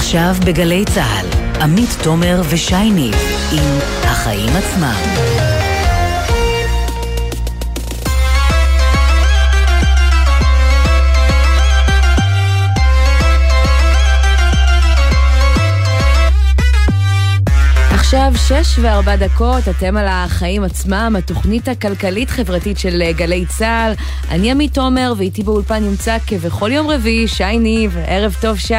עכשיו 0.00 0.34
בגלי 0.46 0.84
צה"ל, 0.84 1.26
עמית 1.62 1.90
תומר 2.02 2.42
ושי 2.50 2.90
ניב 2.90 3.14
עם 3.52 3.78
החיים 4.04 4.56
עצמם. 4.56 5.49
עכשיו 18.12 18.32
שש 18.34 18.78
וארבע 18.78 19.16
דקות, 19.16 19.68
אתם 19.68 19.96
על 19.96 20.06
החיים 20.08 20.64
עצמם, 20.64 21.14
התוכנית 21.18 21.68
הכלכלית-חברתית 21.68 22.78
של 22.78 23.02
אה, 23.02 23.12
גלי 23.12 23.46
צה"ל. 23.46 23.92
אני 24.30 24.50
עמית 24.50 24.74
תומר, 24.74 25.12
ואיתי 25.16 25.42
באולפן 25.42 25.82
נמצא 25.82 26.16
כבכל 26.26 26.72
יום 26.72 26.90
רביעי, 26.90 27.28
שי 27.28 27.58
ניב. 27.58 27.96
ערב 28.06 28.36
טוב, 28.40 28.58
שי. 28.58 28.74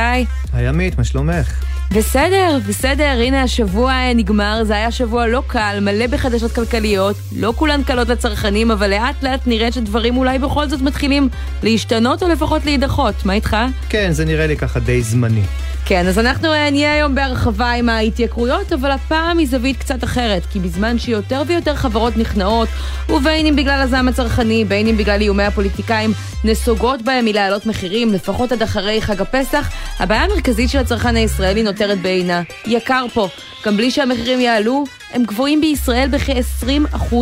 היי 0.54 0.68
עמית, 0.68 0.98
מה 0.98 1.04
שלומך? 1.04 1.71
בסדר, 1.96 2.60
בסדר, 2.68 3.20
הנה 3.22 3.44
השבוע 3.44 3.92
אה, 3.92 4.14
נגמר, 4.14 4.64
זה 4.64 4.74
היה 4.74 4.92
שבוע 4.92 5.28
לא 5.28 5.44
קל, 5.48 5.78
מלא 5.82 6.08
בחדשות 6.08 6.52
כלכליות, 6.52 7.16
לא 7.36 7.54
כולן 7.56 7.84
קלות 7.84 8.10
לצרכנים, 8.10 8.72
אבל 8.72 8.90
לאט 8.90 9.24
לאט 9.24 9.48
נראה 9.48 9.72
שדברים 9.72 10.18
אולי 10.18 10.40
בכל 10.40 10.70
זאת 10.70 10.82
מתחילים 10.82 11.30
להשתנות 11.64 12.24
או 12.24 12.28
לפחות 12.28 12.66
להידחות. 12.66 13.26
מה 13.26 13.34
איתך? 13.34 13.58
כן, 13.90 14.12
זה 14.12 14.26
נראה 14.26 14.48
לי 14.48 14.58
ככה 14.58 14.80
די 14.80 15.02
זמני. 15.02 15.44
כן, 15.86 16.08
אז 16.08 16.20
אנחנו 16.20 16.54
אה, 16.54 16.70
נהיה 16.70 16.94
היום 16.94 17.16
בהרחבה 17.16 17.72
עם 17.72 17.90
ההתייקרויות, 17.90 18.74
אבל 18.74 18.92
הפעם 18.92 19.38
מזווית 19.38 19.78
קצת 19.78 20.04
אחרת, 20.04 20.46
כי 20.46 20.60
בזמן 20.60 21.00
שיותר 21.00 21.44
ויותר 21.48 21.76
חברות 21.76 22.18
נכנעות, 22.18 22.70
ובין 23.10 23.46
אם 23.46 23.56
בגלל 23.56 23.82
הזעם 23.82 24.08
הצרכני, 24.08 24.66
בין 24.66 24.88
אם 24.88 24.98
בגלל 24.98 25.22
איומי 25.22 25.44
הפוליטיקאים, 25.44 26.14
נסוגות 26.44 27.02
בהם 27.02 27.26
מלהעלות 27.26 27.66
מחירים, 27.66 28.14
לפחות 28.14 28.52
עד 28.52 28.62
אחרי 28.62 29.02
חג 29.02 29.22
הפסח, 29.22 29.70
הבעיה 30.00 30.24
המרכזית 30.24 30.70
של 30.70 30.80
הצרכן 30.80 31.16
הישראלי 31.16 31.64
נותרת 31.82 32.02
בעינה. 32.02 32.42
יקר 32.66 33.06
פה. 33.14 33.28
גם 33.66 33.78
בלי 33.78 33.92
שהמחירים 33.92 34.40
יעלו, 34.40 34.84
הם 35.14 35.24
גבוהים 35.24 35.62
בישראל 35.62 36.10
בכ-20% 36.12 37.16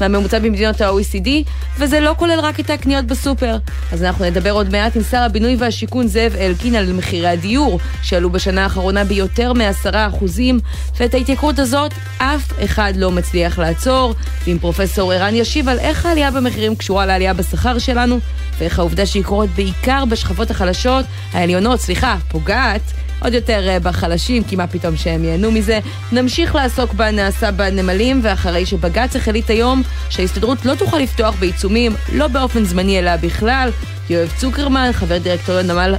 מהממוצע 0.00 0.38
במדינות 0.38 0.80
ה-OECD, 0.80 1.28
וזה 1.78 2.00
לא 2.00 2.14
כולל 2.18 2.40
רק 2.40 2.60
את 2.60 2.70
הקניות 2.70 3.04
בסופר. 3.04 3.56
אז 3.92 4.02
אנחנו 4.02 4.24
נדבר 4.24 4.50
עוד 4.50 4.70
מעט 4.72 4.96
עם 4.96 5.02
שר 5.02 5.22
הבינוי 5.22 5.56
והשיכון 5.58 6.06
זאב 6.06 6.36
אלקין 6.36 6.74
על 6.74 6.92
מחירי 6.92 7.28
הדיור, 7.28 7.80
שעלו 8.02 8.30
בשנה 8.30 8.62
האחרונה 8.62 9.04
ביותר 9.04 9.52
מ-10%, 9.52 10.24
ואת 10.98 11.14
ההתייקרות 11.14 11.58
הזאת 11.58 11.92
אף 12.18 12.52
אחד 12.64 12.92
לא 12.96 13.10
מצליח 13.10 13.58
לעצור, 13.58 14.14
ועם 14.46 14.58
פרופסור 14.58 15.12
ערן 15.12 15.34
ישיב 15.34 15.68
על 15.68 15.78
איך 15.78 16.06
העלייה 16.06 16.30
במחירים 16.30 16.76
קשורה 16.76 17.06
לעלייה 17.06 17.34
בשכר 17.34 17.78
שלנו, 17.78 18.18
ואיך 18.58 18.78
העובדה 18.78 19.06
שהיא 19.06 19.24
קורית 19.24 19.50
בעיקר 19.50 20.04
בשכבות 20.04 20.50
החלשות, 20.50 21.04
העליונות, 21.32 21.80
סליחה, 21.80 22.16
פוגעת. 22.28 22.82
עוד 23.22 23.34
יותר 23.34 23.68
אה, 23.68 23.80
בחלשים, 23.80 24.44
כי 24.44 24.56
מה 24.56 24.66
פתאום 24.66 24.96
שהם 24.96 25.24
ייהנו 25.24 25.52
מזה. 25.52 25.80
נמשיך 26.12 26.54
לעסוק 26.54 26.92
בנעשה 26.92 27.50
בנמלים, 27.50 28.20
ואחרי 28.22 28.66
שבג"ץ 28.66 29.16
החליט 29.16 29.50
היום 29.50 29.82
שההסתדרות 30.10 30.64
לא 30.64 30.74
תוכל 30.74 30.98
לפתוח 30.98 31.34
בעיצומים, 31.40 31.92
לא 32.12 32.28
באופן 32.28 32.64
זמני 32.64 32.98
אלא 32.98 33.16
בכלל, 33.16 33.70
יואב 34.10 34.32
צוקרמן, 34.36 34.90
חבר 34.92 35.18
דירקטוריון 35.18 35.66
נמל 35.66 35.94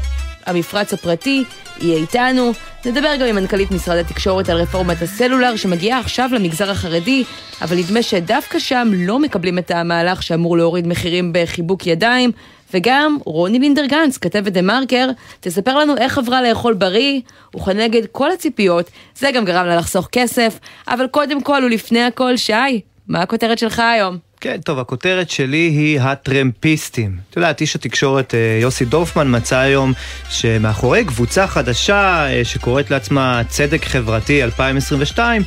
המפרץ 0.46 0.94
הפרטי, 0.94 1.44
יהיה 1.82 1.98
איתנו. 1.98 2.52
נדבר 2.86 3.16
גם 3.20 3.28
עם 3.28 3.36
מנכ"לית 3.36 3.72
משרד 3.72 3.98
התקשורת 3.98 4.50
על 4.50 4.58
רפורמת 4.58 5.02
הסלולר 5.02 5.56
שמגיעה 5.56 6.00
עכשיו 6.00 6.30
למגזר 6.34 6.72
החרדי, 6.72 7.24
אבל 7.62 7.78
נדמה 7.78 8.02
שדווקא 8.02 8.60
שם 8.60 8.88
לא 8.96 9.20
מקבלים 9.20 9.58
את 9.58 9.72
המהלך 9.72 10.24
שאמור 10.24 10.58
להוריד 10.58 10.88
מחירים 10.88 11.32
בחיבוק 11.34 11.88
ידיים. 11.88 12.32
וגם 12.74 13.18
רוני 13.26 13.60
לינדרגנץ, 13.60 14.18
כתבת 14.18 14.52
דה 14.52 14.62
מרקר, 14.62 15.10
תספר 15.40 15.78
לנו 15.78 15.98
איך 15.98 16.18
עברה 16.18 16.42
לאכול 16.42 16.74
בריא, 16.74 17.22
וכנגד 17.56 18.02
כל 18.12 18.32
הציפיות, 18.32 18.92
זה 19.16 19.32
גם 19.32 19.46
גרם 19.46 19.66
לה 19.66 19.76
לחסוך 19.76 20.08
כסף, 20.12 20.60
אבל 20.88 21.08
קודם 21.08 21.42
כל 21.42 21.62
ולפני 21.66 22.04
הכל, 22.04 22.38
שי, 22.38 22.82
מה 23.08 23.22
הכותרת 23.22 23.58
שלך 23.58 23.80
היום? 23.80 24.18
כן, 24.42 24.58
טוב, 24.62 24.80
הכותרת 24.80 25.30
שלי 25.30 25.58
היא 25.58 26.00
הטרמפיסטים. 26.02 27.18
את 27.30 27.36
יודעת, 27.36 27.62
איש 27.62 27.76
התקשורת 27.76 28.36
אה, 28.36 28.60
יוסי 28.62 28.86
דורפמן 28.86 29.36
מצא 29.36 29.58
היום 29.58 29.94
שמאחורי 30.30 31.06
קבוצה 31.06 31.48
חדשה 31.48 32.28
אה, 32.30 32.46
שקוראת 32.46 32.92
לעצמה 32.92 33.42
צדק 33.50 33.86
חברתי 33.86 34.44
2022, 34.44 35.44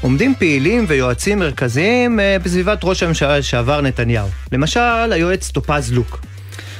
עומדים 0.00 0.34
פעילים 0.38 0.84
ויועצים 0.88 1.38
מרכזיים 1.38 2.20
אה, 2.20 2.36
בסביבת 2.42 2.78
ראש 2.82 3.02
הממשלה 3.02 3.38
לשעבר 3.38 3.80
נתניהו. 3.80 4.28
למשל, 4.52 5.12
היועץ 5.12 5.50
טופז 5.50 5.92
לוק. 5.92 6.33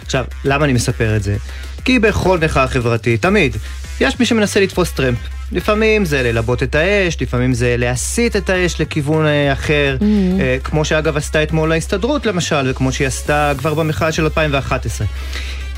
עכשיו, 0.05 0.25
למה 0.45 0.65
אני 0.65 0.73
מספר 0.73 1.17
את 1.17 1.23
זה? 1.23 1.37
כי 1.85 1.99
בכל 1.99 2.39
מחאה 2.39 2.69
חברתית, 2.69 3.23
תמיד, 3.23 3.57
יש 4.01 4.21
מי 4.21 4.27
שמנסה 4.27 4.61
לתפוס 4.61 4.93
טרמפ. 4.93 5.19
לפעמים 5.53 6.05
זה 6.05 6.23
ללבות 6.23 6.63
את 6.63 6.75
האש, 6.75 7.17
לפעמים 7.21 7.55
זה 7.55 7.75
להסיט 7.79 8.37
את 8.37 8.51
האש 8.51 8.81
לכיוון 8.81 9.27
אה, 9.27 9.53
אחר, 9.53 9.97
mm-hmm. 10.01 10.41
אה, 10.41 10.57
כמו 10.65 10.85
שאגב 10.85 11.17
עשתה 11.17 11.43
אתמול 11.43 11.73
ההסתדרות 11.73 12.27
למשל, 12.27 12.71
וכמו 12.71 12.93
שהיא 12.93 13.07
עשתה 13.07 13.53
כבר 13.59 13.75
במחאה 13.75 14.13
של 14.13 14.25
2011. 14.25 15.07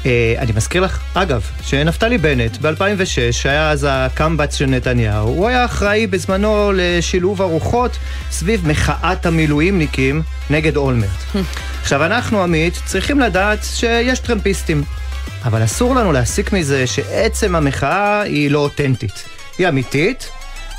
אה, 0.07 0.35
אני 0.39 0.53
מזכיר 0.57 0.83
לך, 0.83 1.01
אגב, 1.15 1.51
שנפתלי 1.63 2.19
בנט 2.19 2.57
ב-2006, 2.57 3.33
שהיה 3.33 3.71
אז 3.71 3.87
הקמב"ץ 3.91 4.55
של 4.55 4.67
נתניהו, 4.67 5.29
הוא 5.29 5.49
היה 5.49 5.65
אחראי 5.65 6.07
בזמנו 6.07 6.73
לשילוב 6.75 7.43
הרוחות 7.43 7.99
סביב 8.31 8.69
מחאת 8.69 9.27
המילואימניקים 9.27 10.23
נגד 10.51 10.77
אולמרט. 10.77 11.11
עכשיו, 11.83 12.05
אנחנו, 12.05 12.43
עמית, 12.43 12.81
צריכים 12.85 13.21
לדעת 13.21 13.59
שיש 13.75 14.19
טרמפיסטים, 14.19 14.83
אבל 15.45 15.65
אסור 15.65 15.95
לנו 15.95 16.13
להסיק 16.13 16.53
מזה 16.53 16.87
שעצם 16.87 17.57
המחאה 17.57 18.21
היא 18.21 18.51
לא 18.51 18.59
אותנטית. 18.59 19.25
היא 19.59 19.69
אמיתית, 19.69 20.31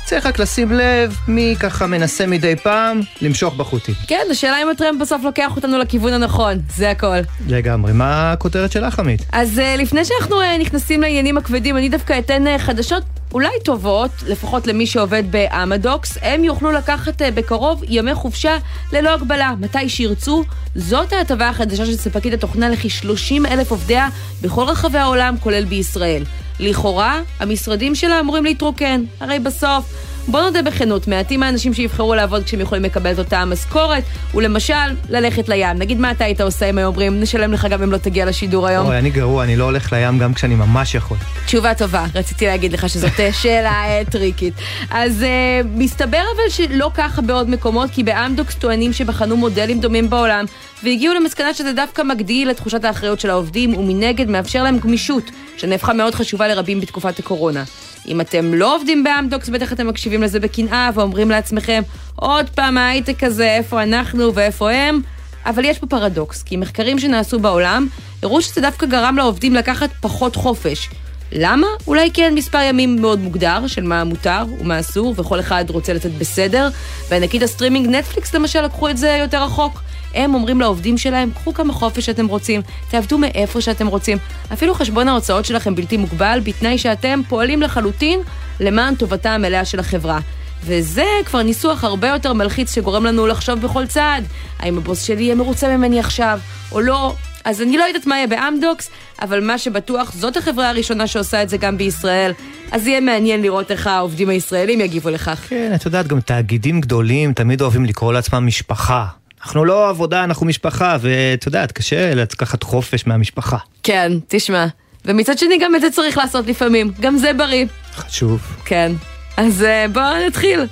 צריך 0.08 0.26
רק 0.26 0.38
לשים 0.38 0.72
לב 0.72 1.16
מי 1.28 1.54
ככה 1.60 1.86
מנסה 1.86 2.26
מדי 2.26 2.56
פעם 2.56 3.00
למשוך 3.22 3.54
בחוטים. 3.54 3.94
כן, 4.06 4.20
השאלה 4.30 4.62
אם 4.62 4.68
הטרמפ 4.68 5.00
בסוף 5.00 5.22
לוקח 5.24 5.56
אותנו 5.56 5.78
לכיוון 5.78 6.12
הנכון, 6.12 6.58
זה 6.76 6.90
הכל. 6.90 7.16
לגמרי. 7.48 7.92
מה 7.92 8.32
הכותרת 8.32 8.72
שלך, 8.72 8.98
עמית? 8.98 9.22
אז 9.32 9.58
uh, 9.58 9.80
לפני 9.80 10.04
שאנחנו 10.04 10.40
uh, 10.40 10.60
נכנסים 10.60 11.02
לעניינים 11.02 11.38
הכבדים, 11.38 11.76
אני 11.76 11.88
דווקא 11.88 12.18
אתן 12.18 12.44
uh, 12.46 12.58
חדשות 12.58 13.02
אולי 13.34 13.48
טובות, 13.64 14.10
לפחות 14.26 14.66
למי 14.66 14.86
שעובד 14.86 15.22
באמדוקס, 15.30 16.18
הם 16.22 16.44
יוכלו 16.44 16.72
לקחת 16.72 17.22
uh, 17.22 17.24
בקרוב 17.34 17.82
ימי 17.88 18.14
חופשה 18.14 18.56
ללא 18.92 19.14
הגבלה, 19.14 19.54
מתי 19.60 19.88
שירצו. 19.88 20.44
זאת 20.74 21.12
ההטבה 21.12 21.48
החדשה 21.48 21.86
של 21.86 21.96
ספקית 21.96 22.32
התוכנה 22.32 22.68
לכ-30 22.68 23.48
אלף 23.50 23.70
עובדיה 23.70 24.08
בכל 24.42 24.62
רחבי 24.62 24.98
העולם, 24.98 25.34
כולל 25.40 25.64
בישראל. 25.64 26.24
לכאורה, 26.60 27.20
המשרדים 27.40 27.94
שלה 27.94 28.20
אמורים 28.20 28.44
להתרוקן. 28.44 29.04
הרי 29.20 29.38
בסוף, 29.38 29.94
בוא 30.30 30.40
נודה 30.40 30.62
בכנות, 30.62 31.08
מעטים 31.08 31.42
האנשים 31.42 31.74
שיבחרו 31.74 32.14
לעבוד 32.14 32.44
כשהם 32.44 32.60
יכולים 32.60 32.84
לקבל 32.84 33.12
את 33.12 33.18
אותה 33.18 33.38
המשכורת, 33.38 34.04
ולמשל, 34.34 34.74
ללכת 35.08 35.48
לים. 35.48 35.78
נגיד 35.78 35.98
מה 35.98 36.10
אתה 36.10 36.24
היית 36.24 36.40
עושה 36.40 36.70
אם 36.70 36.78
היו 36.78 36.86
אומרים, 36.86 37.20
נשלם 37.20 37.52
לך 37.52 37.66
גם 37.70 37.82
אם 37.82 37.92
לא 37.92 37.96
תגיע 37.96 38.24
לשידור 38.26 38.66
היום? 38.66 38.86
אוי, 38.86 38.98
אני 38.98 39.10
גרוע, 39.10 39.44
אני 39.44 39.56
לא 39.56 39.64
הולך 39.64 39.92
לים 39.92 40.18
גם 40.18 40.34
כשאני 40.34 40.54
ממש 40.54 40.94
יכול. 40.94 41.16
תשובה 41.46 41.74
טובה, 41.74 42.06
רציתי 42.14 42.46
להגיד 42.46 42.72
לך 42.72 42.88
שזאת 42.88 43.20
שאלה 43.42 43.84
טריקית. 44.10 44.54
אז 44.90 45.22
uh, 45.22 45.66
מסתבר 45.74 46.22
אבל 46.36 46.50
שלא 46.50 46.90
ככה 46.94 47.22
בעוד 47.22 47.50
מקומות, 47.50 47.90
כי 47.90 48.02
באמדוקס 48.02 48.54
טוענים 48.54 48.92
שבחנו 48.92 49.36
מודלים 49.36 49.80
דומים 49.80 50.10
בעולם, 50.10 50.44
והגיעו 50.84 51.14
למסקנה 51.14 51.54
שזה 51.54 51.72
דווקא 51.72 52.02
מגדיל 52.02 52.50
את 52.50 52.56
תחושת 52.56 52.84
האחריות 52.84 53.20
של 53.20 53.30
העובדים, 53.30 53.76
ומנגד 53.76 54.28
מאפשר 54.28 54.62
להם 54.62 54.78
גמישות, 54.78 55.30
שנהפכה 55.56 55.92
מאוד 55.92 56.14
חשובה 56.14 56.48
לרבים 56.48 56.80
בתקופת 56.80 57.18
הקורונה. 57.18 57.64
אם 58.06 58.20
אתם 58.20 58.54
לא 58.54 58.76
עובדים 58.76 59.04
באמדוקס, 59.04 59.48
בטח 59.48 59.72
אתם 59.72 59.86
מקשיבים 59.86 60.22
לזה 60.22 60.40
בקנאה 60.40 60.90
ואומרים 60.94 61.30
לעצמכם, 61.30 61.82
עוד 62.16 62.50
פעם 62.50 62.78
ההייטק 62.78 63.24
הזה, 63.24 63.56
איפה 63.56 63.82
אנחנו 63.82 64.34
ואיפה 64.34 64.70
הם? 64.70 65.00
אבל 65.46 65.64
יש 65.64 65.78
פה 65.78 65.86
פרדוקס, 65.86 66.42
כי 66.42 66.56
מחקרים 66.56 66.98
שנעשו 66.98 67.38
בעולם 67.38 67.86
הראו 68.22 68.42
שזה 68.42 68.60
דווקא 68.60 68.86
גרם 68.86 69.16
לעובדים 69.16 69.54
לקחת 69.54 69.90
פחות 70.00 70.36
חופש. 70.36 70.88
למה? 71.32 71.66
אולי 71.86 72.10
אין 72.18 72.34
מספר 72.34 72.58
ימים 72.60 73.00
מאוד 73.00 73.18
מוגדר 73.18 73.66
של 73.66 73.82
מה 73.82 74.04
מותר 74.04 74.44
ומה 74.60 74.80
אסור, 74.80 75.14
וכל 75.16 75.40
אחד 75.40 75.64
רוצה 75.68 75.92
לצאת 75.92 76.18
בסדר, 76.18 76.68
וענקית 77.08 77.42
הסטרימינג 77.42 77.86
נטפליקס 77.86 78.34
למשל 78.34 78.62
לקחו 78.62 78.88
את 78.88 78.96
זה 78.96 79.16
יותר 79.20 79.42
רחוק. 79.42 79.80
הם 80.14 80.34
אומרים 80.34 80.60
לעובדים 80.60 80.98
שלהם, 80.98 81.30
קחו 81.30 81.54
כמה 81.54 81.72
חופש 81.72 82.06
שאתם 82.06 82.26
רוצים, 82.26 82.60
תעבדו 82.90 83.18
מאיפה 83.18 83.60
שאתם 83.60 83.86
רוצים. 83.86 84.18
אפילו 84.52 84.74
חשבון 84.74 85.08
ההוצאות 85.08 85.44
שלכם 85.44 85.74
בלתי 85.74 85.96
מוגבל, 85.96 86.40
בתנאי 86.44 86.78
שאתם 86.78 87.20
פועלים 87.28 87.62
לחלוטין 87.62 88.20
למען 88.60 88.94
טובתה 88.94 89.34
המלאה 89.34 89.64
של 89.64 89.80
החברה. 89.80 90.18
וזה 90.64 91.04
כבר 91.24 91.42
ניסוח 91.42 91.84
הרבה 91.84 92.08
יותר 92.08 92.32
מלחיץ 92.32 92.74
שגורם 92.74 93.06
לנו 93.06 93.26
לחשוב 93.26 93.60
בכל 93.60 93.86
צעד, 93.86 94.24
האם 94.58 94.78
הבוס 94.78 95.02
שלי 95.02 95.22
יהיה 95.22 95.34
מרוצה 95.34 95.76
ממני 95.76 96.00
עכשיו, 96.00 96.40
או 96.72 96.80
לא. 96.80 97.14
אז 97.44 97.62
אני 97.62 97.76
לא 97.76 97.84
יודעת 97.84 98.06
מה 98.06 98.16
יהיה 98.16 98.26
באמדוקס, 98.26 98.90
אבל 99.22 99.44
מה 99.44 99.58
שבטוח, 99.58 100.12
זאת 100.12 100.36
החברה 100.36 100.68
הראשונה 100.68 101.06
שעושה 101.06 101.42
את 101.42 101.48
זה 101.48 101.56
גם 101.56 101.78
בישראל. 101.78 102.32
אז 102.72 102.86
יהיה 102.86 103.00
מעניין 103.00 103.42
לראות 103.42 103.70
איך 103.70 103.86
העובדים 103.86 104.28
הישראלים 104.28 104.80
יגיבו 104.80 105.10
לכך. 105.10 105.46
כן, 105.48 105.72
את 105.74 105.84
יודעת, 105.84 106.06
גם 106.06 106.20
תאגידים 106.20 106.80
גדולים 106.80 107.32
תמיד 107.32 107.60
אוהבים 107.60 107.84
לקרוא 107.84 108.12
לעצמם 108.12 108.46
משפחה. 108.46 109.06
אנחנו 109.42 109.64
לא 109.64 109.88
עבודה, 109.88 110.24
אנחנו 110.24 110.46
משפחה, 110.46 110.96
ואת 111.00 111.46
יודעת, 111.46 111.72
קשה 111.72 112.14
לקחת 112.14 112.62
חופש 112.62 113.06
מהמשפחה. 113.06 113.56
כן, 113.82 114.12
תשמע. 114.28 114.66
ומצד 115.04 115.38
שני 115.38 115.58
גם 115.58 115.74
את 115.74 115.80
זה 115.80 115.90
צריך 115.90 116.18
לעשות 116.18 116.46
לפעמים, 116.46 116.92
גם 117.00 117.18
זה 117.18 117.32
בריא. 117.32 117.66
חשוב. 117.94 118.40
כן. 118.64 118.92
אז 119.36 119.64
בואו 119.92 120.26
נתחיל. 120.26 120.66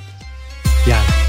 יאללה. 0.87 1.25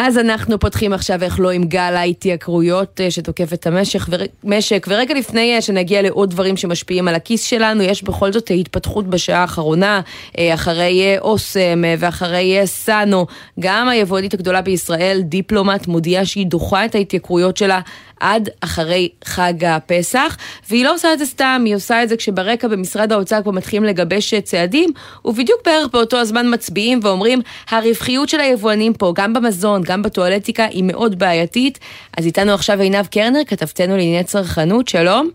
אז 0.00 0.18
אנחנו 0.18 0.58
פותחים 0.58 0.92
עכשיו 0.92 1.22
איך 1.22 1.40
לא 1.40 1.50
עם 1.50 1.64
גל 1.64 1.94
ההתייקרויות 1.96 3.00
אה, 3.00 3.10
שתוקף 3.10 3.52
את 3.52 3.66
המשק, 3.66 4.00
משק, 4.44 4.86
ורגע 4.90 5.14
לפני 5.14 5.54
אה, 5.54 5.62
שנגיע 5.62 6.02
לעוד 6.02 6.30
דברים 6.30 6.56
שמשפיעים 6.56 7.08
על 7.08 7.14
הכיס 7.14 7.44
שלנו, 7.44 7.82
יש 7.82 8.02
בכל 8.02 8.32
זאת 8.32 8.50
התפתחות 8.54 9.06
בשעה 9.06 9.40
האחרונה, 9.40 10.00
אה, 10.38 10.54
אחרי 10.54 11.16
אוסם 11.20 11.82
ואחרי 11.98 12.60
סאנו, 12.64 13.26
גם 13.60 13.88
היבואנית 13.88 14.34
הגדולה 14.34 14.60
בישראל, 14.60 15.20
דיפלומט, 15.24 15.86
מודיעה 15.86 16.26
שהיא 16.26 16.46
דוחה 16.46 16.84
את 16.84 16.94
ההתייקרויות 16.94 17.56
שלה 17.56 17.80
עד 18.20 18.48
אחרי 18.60 19.08
חג 19.24 19.64
הפסח, 19.64 20.36
והיא 20.70 20.84
לא 20.84 20.94
עושה 20.94 21.12
את 21.12 21.18
זה 21.18 21.26
סתם, 21.26 21.62
היא 21.64 21.74
עושה 21.74 22.02
את 22.02 22.08
זה 22.08 22.16
כשברקע 22.16 22.68
במשרד 22.68 23.12
האוצר 23.12 23.42
כבר 23.42 23.52
מתחילים 23.52 23.84
לגבש 23.84 24.34
צעדים, 24.34 24.90
ובדיוק 25.24 25.60
בערך 25.66 25.88
באותו 25.92 26.16
הזמן 26.16 26.54
מצביעים 26.54 27.00
ואומרים, 27.02 27.40
הרווחיות 27.70 28.28
של 28.28 28.40
היבואנים 28.40 28.92
פה, 28.94 29.12
גם 29.16 29.32
במזון, 29.32 29.82
גם 29.88 30.02
בטואלטיקה, 30.02 30.64
היא 30.64 30.84
מאוד 30.84 31.18
בעייתית. 31.18 31.78
אז 32.18 32.26
איתנו 32.26 32.54
עכשיו 32.54 32.80
עינב 32.80 33.06
קרנר, 33.06 33.40
כתבתנו 33.46 33.96
לענייני 33.96 34.24
צרכנות, 34.24 34.88
שלום. 34.88 35.30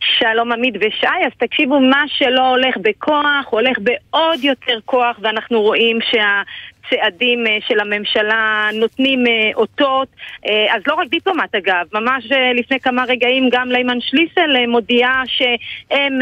שלום 0.00 0.52
עמית 0.52 0.74
ושי, 0.76 1.06
אז 1.26 1.32
תקשיבו, 1.38 1.80
מה 1.80 2.04
שלא 2.06 2.48
הולך 2.48 2.76
בכוח, 2.82 3.46
הולך 3.50 3.76
בעוד 3.78 4.44
יותר 4.44 4.78
כוח, 4.84 5.16
ואנחנו 5.22 5.60
רואים 5.60 5.98
שה... 6.10 6.42
צעדים 6.90 7.46
אה, 7.46 7.58
של 7.68 7.80
הממשלה 7.80 8.68
נותנים 8.74 9.26
אה, 9.26 9.32
אותות, 9.54 10.08
אה, 10.46 10.76
אז 10.76 10.82
לא 10.86 10.94
רק 10.94 11.08
דיפלומט 11.10 11.54
אגב, 11.54 11.86
ממש 11.92 12.24
לפני 12.54 12.80
כמה 12.80 13.04
רגעים 13.08 13.48
גם 13.52 13.68
לימן 13.70 13.98
שליסל 14.00 14.66
מודיעה 14.68 15.22
שהם 15.26 16.18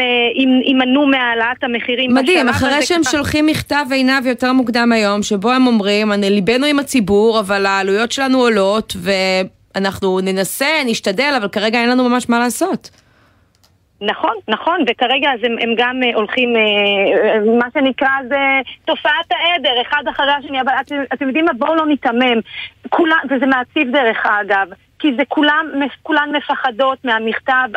יימנעו 0.64 1.06
מהעלאת 1.06 1.64
המחירים 1.64 2.14
מדהים, 2.14 2.48
אחרי 2.48 2.82
שהם 2.82 3.02
ככה... 3.02 3.10
שולחים 3.10 3.46
מכתב 3.46 3.86
עינב 3.92 4.26
יותר 4.26 4.52
מוקדם 4.52 4.92
היום, 4.92 5.22
שבו 5.22 5.50
הם 5.50 5.66
אומרים, 5.66 6.12
ליבנו 6.12 6.66
עם 6.66 6.78
הציבור, 6.78 7.40
אבל 7.40 7.66
העלויות 7.66 8.12
שלנו 8.12 8.38
עולות, 8.38 8.96
ואנחנו 9.02 10.20
ננסה, 10.20 10.66
נשתדל, 10.86 11.34
אבל 11.36 11.48
כרגע 11.48 11.80
אין 11.80 11.88
לנו 11.90 12.08
ממש 12.08 12.28
מה 12.28 12.38
לעשות. 12.38 12.90
נכון, 14.00 14.34
נכון, 14.48 14.80
וכרגע 14.88 15.32
אז 15.32 15.40
הם, 15.42 15.56
הם 15.60 15.74
גם 15.76 16.00
uh, 16.02 16.16
הולכים, 16.16 16.54
uh, 16.56 17.50
מה 17.58 17.66
שנקרא 17.74 18.08
זה 18.28 18.60
תופעת 18.84 19.30
העדר, 19.30 19.80
אחד 19.82 20.02
אחרי 20.10 20.32
השני, 20.32 20.60
אבל 20.60 20.72
אתם, 20.80 20.96
אתם 21.14 21.26
יודעים 21.26 21.44
מה? 21.44 21.52
בואו 21.52 21.74
לא 21.74 21.86
ניתמם. 21.86 22.40
כולם, 22.88 23.18
וזה 23.30 23.46
מעציב 23.46 23.90
דרך 23.92 24.26
אגב. 24.26 24.66
כי 25.06 25.12
זה 25.16 25.22
כולם, 25.28 25.66
כולן 26.02 26.28
מפחדות 26.36 26.98
מהמכתב 27.04 27.68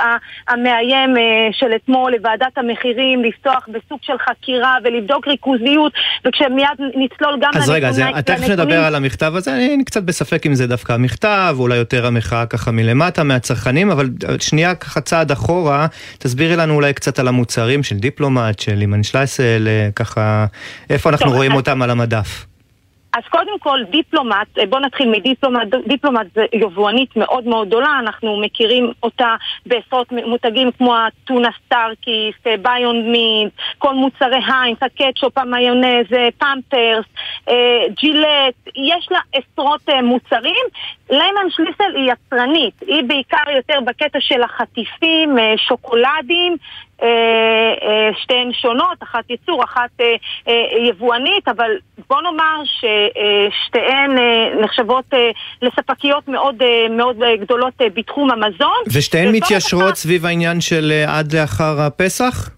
המאיים 0.48 1.18
אה, 1.18 1.48
של 1.52 1.76
אתמול 1.76 2.12
לוועדת 2.12 2.58
המחירים, 2.58 3.24
לפתוח 3.24 3.68
בסוג 3.68 4.00
של 4.02 4.14
חקירה 4.30 4.76
ולבדוק 4.84 5.28
ריכוזיות, 5.28 5.94
וכשמיד 6.26 6.66
נצלול 6.80 7.38
גם 7.42 7.52
אז 7.56 7.70
רגע, 7.70 7.90
אז 7.90 8.02
תכף 8.26 8.50
נדבר 8.50 8.84
על 8.86 8.96
המכתב 8.96 9.31
הזה, 9.36 9.56
אני 9.56 9.84
קצת 9.86 10.04
בספק 10.04 10.46
אם 10.46 10.56
זה 10.56 10.68
דווקא 10.68 10.94
המכתב, 10.94 11.56
אולי 11.60 11.78
יותר 11.78 12.06
המחאה 12.06 12.46
ככה 12.46 12.72
מלמטה, 12.72 13.24
מהצרכנים, 13.24 13.92
אבל 13.92 14.10
שנייה 14.40 14.76
ככה 14.76 15.02
צעד 15.02 15.31
אחורה, 15.31 15.88
תסבירי 16.18 16.56
לנו 16.56 16.74
אולי 16.74 16.94
קצת 16.94 17.20
על 17.20 17.28
המוצרים 17.28 17.84
של 17.84 17.96
דיפלומט, 17.96 18.60
של 18.60 18.74
לימן 18.74 19.04
שלייסל, 19.04 19.68
אה, 19.68 19.90
ככה, 19.96 20.46
איפה 20.90 21.10
אנחנו 21.10 21.31
רואים. 21.31 21.50
אותם 21.60 21.81
על 21.81 21.90
המדף. 21.90 22.49
אז 23.14 23.24
קודם 23.30 23.60
כל, 23.60 23.80
דיפלומט, 23.90 24.58
אה, 24.60 24.66
בואו 24.66 24.82
נתחיל 24.82 25.10
מדיפלומט, 25.10 25.68
דיפלומט 25.88 26.28
זה 26.36 26.46
יבואנית 26.54 27.16
מאוד 27.16 27.48
מאוד 27.48 27.68
גדולה, 27.68 28.00
אנחנו 28.00 28.42
מכירים 28.42 28.92
אותה 29.04 29.36
בעשרות 29.66 30.12
מותגים 30.12 30.72
כמו 30.72 30.96
הטונה 30.96 31.50
סטארקיסט, 31.66 32.36
אה, 32.48 32.56
Beyond 32.58 33.12
Meat, 33.12 33.54
כל 33.78 33.94
מוצרי 33.94 34.40
היינס, 34.48 34.78
הקטשופ, 34.82 35.38
המיונז, 35.38 36.06
פמפרס, 36.38 37.06
אה, 37.50 37.82
ג'ילט, 38.00 38.56
יש 38.76 39.08
לה 39.12 39.20
עשרות 39.34 39.90
מוצרים. 40.04 40.66
ליימן 41.10 41.50
שליסל 41.50 41.96
היא 41.96 42.12
יצרנית, 42.12 42.82
היא 42.88 43.04
בעיקר 43.04 43.52
יותר 43.56 43.80
בקטע 43.86 44.20
של 44.22 44.42
החטיפים, 44.42 45.38
שוקולדים, 45.58 46.58
שתיהן 48.22 48.51
שונות, 48.54 49.04
אחת 49.04 49.30
ייצור, 49.30 49.63
אחת 49.63 49.90
אה, 50.01 50.13
יבואנית, 50.90 51.48
אבל 51.48 51.72
בוא 52.10 52.22
נאמר 52.22 52.63
ששתיהן 52.63 54.12
נחשבות 54.63 55.06
לספקיות 55.62 56.28
מאוד, 56.28 56.56
מאוד 56.90 57.18
גדולות 57.42 57.74
בתחום 57.94 58.31
המזון. 58.31 58.84
ושתיהן 58.94 59.36
מתיישרות 59.36 59.96
סביב 59.96 60.25
העניין 60.25 60.62
של 60.62 61.04
עד 61.07 61.34
לאחר 61.34 61.81
הפסח? 61.81 62.50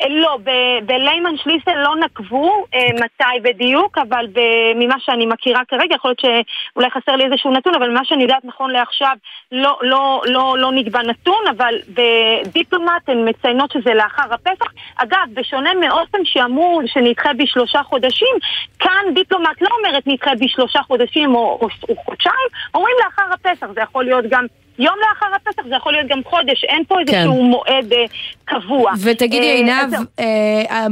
אה, 0.00 0.08
לא, 0.08 0.38
בליימן 0.86 1.36
שליסל 1.36 1.74
לא 1.74 1.96
נקבו 1.96 2.66
אה, 2.74 2.88
מתי 2.94 3.40
בדיוק, 3.42 3.98
אבל 3.98 4.26
ממה 4.74 4.94
שאני 4.98 5.26
מכירה 5.26 5.60
כרגע, 5.68 5.94
יכול 5.94 6.10
להיות 6.10 6.42
שאולי 6.72 6.90
חסר 6.90 7.16
לי 7.16 7.24
איזשהו 7.24 7.50
נתון, 7.50 7.74
אבל 7.74 7.90
ממה 7.90 8.04
שאני 8.04 8.22
יודעת 8.22 8.44
נכון 8.44 8.70
לעכשיו 8.70 9.16
לא, 9.52 9.78
לא, 9.82 10.22
לא, 10.26 10.54
לא 10.58 10.72
נקבע 10.72 11.02
נתון, 11.02 11.44
אבל 11.56 11.74
בדיפלומט 11.88 13.08
הן 13.08 13.28
מציינות 13.28 13.72
שזה 13.72 13.94
לאחר 13.94 14.34
הפסח. 14.34 14.72
אגב, 14.96 15.26
בשונה 15.34 15.74
מאוסם 15.74 16.24
שאמרו 16.24 16.80
שנדחה 16.86 17.30
בשלושה 17.38 17.82
חודשים, 17.82 18.36
כאן 18.78 19.04
דיפלומט 19.14 19.62
לא 19.62 19.68
אומרת 19.78 20.06
נדחה 20.06 20.30
בשלושה 20.40 20.82
חודשים 20.82 21.34
או, 21.34 21.58
או, 21.62 21.68
או 21.88 21.96
חודשיים, 21.96 22.48
אומרים 22.74 22.96
לאחר 23.04 23.34
הפסח, 23.34 23.66
זה 23.74 23.80
יכול 23.80 24.04
להיות 24.04 24.24
גם 24.28 24.46
יום 24.78 24.94
לאחר 25.08 25.26
הפסח, 25.36 25.62
זה 25.68 25.74
יכול 25.74 25.92
להיות 25.92 26.06
גם 26.08 26.20
חודש, 26.24 26.64
אין 26.64 26.82
פה 26.88 27.00
איזשהו 27.00 27.34
כן. 27.34 27.42
מועד 27.42 27.92
אה, 27.92 28.04
קבוע. 28.44 28.92
ותגידי 29.02 29.50
אה, 29.50 29.54
עינב, 29.54 29.94
אה, 30.20 30.24
אה, 30.70 30.86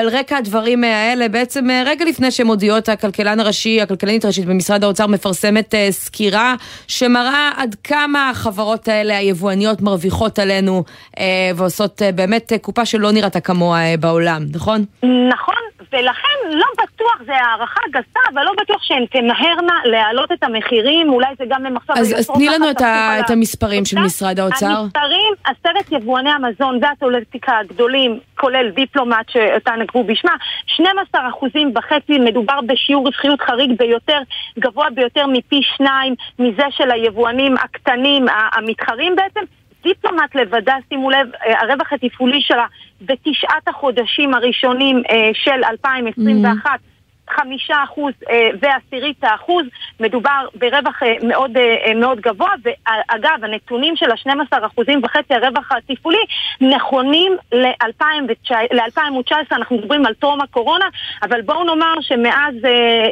על 0.00 0.08
רקע 0.08 0.36
הדברים 0.36 0.84
האלה, 0.84 1.28
בעצם 1.28 1.70
אה, 1.70 1.82
רגע 1.86 2.04
לפני 2.04 2.30
שמודיעות 2.30 2.88
הכלכלן 2.88 3.40
הראשי, 3.40 3.80
הכלכלנית 3.80 4.24
הראשית 4.24 4.44
במשרד 4.44 4.84
האוצר 4.84 5.06
מפרסמת 5.06 5.74
אה, 5.74 5.88
סקירה 5.90 6.54
שמראה 6.88 7.50
עד 7.56 7.76
כמה 7.84 8.30
החברות 8.30 8.88
האלה, 8.88 9.18
היבואניות, 9.18 9.80
מרוויחות 9.80 10.38
עלינו 10.38 10.84
אה, 11.18 11.24
ועושות 11.56 12.02
אה, 12.02 12.12
באמת 12.12 12.52
אה, 12.52 12.58
קופה 12.58 12.84
שלא 12.84 13.12
נראתה 13.12 13.40
כמוה 13.40 13.78
אה, 13.78 13.94
בעולם, 14.00 14.42
נכון? 14.54 14.84
נכון, 15.28 15.54
ולכן 15.92 16.36
לא 16.50 16.66
בטוח, 16.74 17.18
זה 17.26 17.32
הערכה 17.32 17.80
גסה, 17.90 18.20
אבל 18.34 18.42
לא 18.42 18.52
בטוח 18.62 18.82
שהן 18.82 19.06
תמהרנה 19.06 19.74
להעלות 19.84 20.32
את 20.32 20.42
המחירים, 20.42 21.12
אולי 21.12 21.26
זה 21.38 21.44
גם 21.48 21.62
ממחשב... 21.62 21.92
אז, 21.96 22.14
אז 22.18 22.30
תני 22.34 22.46
לנו 22.46 22.70
את, 22.70 22.80
ה, 22.80 23.15
את 23.20 23.30
המספרים 23.30 23.84
של 23.84 23.98
משרד 23.98 24.40
האוצר. 24.40 24.66
המספרים, 24.66 25.34
עשרת 25.44 25.92
יבואני 25.92 26.30
המזון 26.30 26.78
והטולטיקה 26.82 27.58
הגדולים, 27.58 28.20
כולל 28.34 28.70
דיפלומט 28.70 29.28
שאותה 29.28 29.72
נקבו 29.78 30.04
בשמה, 30.04 30.32
12 30.66 31.28
אחוזים 31.28 31.72
וחצי, 31.76 32.18
מדובר 32.18 32.60
בשיעור 32.66 33.06
רווחיות 33.06 33.40
חריג 33.40 33.72
ביותר, 33.78 34.18
גבוה 34.58 34.90
ביותר 34.90 35.26
מפי 35.26 35.60
שניים 35.76 36.14
מזה 36.38 36.64
של 36.70 36.90
היבואנים 36.90 37.54
הקטנים, 37.56 38.26
המתחרים 38.52 39.16
בעצם. 39.16 39.40
דיפלומט 39.82 40.34
לבדה, 40.34 40.74
שימו 40.88 41.10
לב, 41.10 41.28
אה, 41.46 41.60
הרווח 41.60 41.92
התפעולי 41.92 42.40
שלה 42.40 42.66
בתשעת 43.02 43.68
החודשים 43.68 44.34
הראשונים 44.34 45.02
אה, 45.10 45.30
של 45.34 45.64
2021 45.70 46.62
mm-hmm. 46.64 46.95
חמישה 47.30 47.84
אחוז 47.84 48.12
אה, 48.30 48.48
ועשירית 48.60 49.24
האחוז, 49.24 49.64
מדובר 50.00 50.46
ברווח 50.54 51.02
אה, 51.02 51.14
מאוד, 51.22 51.56
אה, 51.56 51.94
מאוד 51.94 52.20
גבוה, 52.20 52.50
ואגב, 52.64 53.44
הנתונים 53.44 53.96
של 53.96 54.10
ה-12 54.10 54.66
אחוזים 54.66 55.00
וחצי 55.04 55.34
הרווח 55.34 55.72
התפעולי 55.72 56.24
נכונים 56.60 57.36
ל-2019, 57.52 59.32
אנחנו 59.52 59.76
מדברים 59.76 60.06
על 60.06 60.14
טרום 60.14 60.40
הקורונה, 60.40 60.86
אבל 61.22 61.42
בואו 61.42 61.64
נאמר 61.64 61.94
שמאז 62.00 62.54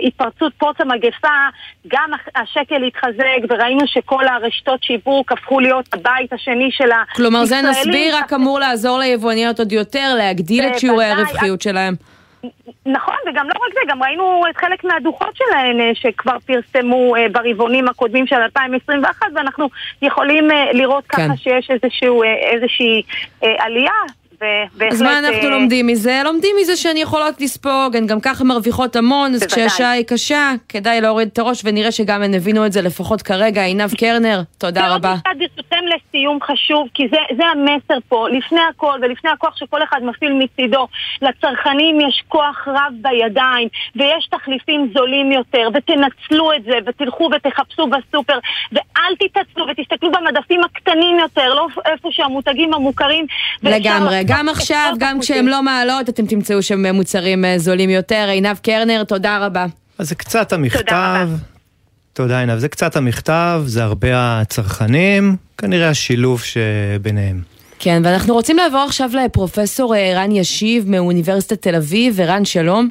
התפרצות 0.07 0.53
פרוץ 0.55 0.77
המגפה, 0.81 1.29
גם 1.89 2.11
השקל 2.37 2.83
התחזק, 2.83 3.39
וראינו 3.49 3.87
שכל 3.87 4.29
הרשתות 4.29 4.83
שיווק 4.83 5.33
הפכו 5.33 5.61
להיות 5.61 5.95
הבית 5.95 6.33
השני 6.33 6.69
של 6.71 6.85
הישראלים. 6.85 7.05
כלומר, 7.17 7.45
זה 7.45 7.63
נסביר 7.63 8.17
רק 8.17 8.33
אמור 8.33 8.59
לעזור 8.59 8.99
ליבואניות 8.99 9.59
עוד 9.59 9.73
יותר, 9.73 10.15
להגדיל 10.19 10.65
את 10.65 10.79
שיעורי 10.79 11.05
הרווחיות 11.05 11.63
שלהם. 11.63 11.95
נכון, 12.87 13.15
וגם 13.27 13.49
לא 13.49 13.55
רק 13.67 13.75
זה, 13.75 13.81
גם 13.89 14.03
ראינו 14.03 14.43
את 14.51 14.57
חלק 14.57 14.85
מהדוחות 14.85 15.37
שלהן 15.37 15.81
אה, 15.81 15.91
שכבר 15.95 16.37
פרסמו 16.47 17.17
אה, 17.17 17.27
ברבעונים 17.33 17.89
הקודמים 17.89 18.27
של 18.27 18.37
2021, 18.37 19.27
ואנחנו 19.35 19.69
יכולים 20.03 20.51
אה, 20.51 20.73
לראות 20.73 21.05
כן. 21.09 21.29
ככה 21.29 21.37
שיש 21.37 21.71
איזשהו, 21.71 22.23
איזושהי 22.23 23.03
עלייה. 23.43 23.93
אז 24.91 25.03
מה 25.03 25.19
אנחנו 25.19 25.51
לומדים 25.51 25.87
מזה? 25.87 26.21
לומדים 26.25 26.57
מזה 26.61 26.77
שהן 26.77 26.97
יכולות 26.97 27.41
לספוג, 27.41 27.97
הן 27.97 28.07
גם 28.07 28.21
ככה 28.21 28.45
מרוויחות 28.45 28.97
המון, 28.97 29.35
אז 29.35 29.47
כשהשעה 29.47 29.91
היא 29.91 30.05
קשה, 30.05 30.53
כדאי 30.69 31.01
להוריד 31.01 31.29
את 31.33 31.39
הראש, 31.39 31.63
ונראה 31.65 31.93
שגם 31.93 32.23
הן 32.23 32.35
הבינו 32.35 32.67
את 32.67 32.73
זה 32.73 32.83
לפחות 32.83 33.23
כרגע. 33.23 33.63
עינב 33.63 33.95
קרנר, 33.95 34.41
תודה 34.59 34.95
רבה. 34.95 35.15
ברשותכם 35.39 35.85
לסיום 35.97 36.39
חשוב, 36.43 36.89
כי 36.95 37.03
זה, 37.11 37.17
זה 37.37 37.45
המסר 37.47 37.99
פה. 38.09 38.29
לפני 38.29 38.61
הכל, 38.71 38.99
ולפני 39.03 39.31
הכוח 39.31 39.57
שכל 39.57 39.83
אחד 39.83 40.01
מפעיל 40.03 40.33
מצידו, 40.33 40.87
לצרכנים 41.23 42.01
יש 42.01 42.23
כוח 42.29 42.69
רב 42.69 42.93
בידיים, 43.03 43.69
ויש 43.97 44.27
תחליפים 44.31 44.91
זולים 44.95 45.33
יותר, 45.33 45.69
ותנצלו 45.75 46.53
את 46.53 46.65
זה, 46.65 46.79
ותלכו 46.87 47.31
ותחפשו 47.37 47.87
בסופר, 47.87 48.39
ואל 48.73 49.15
תתעצלו, 49.19 49.67
ותסתכלו 49.71 50.13
במדפים 50.13 50.61
הקטנים 50.65 51.19
יותר, 51.19 51.55
לא 51.55 51.67
איפה 51.85 52.09
שהמותגים 52.13 52.75
המוכרים. 52.75 53.27
לגמרי, 53.63 54.24
גם 54.27 54.49
עכשיו, 54.49 54.95
גם 54.99 55.21
כשהם 55.21 55.49
לא 55.49 55.63
מעלות, 55.63 56.09
אתם 56.09 56.27
תמצאו 56.27 56.63
שם 56.63 56.87
מוצרים 56.87 57.45
אה, 57.45 57.59
זולים 57.59 57.91
יותר. 57.91 58.27
עינב 58.31 58.57
קרנר, 58.57 59.05
תודה 59.05 59.47
רבה. 59.47 59.67
אז 59.99 60.09
זה 60.09 60.15
קצת 60.15 60.53
המכתב. 60.53 61.29
תודה 62.13 62.41
עינב, 62.41 62.59
זה 62.59 62.69
קצת 62.69 62.97
המכתב, 62.97 63.63
זה 63.67 63.83
הרבה 63.83 64.09
הצרכנים, 64.13 65.37
כנראה 65.59 65.89
השילוב 65.89 66.43
שביניהם. 66.43 67.41
כן, 67.79 68.03
ואנחנו 68.05 68.35
רוצים 68.35 68.57
לעבור 68.57 68.81
עכשיו 68.81 69.11
לפרופסור 69.25 69.97
אה, 69.97 70.13
רן 70.15 70.33
ישיב 70.33 70.91
מאוניברסיטת 70.91 71.63
תל 71.63 71.75
אביב, 71.75 72.15
ורן 72.17 72.45
שלום. 72.45 72.89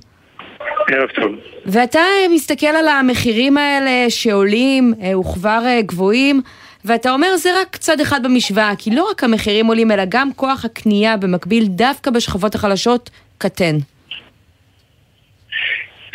ערב 0.87 1.09
טוב. 1.15 1.31
ואתה 1.65 1.99
אה, 1.99 2.33
מסתכל 2.33 2.67
על 2.67 2.87
המחירים 2.87 3.57
האלה 3.57 4.09
שעולים 4.09 4.93
וכבר 5.21 5.61
גבוהים, 5.85 6.41
ואתה 6.85 7.11
אומר 7.11 7.35
זה 7.35 7.49
רק 7.61 7.75
צד 7.75 7.99
אחד 7.99 8.23
במשוואה, 8.23 8.71
כי 8.77 8.95
לא 8.95 9.07
רק 9.11 9.23
המחירים 9.23 9.65
עולים, 9.65 9.91
אלא 9.91 10.03
גם 10.09 10.29
כוח 10.35 10.65
הקנייה 10.65 11.17
במקביל 11.17 11.63
דווקא 11.67 12.11
בשכבות 12.11 12.55
החלשות 12.55 13.09
קטן. 13.37 13.75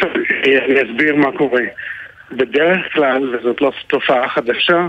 אני 0.02 0.82
אסביר 0.82 1.16
מה 1.16 1.32
קורה. 1.38 1.62
בדרך 2.32 2.92
כלל, 2.92 3.36
וזאת 3.36 3.60
לא 3.60 3.72
תופעה 3.86 4.28
חדשה, 4.28 4.86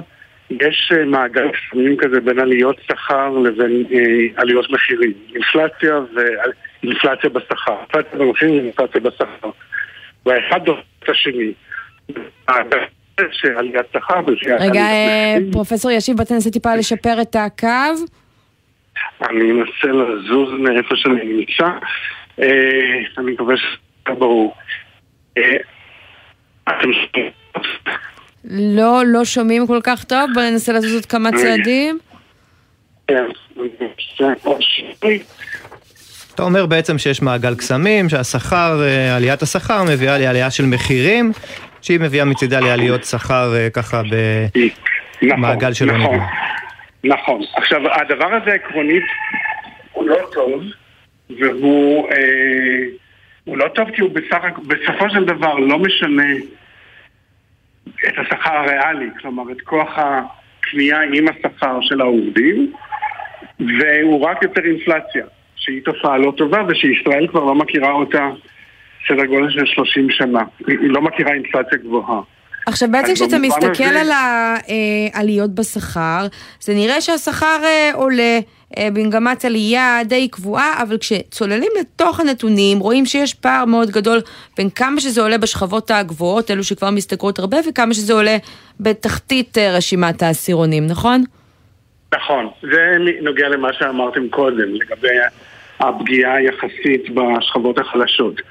יש 0.50 0.92
אה, 0.96 1.06
מעגל 1.06 1.48
קסמים 1.52 1.98
כזה 1.98 2.22
בין 2.22 2.40
עליות 2.40 2.78
שכר 2.88 3.30
לבין 3.30 3.86
אה, 3.92 4.42
עליות 4.42 4.72
מחירים. 4.72 5.14
אינפלציה 5.36 6.00
ואינפלציה 6.84 7.30
בשכר. 7.30 7.76
אינפלציה 7.80 8.20
במחירים 8.20 8.58
ואינפלציה 8.58 9.02
בשכר. 9.02 9.50
והאחד 10.26 10.66
דוחה 10.66 10.82
את 11.04 11.10
השני. 11.10 11.54
שעליית 13.32 13.86
שכר 13.94 14.22
רגע, 14.60 14.82
אה, 14.82 15.38
פרופסור 15.52 15.92
ישיב, 15.92 16.18
בוא 16.18 16.26
תנסה 16.26 16.52
טיפה 16.52 16.76
לשפר 16.76 17.22
את 17.22 17.36
הקו. 17.36 17.68
אני 19.30 19.52
אנסה 19.52 19.88
לזוז 19.88 20.50
מאיפה 20.60 20.96
שאני 20.96 21.22
נמצא. 21.24 21.70
אני 23.18 23.32
מקווה 23.32 23.56
שזה 23.58 24.20
ברור. 24.20 24.56
לא, 28.44 29.02
לא 29.06 29.26
שומעים 29.26 29.68
כל 29.68 29.80
כך 29.84 30.04
טוב, 30.04 30.30
בוא 30.34 30.42
ננסה 30.42 30.74
לעשות 30.74 30.92
עוד 30.94 31.06
כמה 31.06 31.30
צעדים. 31.32 32.00
אתה 36.36 36.44
אומר 36.44 36.66
בעצם 36.66 36.98
שיש 36.98 37.22
מעגל 37.22 37.56
קסמים, 37.56 38.10
שהשכר, 38.10 38.82
אה, 38.84 39.16
עליית 39.16 39.42
השכר 39.42 39.84
מביאה 39.84 40.18
לעלייה 40.18 40.52
של 40.52 40.66
מחירים, 40.66 41.32
שהיא 41.82 42.00
מביאה 42.00 42.26
מצידה 42.26 42.60
לעליות 42.60 43.04
שכר 43.04 43.56
אה, 43.56 43.70
ככה 43.70 44.02
במעגל 45.22 45.74
שלא 45.74 45.98
נכון, 45.98 46.16
נכון, 46.16 46.28
נכון. 47.04 47.42
עכשיו, 47.56 47.82
הדבר 47.94 48.34
הזה 48.34 48.52
עקרונית 48.54 49.04
הוא 49.92 50.10
לא 50.10 50.18
טוב, 50.34 50.64
והוא... 51.40 52.10
אה, 52.12 53.00
לא 53.60 53.68
טוב 53.68 53.90
כי 53.92 54.02
הוא 54.02 54.10
בסך, 54.10 54.44
בסופו 54.68 55.10
של 55.10 55.26
דבר 55.26 55.54
לא 55.54 55.80
משנה 55.80 56.34
את 58.08 58.14
השכר 58.18 58.58
הריאלי, 58.58 59.10
כלומר 59.22 59.52
את 59.52 59.62
כוח 59.62 59.98
הקנייה 59.98 61.00
עם 61.14 61.26
השכר 61.28 61.78
של 61.82 62.02
העובדים, 62.02 62.74
והוא 63.60 64.26
רק 64.26 64.44
יותר 64.44 64.62
אינפלציה, 64.66 65.26
שהיא 65.56 65.82
תופעה 65.86 66.18
לא 66.18 66.34
טובה 66.38 66.64
ושישראל 66.68 67.28
כבר 67.28 67.44
לא 67.44 67.56
מכירה 67.56 67.92
אותה 67.92 68.30
סדר 69.08 69.26
גודל 69.26 69.50
של 69.50 69.66
30 69.66 70.10
שנה. 70.10 70.42
היא 70.68 70.78
לא 70.82 71.02
מכירה 71.02 71.34
אינפלציה 71.34 71.78
גבוהה. 71.78 72.22
עכשיו 72.66 72.90
בעצם 72.92 73.14
כשאתה 73.14 73.38
מסתכל 73.38 73.84
הזה... 73.84 74.02
על 74.02 74.10
העליות 75.14 75.56
בשכר, 75.56 76.28
זה 76.60 76.74
נראה 76.74 77.02
שהשכר 77.02 77.60
אה, 77.64 77.92
עולה. 77.94 78.40
אה, 78.78 78.88
במגמת 78.94 79.46
עלייה 79.46 80.00
די 80.06 80.28
קבועה, 80.28 80.84
אבל 80.84 80.98
כשצוללים 80.98 81.72
לתוך 81.80 82.20
הנתונים 82.20 82.80
רואים 82.80 83.06
שיש 83.06 83.34
פער 83.34 83.66
מאוד 83.66 83.90
גדול 83.90 84.20
בין 84.58 84.70
כמה 84.70 85.00
שזה 85.00 85.22
עולה 85.22 85.38
בשכבות 85.38 85.92
הגבוהות, 85.92 86.52
אלו 86.52 86.64
שכבר 86.64 86.90
משתכרות 86.90 87.40
הרבה, 87.40 87.58
וכמה 87.70 87.94
שזה 87.94 88.14
עולה 88.14 88.38
בתחתית 88.80 89.58
אה, 89.58 89.78
רשימת 89.78 90.22
העשירונים, 90.24 90.88
נכון? 90.88 91.24
נכון, 92.14 92.48
זה 92.62 92.98
נוגע 93.22 93.50
למה 93.50 93.74
שאמרתם 93.74 94.30
קודם, 94.30 94.76
לגבי 94.76 95.08
הפגיעה 95.80 96.34
היחסית 96.34 97.10
בשכבות 97.14 97.80
החלשות. 97.80 98.42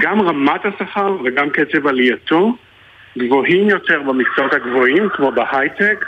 גם 0.00 0.20
רמת 0.20 0.60
השכר 0.64 1.16
וגם 1.24 1.50
קצב 1.50 1.86
עלייתו 1.86 2.56
גבוהים 3.18 3.68
יותר 3.68 4.02
במקצועות 4.02 4.54
הגבוהים, 4.54 5.08
כמו 5.08 5.32
בהייטק, 5.32 6.04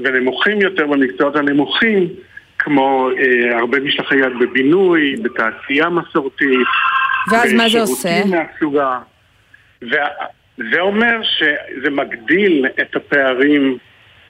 ונמוכים 0.00 0.60
יותר 0.60 0.86
במקצועות 0.86 1.36
הנמוכים, 1.36 2.08
כמו 2.58 3.10
אה, 3.18 3.58
הרבה 3.58 3.80
משלחי 3.80 4.16
יד 4.16 4.32
בבינוי, 4.40 5.16
בתעשייה 5.22 5.88
מסורתית. 5.88 6.66
ואז 7.30 7.52
מה 7.52 7.68
זה 7.68 7.80
עושה? 7.80 8.22
מהסוגה. 8.24 8.98
וזה 9.82 10.80
אומר 10.80 11.20
שזה 11.22 11.90
מגדיל 11.90 12.66
את 12.80 12.96
הפערים 12.96 13.78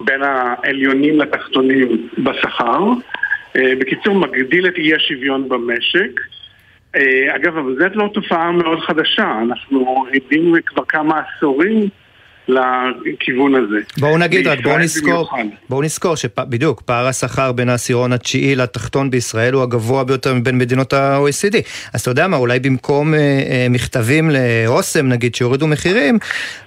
בין 0.01 0.23
העליונים 0.23 1.21
לתחתונים 1.21 2.09
בשכר. 2.19 2.81
אה, 3.57 3.73
בקיצור, 3.79 4.15
מגדיל 4.15 4.67
את 4.67 4.77
אי 4.77 4.95
השוויון 4.95 5.49
במשק. 5.49 6.21
אה, 6.97 7.37
אגב, 7.37 7.57
אבל 7.57 7.77
זאת 7.79 7.97
לא 7.97 8.11
תופעה 8.15 8.53
מאוד 8.53 8.81
חדשה, 8.81 9.39
אנחנו 9.43 10.05
עדים 10.13 10.55
כבר 10.67 10.85
כמה 10.85 11.21
עשורים 11.21 11.89
לכיוון 12.51 13.55
הזה. 13.55 13.77
בואו 13.99 14.19
נגיד 14.19 14.47
רק, 14.47 14.59
בואו 14.63 14.79
נזכור, 14.79 15.31
בואו 15.69 15.83
נזכור 15.83 16.15
שבדיוק, 16.17 16.81
פער 16.81 17.07
השכר 17.07 17.53
בין 17.53 17.69
העשירון 17.69 18.13
התשיעי 18.13 18.57
לתחתון 18.57 19.11
בישראל 19.11 19.55
הוא 19.55 19.63
הגבוה 19.63 20.05
ביותר 20.05 20.35
מבין 20.35 20.59
מדינות 20.59 20.93
ה-OECD. 20.93 21.57
אז 21.93 22.01
אתה 22.01 22.11
יודע 22.11 22.29
מה, 22.29 22.37
אולי 22.37 22.61
במקום 22.61 23.15
אה, 23.15 23.19
אה, 23.19 23.67
מכתבים 23.71 24.31
לאוסם 24.31 25.09
נגיד 25.09 25.35
שיורידו 25.35 25.67
מחירים, 25.67 26.19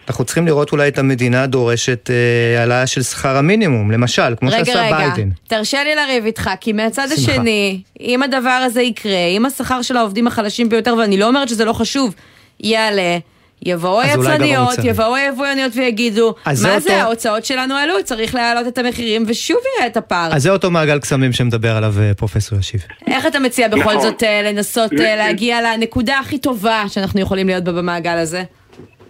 אנחנו 0.07 0.25
צריכים 0.25 0.45
לראות 0.47 0.71
אולי 0.71 0.87
את 0.87 0.97
המדינה 0.97 1.47
דורשת 1.47 2.09
אה, 2.09 2.59
העלאה 2.59 2.87
של 2.87 3.03
שכר 3.03 3.37
המינימום, 3.37 3.91
למשל, 3.91 4.35
כמו 4.39 4.49
רגע, 4.49 4.65
שעשה 4.65 4.85
רגע. 4.85 4.97
ביידן. 4.97 5.13
רגע, 5.13 5.21
רגע, 5.21 5.33
תרשה 5.47 5.83
לי 5.83 5.95
לריב 5.95 6.25
איתך, 6.25 6.49
כי 6.61 6.73
מהצד 6.73 7.07
שמחה. 7.15 7.31
השני, 7.31 7.81
אם 7.99 8.23
הדבר 8.23 8.49
הזה 8.65 8.81
יקרה, 8.81 9.25
אם 9.37 9.45
השכר 9.45 9.81
של 9.81 9.97
העובדים 9.97 10.27
החלשים 10.27 10.69
ביותר, 10.69 10.95
ואני 10.95 11.17
לא 11.17 11.27
אומרת 11.27 11.49
שזה 11.49 11.65
לא 11.65 11.73
חשוב, 11.73 12.15
יעלה, 12.59 13.17
יבואו 13.65 14.01
היצרניות, 14.01 14.69
יבואו 14.83 15.15
היבואניות 15.15 15.71
ויגידו, 15.75 16.35
מה 16.45 16.53
זה, 16.53 16.75
אותו... 16.75 16.91
ההוצאות 16.91 17.45
שלנו 17.45 17.75
עלו, 17.75 18.03
צריך 18.03 18.35
להעלות 18.35 18.67
את 18.67 18.77
המחירים 18.77 19.23
ושוב 19.27 19.57
יראה 19.75 19.87
את 19.87 19.97
הפער. 19.97 20.29
אז 20.33 20.43
זה 20.43 20.49
אותו 20.49 20.71
מעגל 20.71 20.99
קסמים 20.99 21.31
שמדבר 21.31 21.71
עליו 21.77 21.93
אה, 22.01 22.13
פרופסור 22.13 22.59
ישיב. 22.59 22.81
איך 23.07 23.25
אתה 23.25 23.39
מציע 23.39 23.67
בכל 23.67 23.79
נכון. 23.79 23.99
זאת 23.99 24.23
אה, 24.23 24.41
לנסות 24.41 24.93
אה, 24.93 25.15
להגיע 25.15 25.61
לנקודה 25.61 26.19
הכי 26.19 26.37
טובה 26.37 26.83
שאנחנו 26.87 27.21
יכולים 27.21 27.47
להיות 27.47 27.63
בה 27.63 27.71
במעגל 27.71 28.17
הזה? 28.17 28.43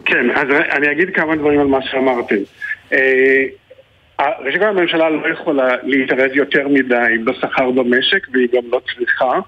כן, 0.05 0.29
אז 0.36 0.48
אני 0.72 0.91
אגיד 0.91 1.10
כמה 1.15 1.36
דברים 1.36 1.60
על 1.60 1.67
מה 1.67 1.79
שאמרתם. 1.91 2.36
ראשית 4.19 4.62
כל 4.62 4.67
הממשלה 4.67 5.10
לא 5.10 5.27
יכולה 5.33 5.67
להתערב 5.83 6.31
יותר 6.33 6.67
מדי 6.67 7.17
בשכר 7.25 7.72
במשק 7.72 8.27
והיא 8.33 8.48
גם 8.53 8.63
לא 8.72 8.81
צריכה. 8.95 9.39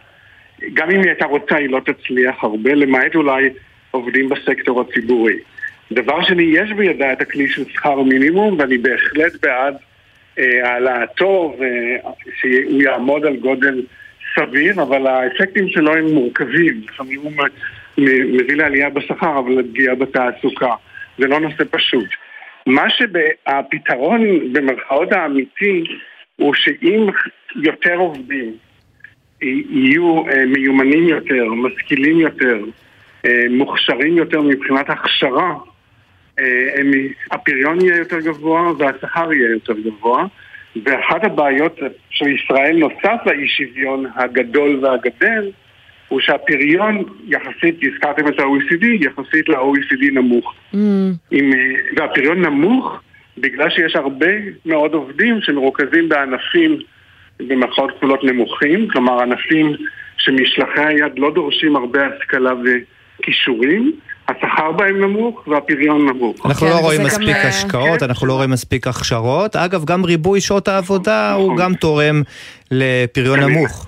גם 0.73 0.89
אם 0.91 0.99
היא 0.99 1.07
הייתה 1.07 1.25
רוצה 1.25 1.55
היא 1.55 1.69
לא 1.69 1.79
תצליח 1.79 2.35
הרבה, 2.43 2.73
למעט 2.73 3.15
אולי 3.15 3.49
עובדים 3.95 4.29
בסקטור 4.29 4.81
הציבורי. 4.81 5.35
דבר 5.91 6.23
שני, 6.23 6.43
יש 6.43 6.71
בידה 6.71 7.13
את 7.13 7.21
הכלי 7.21 7.47
של 7.47 7.63
שכר 7.69 8.01
מינימום, 8.01 8.59
ואני 8.59 8.77
בהחלט 8.77 9.33
בעד 9.41 9.75
אה, 10.39 10.69
העלאתו, 10.69 11.57
ושהוא 11.59 12.81
יעמוד 12.81 13.25
על 13.25 13.35
גודל 13.35 13.81
סביר, 14.35 14.81
אבל 14.81 15.07
האפקטים 15.07 15.69
שלו 15.69 15.93
הם 15.95 16.13
מורכבים. 16.13 16.81
לפעמים 16.89 17.19
הוא 17.21 17.31
מביא 17.97 18.55
לעלייה 18.55 18.89
בשכר, 18.89 19.39
אבל 19.39 19.51
לפגיעה 19.51 19.95
בתעסוקה. 19.95 20.73
זה 21.17 21.27
לא 21.27 21.39
נושא 21.39 21.63
פשוט. 21.71 22.09
מה 22.67 22.89
שהפתרון 22.89 24.53
במרכאות 24.53 25.11
האמיתי 25.11 25.83
הוא 26.35 26.53
שאם 26.53 27.07
יותר 27.55 27.95
עובדים 27.95 28.53
יהיו 29.41 30.27
אה, 30.27 30.45
מיומנים 30.45 31.07
יותר, 31.07 31.45
משכילים 31.45 32.19
יותר, 32.19 32.59
מוכשרים 33.49 34.17
יותר 34.17 34.41
מבחינת 34.41 34.89
הכשרה, 34.89 35.53
אה, 36.39 36.45
הפריון 37.31 37.81
יהיה 37.81 37.97
יותר 37.97 38.19
גבוה 38.19 38.71
והשכר 38.77 39.33
יהיה 39.33 39.49
יותר 39.51 39.73
גבוה. 39.73 40.25
ואחת 40.85 41.23
הבעיות 41.23 41.79
של 42.09 42.27
ישראל 42.27 42.77
נוסף 42.77 43.19
לאי 43.25 43.47
שוויון 43.47 44.05
הגדול 44.15 44.79
והגדל 44.85 45.51
הוא 46.07 46.19
שהפריון 46.19 47.03
יחסית, 47.27 47.79
הזכרתם 47.83 48.27
את 48.27 48.39
ה-OECD, 48.39 48.85
יחסית 48.85 49.49
ל-OECD 49.49 50.13
נמוך. 50.13 50.53
Mm. 50.73 50.77
עם, 51.31 51.51
והפריון 51.97 52.41
נמוך 52.41 53.01
בגלל 53.37 53.69
שיש 53.69 53.95
הרבה 53.95 54.31
מאוד 54.65 54.93
עובדים 54.93 55.41
שמרוכזים 55.41 56.09
בענפים 56.09 56.79
במרכאות 57.39 57.91
כפולות 57.97 58.23
נמוכים, 58.23 58.87
כלומר 58.87 59.21
ענפים 59.21 59.71
שמשלחי 60.17 60.85
היד 60.85 61.19
לא 61.19 61.33
דורשים 61.33 61.75
הרבה 61.75 62.07
השכלה 62.07 62.53
וכישורים, 63.19 63.91
השכר 64.27 64.71
בהם 64.71 65.01
נמוך 65.01 65.47
והפריון 65.47 66.09
נמוך. 66.09 66.45
אנחנו 66.45 66.67
כן, 66.67 66.73
לא 66.73 66.79
רואים 66.79 66.99
גם, 66.99 67.05
מספיק 67.05 67.35
אה, 67.35 67.47
השקעות, 67.47 67.99
כן. 67.99 68.05
אנחנו 68.05 68.27
לא 68.27 68.33
רואים 68.33 68.49
מספיק 68.49 68.87
הכשרות. 68.87 69.55
אגב, 69.55 69.85
גם 69.85 70.05
ריבוי 70.05 70.41
שעות 70.41 70.67
העבודה 70.67 71.33
הוא 71.33 71.53
נכון. 71.53 71.57
גם 71.57 71.73
תורם 71.73 72.21
לפריון 72.71 73.39
כנראה. 73.39 73.49
נמוך. 73.49 73.87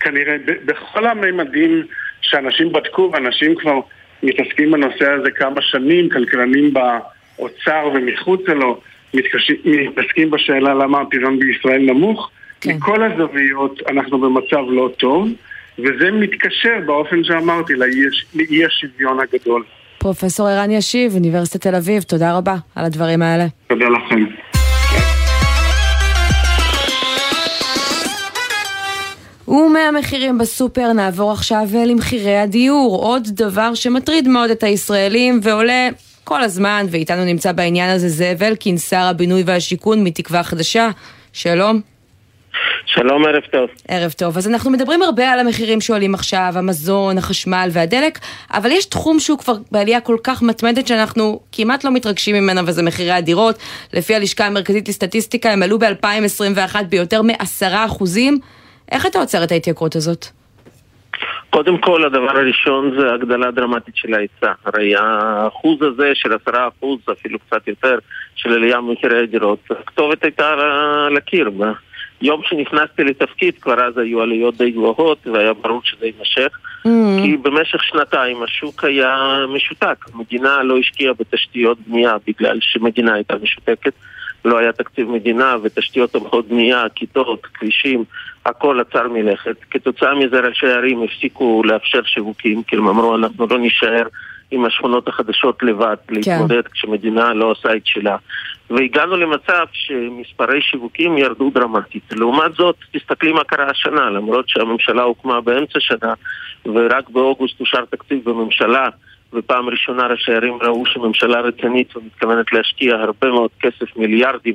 כנראה 0.00 0.36
בכל 0.64 1.06
הממדים 1.06 1.82
שאנשים 2.20 2.72
בדקו, 2.72 3.10
ואנשים 3.12 3.54
כבר 3.54 3.80
מתעסקים 4.22 4.70
בנושא 4.70 5.10
הזה 5.10 5.30
כמה 5.30 5.62
שנים, 5.62 6.08
כלכלנים 6.08 6.74
באוצר 6.74 7.90
ומחוצה 7.94 8.54
לו, 8.54 8.80
מתעסקים 9.64 10.30
בשאלה 10.30 10.74
למה 10.74 11.00
הפריון 11.00 11.38
בישראל 11.38 11.80
נמוך. 11.80 12.30
כן. 12.60 12.70
כן. 12.70 12.76
מכל 12.76 13.02
הזוויות 13.02 13.80
אנחנו 13.90 14.20
במצב 14.20 14.62
לא 14.68 14.90
טוב, 14.98 15.28
וזה 15.78 16.10
מתקשר 16.12 16.74
באופן 16.86 17.24
שאמרתי 17.24 17.72
לאי- 17.74 18.64
השוויון 18.66 19.18
הגדול. 19.20 19.64
פרופסור 19.98 20.48
ערן 20.48 20.70
ישיב, 20.70 21.14
אוניברסיטת 21.14 21.60
תל 21.62 21.74
אביב, 21.74 22.02
תודה 22.02 22.36
רבה 22.36 22.54
על 22.76 22.84
הדברים 22.84 23.22
האלה. 23.22 23.46
תודה 23.68 23.84
לכם. 23.88 24.24
ומהמחירים 29.48 30.38
בסופר 30.38 30.92
נעבור 30.92 31.32
עכשיו 31.32 31.68
למחירי 31.86 32.36
הדיור, 32.38 32.98
עוד 33.04 33.28
דבר 33.32 33.74
שמטריד 33.74 34.28
מאוד 34.28 34.50
את 34.50 34.62
הישראלים 34.62 35.40
ועולה 35.42 35.88
כל 36.24 36.42
הזמן, 36.42 36.86
ואיתנו 36.90 37.24
נמצא 37.24 37.52
בעניין 37.52 37.90
הזה 37.90 38.08
זאב 38.08 38.42
אלקין, 38.42 38.78
שר 38.78 38.96
הבינוי 39.10 39.42
והשיכון 39.46 40.04
מתקווה 40.04 40.42
חדשה. 40.42 40.88
שלום. 41.32 41.80
שלום, 42.94 43.26
ערב 43.26 43.42
טוב. 43.52 43.70
ערב 43.88 44.12
טוב. 44.12 44.36
אז 44.36 44.48
אנחנו 44.48 44.70
מדברים 44.70 45.02
הרבה 45.02 45.32
על 45.32 45.38
המחירים 45.38 45.80
שעולים 45.80 46.14
עכשיו, 46.14 46.52
המזון, 46.54 47.18
החשמל 47.18 47.68
והדלק, 47.72 48.18
אבל 48.52 48.70
יש 48.70 48.86
תחום 48.86 49.18
שהוא 49.18 49.38
כבר 49.38 49.52
בעלייה 49.72 50.00
כל 50.00 50.16
כך 50.24 50.42
מתמדת 50.42 50.86
שאנחנו 50.86 51.40
כמעט 51.52 51.84
לא 51.84 51.90
מתרגשים 51.94 52.36
ממנה, 52.36 52.60
וזה 52.66 52.82
מחירי 52.82 53.10
הדירות. 53.10 53.58
לפי 53.92 54.14
הלשכה 54.14 54.46
המרכזית 54.46 54.88
לסטטיסטיקה, 54.88 55.52
הם 55.52 55.62
עלו 55.62 55.78
ב-2021 55.78 56.82
ביותר 56.88 57.22
מ-10 57.22 57.86
אחוזים. 57.86 58.38
איך 58.92 59.06
אתה 59.06 59.18
עוצר 59.18 59.44
את 59.44 59.52
ההתייקרות 59.52 59.96
הזאת? 59.96 60.26
קודם 61.50 61.78
כל, 61.78 62.04
הדבר 62.04 62.38
הראשון 62.38 62.96
זה 62.98 63.12
הגדלה 63.12 63.50
דרמטית 63.50 63.96
של 63.96 64.14
ההיצע. 64.14 64.52
הרי 64.64 64.94
האחוז 64.96 65.82
הזה 65.82 66.10
של 66.14 66.32
עשרה 66.32 66.68
אחוז, 66.68 66.98
אפילו 67.12 67.38
קצת 67.38 67.68
יותר, 67.68 67.98
של 68.36 68.52
עלייה 68.52 68.76
במחירי 68.76 69.22
הדירות, 69.22 69.58
הכתובת 69.70 70.24
הייתה 70.24 70.48
על 71.06 71.16
הקיר. 71.16 71.50
ביום 72.20 72.40
שנכנסתי 72.44 73.04
לתפקיד, 73.04 73.54
כבר 73.60 73.86
אז 73.86 73.98
היו 73.98 74.22
עליות 74.22 74.56
די 74.56 74.70
גבוהות, 74.70 75.26
והיה 75.26 75.52
ברור 75.52 75.80
שזה 75.84 76.06
יימשך. 76.06 76.58
כי 77.22 77.36
במשך 77.36 77.82
שנתיים 77.82 78.42
השוק 78.42 78.84
היה 78.84 79.38
משותק. 79.54 80.04
המדינה 80.14 80.62
לא 80.62 80.78
השקיעה 80.78 81.12
בתשתיות 81.18 81.78
בנייה 81.86 82.16
בגלל 82.26 82.58
שמדינה 82.60 83.14
הייתה 83.14 83.34
משותקת. 83.42 83.92
לא 84.44 84.58
היה 84.58 84.72
תקציב 84.72 85.10
מדינה 85.10 85.56
ותשתיות 85.62 86.12
תומכות 86.12 86.48
בנייה, 86.48 86.84
כיתות, 86.94 87.46
כבישים, 87.46 88.04
הכל 88.46 88.80
עצר 88.80 89.08
מלכת. 89.08 89.56
כתוצאה 89.70 90.14
מזה 90.14 90.40
ראשי 90.40 90.66
הערים 90.66 91.02
הפסיקו 91.02 91.62
לאפשר 91.64 92.02
שיווקים, 92.04 92.62
כי 92.62 92.76
הם 92.76 92.88
אמרו 92.88 93.16
אנחנו 93.16 93.46
לא 93.46 93.58
נישאר 93.58 94.06
עם 94.50 94.64
השכונות 94.64 95.08
החדשות 95.08 95.62
לבד 95.62 95.96
להתמודד 96.08 96.62
כשמדינה 96.72 97.34
לא 97.34 97.44
עושה 97.44 97.76
את 97.76 97.86
שלה. 97.86 98.16
והגענו 98.70 99.16
למצב 99.16 99.66
שמספרי 99.72 100.62
שיווקים 100.62 101.18
ירדו 101.18 101.50
דרמטית. 101.54 102.02
לעומת 102.12 102.52
זאת, 102.58 102.76
תסתכלי 102.92 103.32
מה 103.32 103.44
קרה 103.44 103.70
השנה, 103.70 104.10
למרות 104.10 104.48
שהממשלה 104.48 105.02
הוקמה 105.02 105.40
באמצע 105.40 105.78
שנה 105.80 106.12
ורק 106.66 107.08
באוגוסט 107.10 107.60
אושר 107.60 107.84
תקציב 107.90 108.18
בממשלה 108.24 108.88
ופעם 109.32 109.68
ראשונה 109.68 110.06
ראשי 110.06 110.32
הערים 110.32 110.58
ראו 110.62 110.86
שממשלה 110.86 111.40
רצינית 111.40 111.96
ומתכוונת 111.96 112.52
להשקיע 112.52 112.94
הרבה 112.94 113.28
מאוד 113.28 113.50
כסף, 113.60 113.96
מיליארדים, 113.96 114.54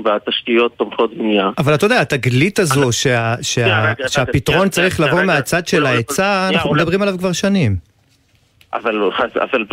בתשתיות 0.00 0.72
תומכות 0.76 1.14
בנייה. 1.14 1.50
אבל 1.58 1.74
אתה 1.74 1.86
יודע, 1.86 2.00
התגלית 2.00 2.58
הזו 2.58 2.92
שה- 2.92 3.34
שה- 3.42 3.64
רגע, 3.66 3.90
רגע, 3.98 4.08
שהפתרון 4.08 4.68
צריך 4.68 5.00
לבוא. 5.00 5.22
מהצד 5.22 5.66
של 5.66 5.76
אולי- 5.76 5.88
ההיצע, 5.88 6.14
שנייה, 6.46 6.50
אנחנו 6.50 6.74
מדברים 6.74 7.02
עליו 7.02 7.14
כבר 7.18 7.32
שנים. 7.32 7.76
אבל, 8.74 9.10
אבל 9.40 9.64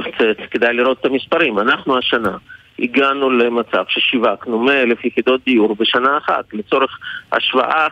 כדאי 0.51 0.73
לראות 0.73 0.97
את 1.01 1.05
המספרים. 1.05 1.59
אנחנו 1.59 1.97
השנה 1.97 2.37
הגענו 2.81 3.29
למצב 3.29 3.83
ששיווקנו 3.87 4.59
100 4.59 4.81
אלף 4.81 5.05
יחידות 5.05 5.41
דיור 5.45 5.75
בשנה 5.75 6.17
אחת. 6.17 6.53
לצורך 6.53 6.99
השוואה, 7.31 7.87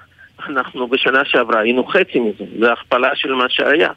אנחנו 0.48 0.88
בשנה 0.88 1.26
שעברה 1.26 1.60
היינו 1.60 1.84
חצי 1.84 2.20
מזה. 2.20 2.44
זה 2.60 2.74
הכפלה 2.74 3.10
של 3.16 3.34
מה 3.34 3.46
שהיה. 3.50 3.90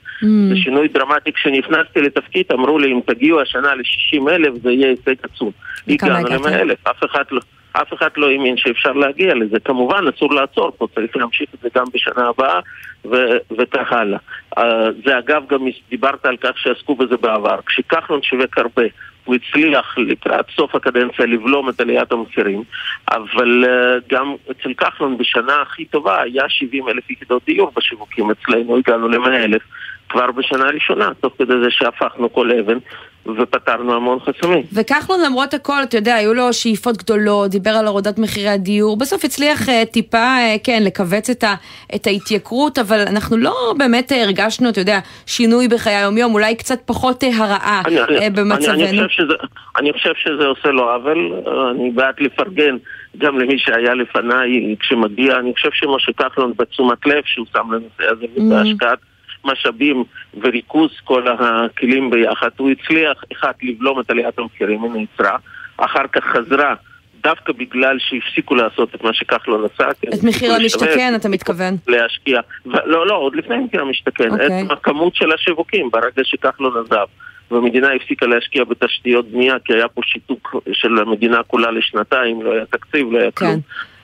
זה 0.49 0.57
שינוי 0.57 0.89
דרמטי. 0.89 1.33
כשנכנסתי 1.33 2.01
לתפקיד 2.01 2.47
אמרו 2.53 2.79
לי 2.79 2.93
אם 2.93 3.01
תגיעו 3.07 3.41
השנה 3.41 3.75
ל-60 3.75 4.31
אלף 4.31 4.55
זה 4.63 4.71
יהיה 4.71 4.89
הישג 4.89 5.15
עצום. 5.23 5.51
הגענו 5.89 6.17
הגעתם? 6.17 6.45
ל-100 6.45 6.61
אלף. 6.61 6.87
אף 6.87 7.05
אחד 7.05 7.25
לא... 7.31 7.41
אף 7.73 7.95
אחד 7.95 8.09
לא 8.17 8.31
האמין 8.31 8.57
שאפשר 8.57 8.93
להגיע 8.93 9.35
לזה. 9.35 9.61
כמובן, 9.61 10.05
אסור 10.17 10.35
לעצור 10.35 10.73
פה, 10.79 10.87
צריך 10.95 11.17
להמשיך 11.17 11.49
את 11.55 11.61
זה 11.63 11.69
גם 11.75 11.85
בשנה 11.95 12.29
הבאה 12.29 12.61
ו- 13.05 13.57
וכך 13.59 13.93
הלאה. 13.93 14.19
Uh, 14.59 14.63
זה 15.05 15.19
אגב, 15.19 15.43
גם 15.49 15.61
דיברת 15.91 16.27
על 16.27 16.37
כך 16.37 16.59
שעסקו 16.59 16.95
בזה 16.95 17.17
בעבר. 17.17 17.59
כשכחלון 17.67 18.23
שיווק 18.23 18.59
הרבה, 18.59 18.83
הוא 19.25 19.35
הצליח 19.35 19.99
לקראת 19.99 20.45
סוף 20.57 20.75
הקדנציה 20.75 21.27
לבלום 21.27 21.69
את 21.69 21.81
עליית 21.81 22.13
המחירים, 22.13 22.63
אבל 23.11 23.65
uh, 23.65 24.15
גם 24.15 24.35
אצל 24.51 24.75
כחלון 24.75 25.19
בשנה 25.19 25.63
הכי 25.63 25.85
טובה 25.85 26.23
היה 26.23 26.49
70 26.49 26.89
אלף 26.89 27.11
יחידות 27.11 27.43
דיור 27.47 27.73
בשיווקים 27.77 28.31
אצלנו, 28.31 28.77
הגענו 28.77 29.09
ל-100 29.09 29.29
אלף. 29.29 29.63
כבר 30.12 30.31
בשנה 30.31 30.64
הראשונה, 30.64 31.09
תוך 31.20 31.33
כדי 31.38 31.55
זה 31.62 31.70
שהפכנו 31.70 32.33
כל 32.33 32.51
אבן 32.53 32.79
ופתרנו 33.27 33.94
המון 33.94 34.18
חסמים. 34.20 34.62
וכחלון 34.72 35.20
למרות 35.27 35.55
הכל, 35.55 35.83
אתה 35.83 35.96
יודע, 35.96 36.14
היו 36.14 36.35
לו 36.35 36.53
שאיפות 36.53 36.96
גדולות, 36.96 37.51
דיבר 37.51 37.70
על 37.70 37.87
הורדת 37.87 38.18
מחירי 38.18 38.48
הדיור, 38.48 38.98
בסוף 38.98 39.25
הצליח 39.25 39.68
אה, 39.68 39.83
טיפה, 39.92 40.18
אה, 40.18 40.57
כן, 40.64 40.83
לכווץ 40.87 41.31
את, 41.31 41.44
ה, 41.44 41.55
את 41.94 42.07
ההתייקרות, 42.07 42.79
אבל 42.79 43.01
אנחנו 43.07 43.37
לא 43.37 43.75
באמת 43.79 44.12
אה, 44.12 44.22
הרגשנו, 44.22 44.68
אתה 44.68 44.81
יודע, 44.81 44.98
שינוי 45.27 45.68
בחיי 45.68 45.94
היום-יום, 45.94 46.35
אולי 46.35 46.57
קצת 46.57 46.79
פחות 46.87 47.25
אה, 47.25 47.29
הרעה 47.37 47.83
אני, 47.87 48.01
אני, 48.03 48.31
במצבנו. 48.31 48.75
אני, 48.75 48.90
אני, 48.90 49.09
חושב 49.09 49.09
שזה, 49.09 49.35
אני 49.79 49.92
חושב 49.92 50.12
שזה 50.16 50.46
עושה 50.46 50.68
לו 50.68 50.90
עוול, 50.90 51.33
אני 51.70 51.90
בעד 51.90 52.14
לפרגן 52.20 52.77
גם 53.18 53.38
למי 53.38 53.59
שהיה 53.59 53.94
לפניי 53.94 54.77
כשמגיע, 54.81 55.38
אני 55.38 55.53
חושב 55.55 55.68
שמשה 55.72 56.12
כחלון 56.12 56.53
בתשומת 56.57 57.07
לב 57.07 57.22
שהוא 57.25 57.46
שם 57.53 57.72
לנושא 57.72 58.12
הזה 58.12 58.27
ובהשקעת 58.37 58.98
משאבים 59.45 60.05
וריכוז 60.41 60.91
כל 61.05 61.25
הכלים 61.29 62.11
ביחד, 62.11 62.49
הוא 62.57 62.71
הצליח, 62.71 63.25
אחד, 63.33 63.53
לבלום 63.63 64.01
את 64.01 64.11
עליית 64.11 64.39
המחירים, 64.39 64.83
היא 64.83 64.91
נעצרה, 64.93 65.37
אחר 65.77 66.07
כך 66.13 66.25
חזרה 66.25 66.75
דווקא 67.23 67.53
בגלל 67.53 67.97
שהפסיקו 67.99 68.55
לעשות 68.55 68.95
את 68.95 69.05
מה 69.05 69.15
שכחלון 69.15 69.65
עשה. 69.65 69.85
כן, 70.01 70.09
את 70.15 70.25
מחיר 70.25 70.59
למשתכן, 70.59 71.13
אתה 71.17 71.29
מתכוון? 71.29 71.77
להשקיע. 71.87 72.41
לא, 72.67 73.07
לא, 73.07 73.15
עוד 73.15 73.37
לפני 73.37 73.57
מחיר 73.57 73.81
המשתכן. 73.81 74.31
אוקיי. 74.31 74.63
את 74.63 74.71
הכמות 74.71 75.15
של 75.15 75.33
השיווקים, 75.33 75.91
ברגע 75.91 76.23
שכחלון 76.25 76.85
עזב. 76.85 77.07
והמדינה 77.51 77.89
הפסיקה 77.93 78.27
להשקיע 78.27 78.65
בתשתיות 78.65 79.29
בנייה 79.31 79.55
כי 79.65 79.73
היה 79.73 79.89
פה 79.89 80.01
שיתוק 80.05 80.57
של 80.73 80.99
המדינה 80.99 81.43
כולה 81.43 81.71
לשנתיים, 81.71 82.43
לא 82.43 82.53
היה 82.53 82.65
תקציב, 82.67 83.13
לא 83.13 83.19
היה 83.19 83.31
כלום. 83.31 83.51
אה, 83.51 83.57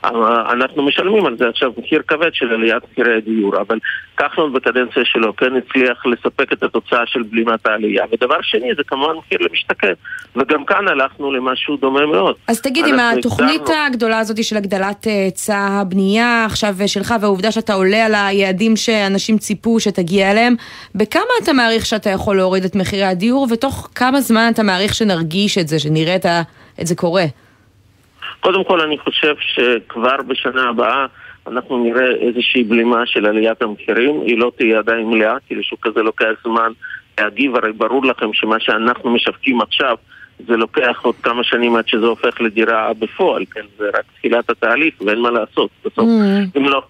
אנחנו 0.05 0.83
משלמים 0.83 1.27
על 1.27 1.37
זה 1.37 1.49
עכשיו 1.49 1.73
מחיר 1.79 2.03
כבד 2.09 2.31
של 2.33 2.53
עליית 2.55 2.83
מחירי 2.93 3.17
הדיור, 3.17 3.61
אבל 3.61 3.79
כחלון 4.17 4.53
בקדנציה 4.53 5.03
שלו 5.05 5.37
כן 5.37 5.51
הצליח 5.57 6.07
לספק 6.07 6.53
את 6.53 6.63
התוצאה 6.63 7.07
של 7.07 7.23
בלימת 7.23 7.67
העלייה. 7.67 8.05
ודבר 8.13 8.37
שני 8.43 8.75
זה 8.77 8.83
כמובן 8.87 9.15
מחיר 9.17 9.39
למשתכן, 9.41 9.93
וגם 10.37 10.65
כאן 10.65 10.89
הלכנו 10.89 11.33
למשהו 11.33 11.77
דומה 11.77 12.07
מאוד. 12.07 12.35
אז 12.49 12.61
תגיד, 12.61 12.85
אנחנו 12.85 13.19
התוכנית 13.19 13.61
הגדרנו- 13.61 13.87
הגדולה 13.87 14.19
הזאת 14.19 14.45
של 14.45 14.57
הגדלת 14.57 15.07
אה, 15.07 15.13
היצע 15.13 15.59
הבנייה 15.59 16.45
עכשיו 16.45 16.75
אה, 16.81 16.89
שלך, 16.89 17.15
והעובדה 17.21 17.53
שאתה 17.53 17.75
עולה 17.75 18.07
על 18.07 18.15
היעדים 18.15 18.77
שאנשים 18.77 19.39
ציפו 19.39 19.81
שתגיע 19.81 20.31
אליהם, 20.31 20.55
בכמה 20.95 21.23
אתה 21.43 21.53
מעריך 21.53 21.87
שאתה 21.87 22.11
יכול 22.11 22.37
להוריד 22.37 22.65
את 22.65 22.77
מחירי 22.77 23.05
הדיור, 23.05 23.47
ותוך 23.51 23.89
כמה 23.95 24.21
זמן 24.21 24.51
אתה 24.55 24.63
מעריך 24.63 24.95
שנרגיש 24.95 25.59
את 25.59 25.69
זה, 25.69 25.79
שנראה 25.79 26.17
את 26.81 26.87
זה 26.87 26.95
קורה? 26.95 27.25
קודם 28.41 28.65
כל 28.65 28.81
אני 28.81 28.99
חושב 28.99 29.35
שכבר 29.41 30.17
בשנה 30.27 30.69
הבאה 30.69 31.07
אנחנו 31.47 31.85
נראה 31.85 32.11
איזושהי 32.21 32.65
בלימה 32.65 33.07
של 33.07 33.27
עליית 33.27 33.63
המחירים, 33.63 34.21
היא 34.27 34.39
לא 34.39 34.53
תהיה 34.57 34.79
עדיין 34.79 35.07
מלאה, 35.11 35.35
כי 35.49 35.55
לשוק 35.55 35.87
הזה 35.87 36.03
לוקח 36.03 36.27
זמן 36.45 36.73
להגיב, 37.21 37.57
הרי 37.57 37.73
ברור 37.73 38.05
לכם 38.07 38.33
שמה 38.33 38.61
שאנחנו 38.61 39.11
משווקים 39.11 39.61
עכשיו 39.61 39.97
זה 40.47 40.57
לוקח 40.57 41.01
עוד 41.03 41.15
כמה 41.23 41.45
שנים 41.45 41.77
עד 41.77 41.89
שזה 41.89 42.07
הופך 42.07 42.41
לדירה 42.41 42.93
בפועל, 42.99 43.45
כן? 43.55 43.61
זה 43.79 43.85
רק 43.95 44.05
תחילת 44.19 44.51
התהליך 44.51 44.95
ואין 45.01 45.19
מה 45.19 45.31
לעשות. 45.31 45.71
בסוף, 45.85 46.05
Mm. 46.09 46.59
אם 46.59 46.65
לא, 46.69 46.83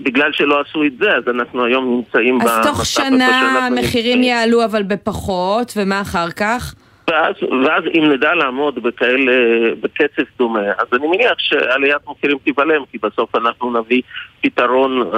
בגלל 0.00 0.32
שלא 0.32 0.60
עשו 0.60 0.84
את 0.84 0.92
זה, 0.98 1.16
אז 1.16 1.22
אנחנו 1.28 1.64
היום 1.64 1.96
נמצאים 1.96 2.40
אז 2.42 2.66
תוך 2.66 2.86
שנה 2.86 3.66
המחירים 3.66 4.16
נמצאים. 4.18 4.22
יעלו 4.22 4.64
אבל 4.64 4.82
בפחות, 4.82 5.72
ומה 5.76 6.00
אחר 6.00 6.30
כך? 6.30 6.74
ואז, 7.08 7.34
ואז 7.64 7.84
אם 7.94 8.12
נדע 8.12 8.34
לעמוד 8.34 8.82
בכאלה, 8.82 9.32
בקצב 9.80 10.22
דומה, 10.38 10.60
אז 10.60 10.86
אני 10.92 11.06
מניח 11.06 11.38
שעליית 11.38 12.02
מחירים 12.08 12.38
תיבלם, 12.44 12.82
כי 12.92 12.98
בסוף 13.02 13.36
אנחנו 13.36 13.80
נביא 13.80 14.02
פתרון 14.40 15.02
uh, 15.02 15.16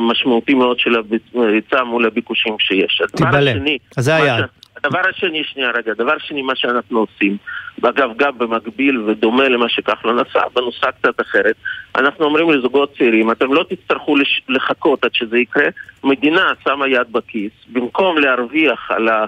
משמעותי 0.00 0.54
מאוד 0.54 0.78
של 0.78 0.94
ההיצע 1.34 1.82
מול 1.82 2.06
הביקושים 2.06 2.56
שיש. 2.58 3.02
תיבלם, 3.16 3.64
אז 3.96 4.04
זה 4.04 4.14
היעד. 4.14 4.44
הדבר 4.84 5.00
השני, 5.10 5.44
שנייה 5.44 5.70
רגע, 5.70 5.92
הדבר 5.92 6.12
השני, 6.16 6.42
מה 6.42 6.56
שאנחנו 6.56 6.98
עושים, 6.98 7.36
ואגב 7.82 8.10
גם 8.16 8.38
במקביל 8.38 8.98
ודומה 8.98 9.48
למה 9.48 9.68
שכחלון 9.68 10.18
עשה, 10.18 10.40
בנוסחה 10.54 10.92
קצת 10.92 11.20
אחרת, 11.20 11.54
אנחנו 11.96 12.24
אומרים 12.24 12.50
לזוגות 12.50 12.94
צעירים, 12.98 13.30
אתם 13.30 13.52
לא 13.52 13.64
תצטרכו 13.68 14.16
לש... 14.16 14.42
לחכות 14.48 15.04
עד 15.04 15.10
שזה 15.14 15.38
יקרה, 15.38 15.66
מדינה 16.04 16.52
שמה 16.64 16.88
יד 16.88 17.12
בכיס, 17.12 17.52
במקום 17.72 18.18
להרוויח 18.18 18.90
על 18.90 19.08
ה... 19.08 19.24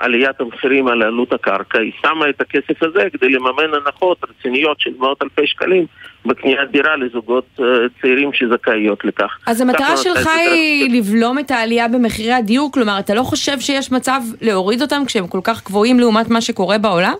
עליית 0.00 0.40
המחירים 0.40 0.88
על 0.88 1.02
עלות 1.02 1.32
הקרקע, 1.32 1.78
היא 1.78 1.92
שמה 2.02 2.28
את 2.28 2.40
הכסף 2.40 2.82
הזה 2.82 3.08
כדי 3.12 3.28
לממן 3.28 3.74
הנחות 3.74 4.18
רציניות 4.30 4.80
של 4.80 4.90
מאות 4.98 5.22
אלפי 5.22 5.46
שקלים 5.46 5.86
בקניית 6.26 6.70
דירה 6.70 6.96
לזוגות 6.96 7.44
uh, 7.58 7.62
צעירים 8.00 8.32
שזכאיות 8.32 9.04
לכך. 9.04 9.38
אז 9.46 9.60
המטרה 9.60 9.96
שלך 9.96 10.26
היא 10.26 10.98
לבלום 10.98 11.38
את 11.38 11.50
העלייה 11.50 11.88
במחירי 11.88 12.32
הדיור? 12.32 12.72
כלומר, 12.72 12.98
אתה 12.98 13.14
לא 13.14 13.22
חושב 13.22 13.60
שיש 13.60 13.92
מצב 13.92 14.20
להוריד 14.40 14.82
אותם 14.82 15.02
כשהם 15.06 15.26
כל 15.26 15.40
כך 15.44 15.64
גבוהים 15.64 16.00
לעומת 16.00 16.28
מה 16.28 16.40
שקורה 16.40 16.78
בעולם? 16.78 17.14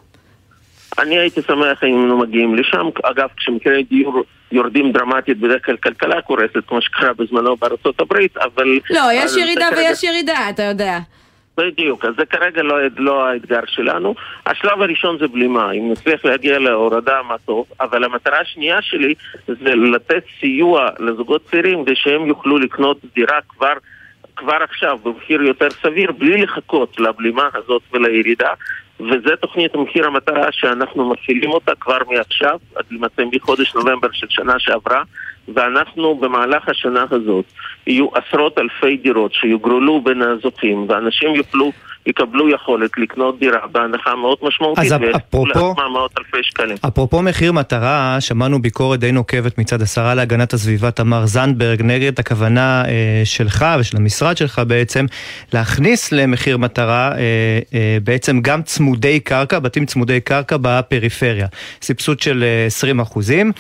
אני 0.99 1.19
הייתי 1.19 1.43
שמח 1.43 1.85
אם 1.85 1.89
היינו 1.89 2.19
מגיעים 2.19 2.55
לשם. 2.55 2.89
אגב, 3.03 3.29
כשמחירי 3.37 3.83
דיור 3.83 4.25
יורדים 4.53 4.93
דרמטית, 4.93 5.39
בדרך 5.39 5.67
כלל 5.67 5.77
כלכלה 5.77 6.23
קורסת, 6.23 6.59
כמו 6.67 6.83
שקרה 6.83 7.13
בזמנו 7.13 7.57
בארצות 7.57 8.01
הברית, 8.01 8.37
אבל... 8.37 8.79
לא, 8.91 9.03
יש 9.15 9.37
ירידה 9.37 9.69
ויש 9.77 10.05
ירידה, 10.05 10.51
אתה 10.51 10.63
יודע. 10.63 10.99
בדיוק, 11.57 12.05
אז 12.05 12.15
זה 12.19 12.27
כרגע 12.27 12.63
לא, 12.63 12.77
לא 12.97 13.29
האתגר 13.29 13.61
שלנו. 13.67 14.15
השלב 14.47 14.83
הראשון 14.83 15.19
זה 15.19 15.29
בלימה, 15.29 15.73
אם 15.73 15.93
נצליח 15.93 16.25
להגיע 16.25 16.59
להורדה 16.59 17.23
מה 17.29 17.37
טוב, 17.45 17.67
אבל 17.81 18.05
המטרה 18.05 18.41
השנייה 18.41 18.83
שלי 18.83 19.15
זה 19.47 19.75
לתת 19.75 20.25
סיוע 20.41 20.89
לזוגות 20.99 21.45
צעירים 21.51 21.85
כדי 21.85 21.97
שהם 21.97 22.27
יוכלו 22.27 22.59
לקנות 22.59 22.97
דירה 23.15 23.39
כבר 23.49 23.73
כבר 24.37 24.57
עכשיו 24.63 24.99
במחיר 25.03 25.43
יותר 25.43 25.71
סביר 25.71 26.13
בלי 26.13 26.43
לחכות 26.43 27.01
לבלימה 27.01 27.49
הזאת 27.55 27.83
ולירידה 27.93 28.51
וזה 29.01 29.37
תוכנית 29.41 29.75
מחיר 29.75 30.07
המטרה 30.07 30.49
שאנחנו 30.53 31.11
מפעילים 31.11 31.51
אותה 31.51 31.73
כבר 31.81 31.99
מעכשיו 32.11 32.59
עד 32.77 32.85
למעשה 32.91 33.23
מחודש 33.33 33.75
נובמבר 33.75 34.09
של 34.13 34.27
שנה 34.31 34.59
שעברה 34.59 35.03
ואנחנו 35.55 36.15
במהלך 36.15 36.69
השנה 36.69 37.05
הזאת 37.11 37.45
יהיו 37.87 38.07
עשרות 38.15 38.59
אלפי 38.59 38.97
דירות 38.97 39.35
שיוגרלו 39.35 40.01
בין 40.01 40.23
הזוכים 40.23 40.87
ואנשים 40.89 41.35
יוכלו 41.35 41.73
יקבלו 42.07 42.49
יכולת 42.49 42.91
לקנות 42.99 43.39
דירה 43.39 43.67
בהנחה 43.73 44.17
מאוד 44.17 44.39
משמעותית 44.43 44.85
אז 44.85 44.95
אפרופו, 45.17 45.75
מאות 45.93 46.11
אלפי 46.19 46.37
שקלים. 46.43 46.77
אפרופו 46.87 47.23
מחיר 47.23 47.53
מטרה, 47.53 48.17
שמענו 48.21 48.63
ביקורת 48.63 49.01
די 49.01 49.13
נוקבת 49.13 49.59
מצד 49.59 49.83
השרה 49.83 50.15
להגנת 50.15 50.53
הסביבה 50.53 50.91
תמר 50.91 51.27
זנדברג 51.27 51.83
נגד 51.83 52.21
הכוונה 52.21 52.85
אה, 52.89 53.23
שלך 53.25 53.67
ושל 53.81 53.97
המשרד 53.97 54.37
שלך 54.37 54.63
בעצם 54.67 55.07
להכניס 55.53 56.13
למחיר 56.13 56.59
מטרה 56.59 57.13
אה, 57.13 57.19
אה, 57.75 57.99
בעצם 58.05 58.41
גם 58.41 58.63
צמודי 58.63 59.21
קרקע, 59.21 59.59
בתים 59.59 59.87
צמודי 59.87 60.21
קרקע 60.21 60.57
בפריפריה. 60.61 61.47
סבסוד 61.83 62.21
של 62.21 62.43
אה, 62.43 62.67
20 62.67 63.01
אחוזים. 63.01 63.53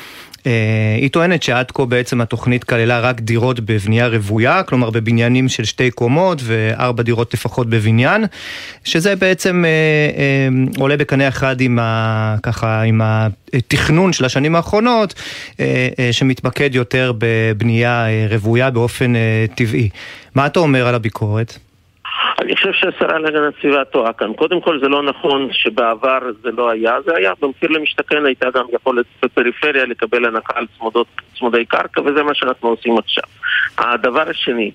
אה, 0.46 0.52
היא 1.00 1.11
טוענת 1.11 1.42
שעד 1.42 1.70
כה 1.70 1.85
בעצם 1.85 2.20
התוכנית 2.20 2.64
כללה 2.64 3.00
רק 3.00 3.20
דירות 3.20 3.61
בבנייה 3.61 4.09
רוויה, 4.09 4.62
כלומר 4.62 4.90
בבניינים 4.90 5.48
של 5.48 5.64
שתי 5.64 5.90
קומות 5.90 6.40
וארבע 6.44 7.02
דירות 7.02 7.35
לפחות 7.35 7.70
בבניין, 7.70 8.24
שזה 8.85 9.16
בעצם 9.16 9.64
אה, 9.64 9.70
אה, 9.70 10.81
עולה 10.81 10.96
בקנה 10.96 11.28
אחד 11.28 11.61
עם, 11.61 11.78
ה, 11.78 12.37
ככה, 12.42 12.83
עם 12.83 13.00
התכנון 13.05 14.12
של 14.12 14.24
השנים 14.24 14.57
האחרונות, 14.57 15.14
שמתמקד 16.12 16.74
יותר 16.74 17.12
בבנייה 17.18 18.07
רוויה 18.31 18.70
באופן 18.70 19.12
טבעי. 19.55 19.88
מה 20.35 20.46
אתה 20.46 20.61
אומר 20.61 20.88
על 20.88 20.94
הביקורת? 20.94 21.59
אני 22.40 22.57
חושב 22.57 22.72
שהשרה 22.72 23.18
להגנת 23.18 23.55
הסביבה 23.57 23.85
טועה 23.85 24.12
כאן. 24.12 24.33
קודם 24.33 24.61
כל 24.61 24.81
זה 24.81 24.88
לא 24.88 25.03
נכון 25.03 25.48
שבעבר 25.53 26.18
זה 26.42 26.51
לא 26.51 26.70
היה, 26.70 27.01
זה 27.07 27.16
היה. 27.16 27.33
במחיר 27.40 27.70
למשתכן 27.70 28.27
הייתה 28.27 28.51
גם 28.51 28.64
יכולת 28.72 29.07
בפריפריה 29.22 29.85
לקבל 29.85 30.25
הנחה 30.25 30.53
על 30.55 30.66
צמודות, 30.79 31.07
צמודי 31.38 31.64
קרקע, 31.64 32.01
וזה 32.01 32.22
מה 32.22 32.35
שאנחנו 32.35 32.68
עושים 32.68 32.98
עכשיו. 32.98 33.25
הדבר 33.79 34.29
השני, 34.29 34.70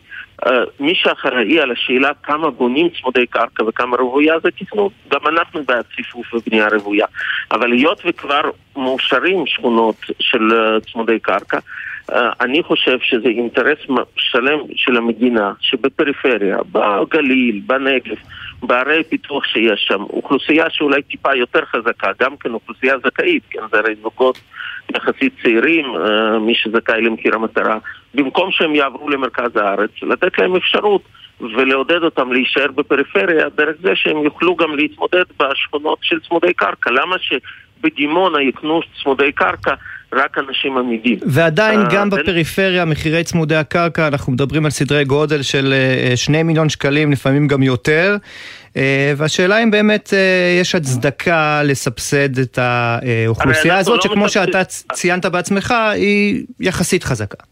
אה, 0.45 0.63
מי 0.80 0.95
שאחראי 0.95 1.60
על 1.60 1.71
השאלה 1.71 2.12
כמה 2.23 2.50
בונים 2.50 2.89
צמודי 3.02 3.28
קרקע 3.28 3.63
וכמה 3.63 3.97
רוויה 3.97 4.39
זה 4.39 4.50
תכנון. 4.52 4.89
גם 5.12 5.28
אנחנו 5.28 5.63
בעד 5.63 5.86
ציפוף 5.95 6.34
ובנייה 6.34 6.67
רוויה. 6.67 7.06
אבל 7.52 7.71
היות 7.71 8.02
וכבר 8.06 8.41
מאושרים 8.78 9.45
שכונות 9.45 9.95
של 10.19 10.54
אה, 10.54 10.80
צמודי 10.91 11.19
קרקע, 11.19 11.58
אני 12.12 12.63
חושב 12.63 12.98
שזה 13.02 13.28
אינטרס 13.28 13.78
שלם 14.15 14.60
של 14.76 14.98
המדינה 14.98 15.52
שבפריפריה, 15.60 16.58
בגליל, 16.72 17.62
בנגב, 17.65 18.15
בערי 18.62 19.04
פיתוח 19.04 19.43
שיש 19.46 19.86
שם, 19.88 20.02
אוכלוסייה 20.02 20.70
שאולי 20.70 21.02
טיפה 21.02 21.36
יותר 21.36 21.65
חזקה, 21.65 22.12
גם 22.20 22.38
כן 22.38 22.54
אוכלוסייה 22.54 22.96
זכאית, 23.06 23.43
כן, 23.50 23.60
זה 23.72 23.78
הרי 23.78 23.96
זוגות 24.02 24.39
יחסית 24.96 25.34
צעירים, 25.43 25.86
אה, 25.86 26.39
מי 26.39 26.56
שזכאי 26.56 27.02
למחיר 27.02 27.36
המטרה, 27.36 27.78
במקום 28.13 28.52
שהם 28.52 28.76
יעברו 28.76 29.10
למרכז 29.10 29.56
הארץ, 29.56 29.91
לתת 30.02 30.39
להם 30.39 30.56
אפשרות 30.56 31.02
ולעודד 31.41 32.04
אותם 32.04 32.32
להישאר 32.32 32.72
בפריפריה 32.76 33.50
דרך 33.50 33.76
זה 33.82 33.96
שהם 33.96 34.17
יוכלו 34.17 34.56
גם 34.56 34.76
להתמודד 34.76 35.24
בשכונות 35.39 36.00
של 36.02 36.20
צמודי 36.20 36.54
קרקע. 36.54 36.91
למה 36.91 37.15
שבדימונה 37.20 38.41
יקנו 38.41 38.82
צמודי 39.04 39.32
קרקע 39.32 39.74
רק 40.13 40.38
אנשים 40.38 40.78
עמידים. 40.78 41.20
ועדיין 41.26 41.80
uh, 41.82 41.93
גם 41.93 42.10
בפריפריה, 42.10 42.86
מחירי 42.86 43.24
צמודי 43.24 43.56
הקרקע, 43.56 44.08
אנחנו 44.08 44.34
מדברים 44.34 44.65
על 44.65 44.72
סדרי 44.72 45.06
גודל 45.06 45.41
של 45.41 45.74
uh, 45.74 46.17
שני 46.17 46.43
מיליון 46.43 46.70
שקלים, 46.70 47.12
לפעמים 47.12 47.48
גם 47.48 47.63
יותר. 47.63 48.17
Uh, 48.74 48.78
והשאלה 49.17 49.63
אם 49.63 49.72
באמת 49.72 50.08
uh, 50.08 50.62
יש 50.62 50.76
הצדקה 50.76 51.62
לסבסד 51.63 52.39
את 52.39 52.60
האוכלוסייה 52.62 53.78
הזאת, 53.78 53.96
לא 53.96 54.02
שכמו 54.02 54.26
מסבסד... 54.26 54.46
שאתה 54.46 54.63
ציינת 54.93 55.26
בעצמך, 55.26 55.72
היא 55.72 56.43
יחסית 56.60 57.04
חזקה. 57.04 57.43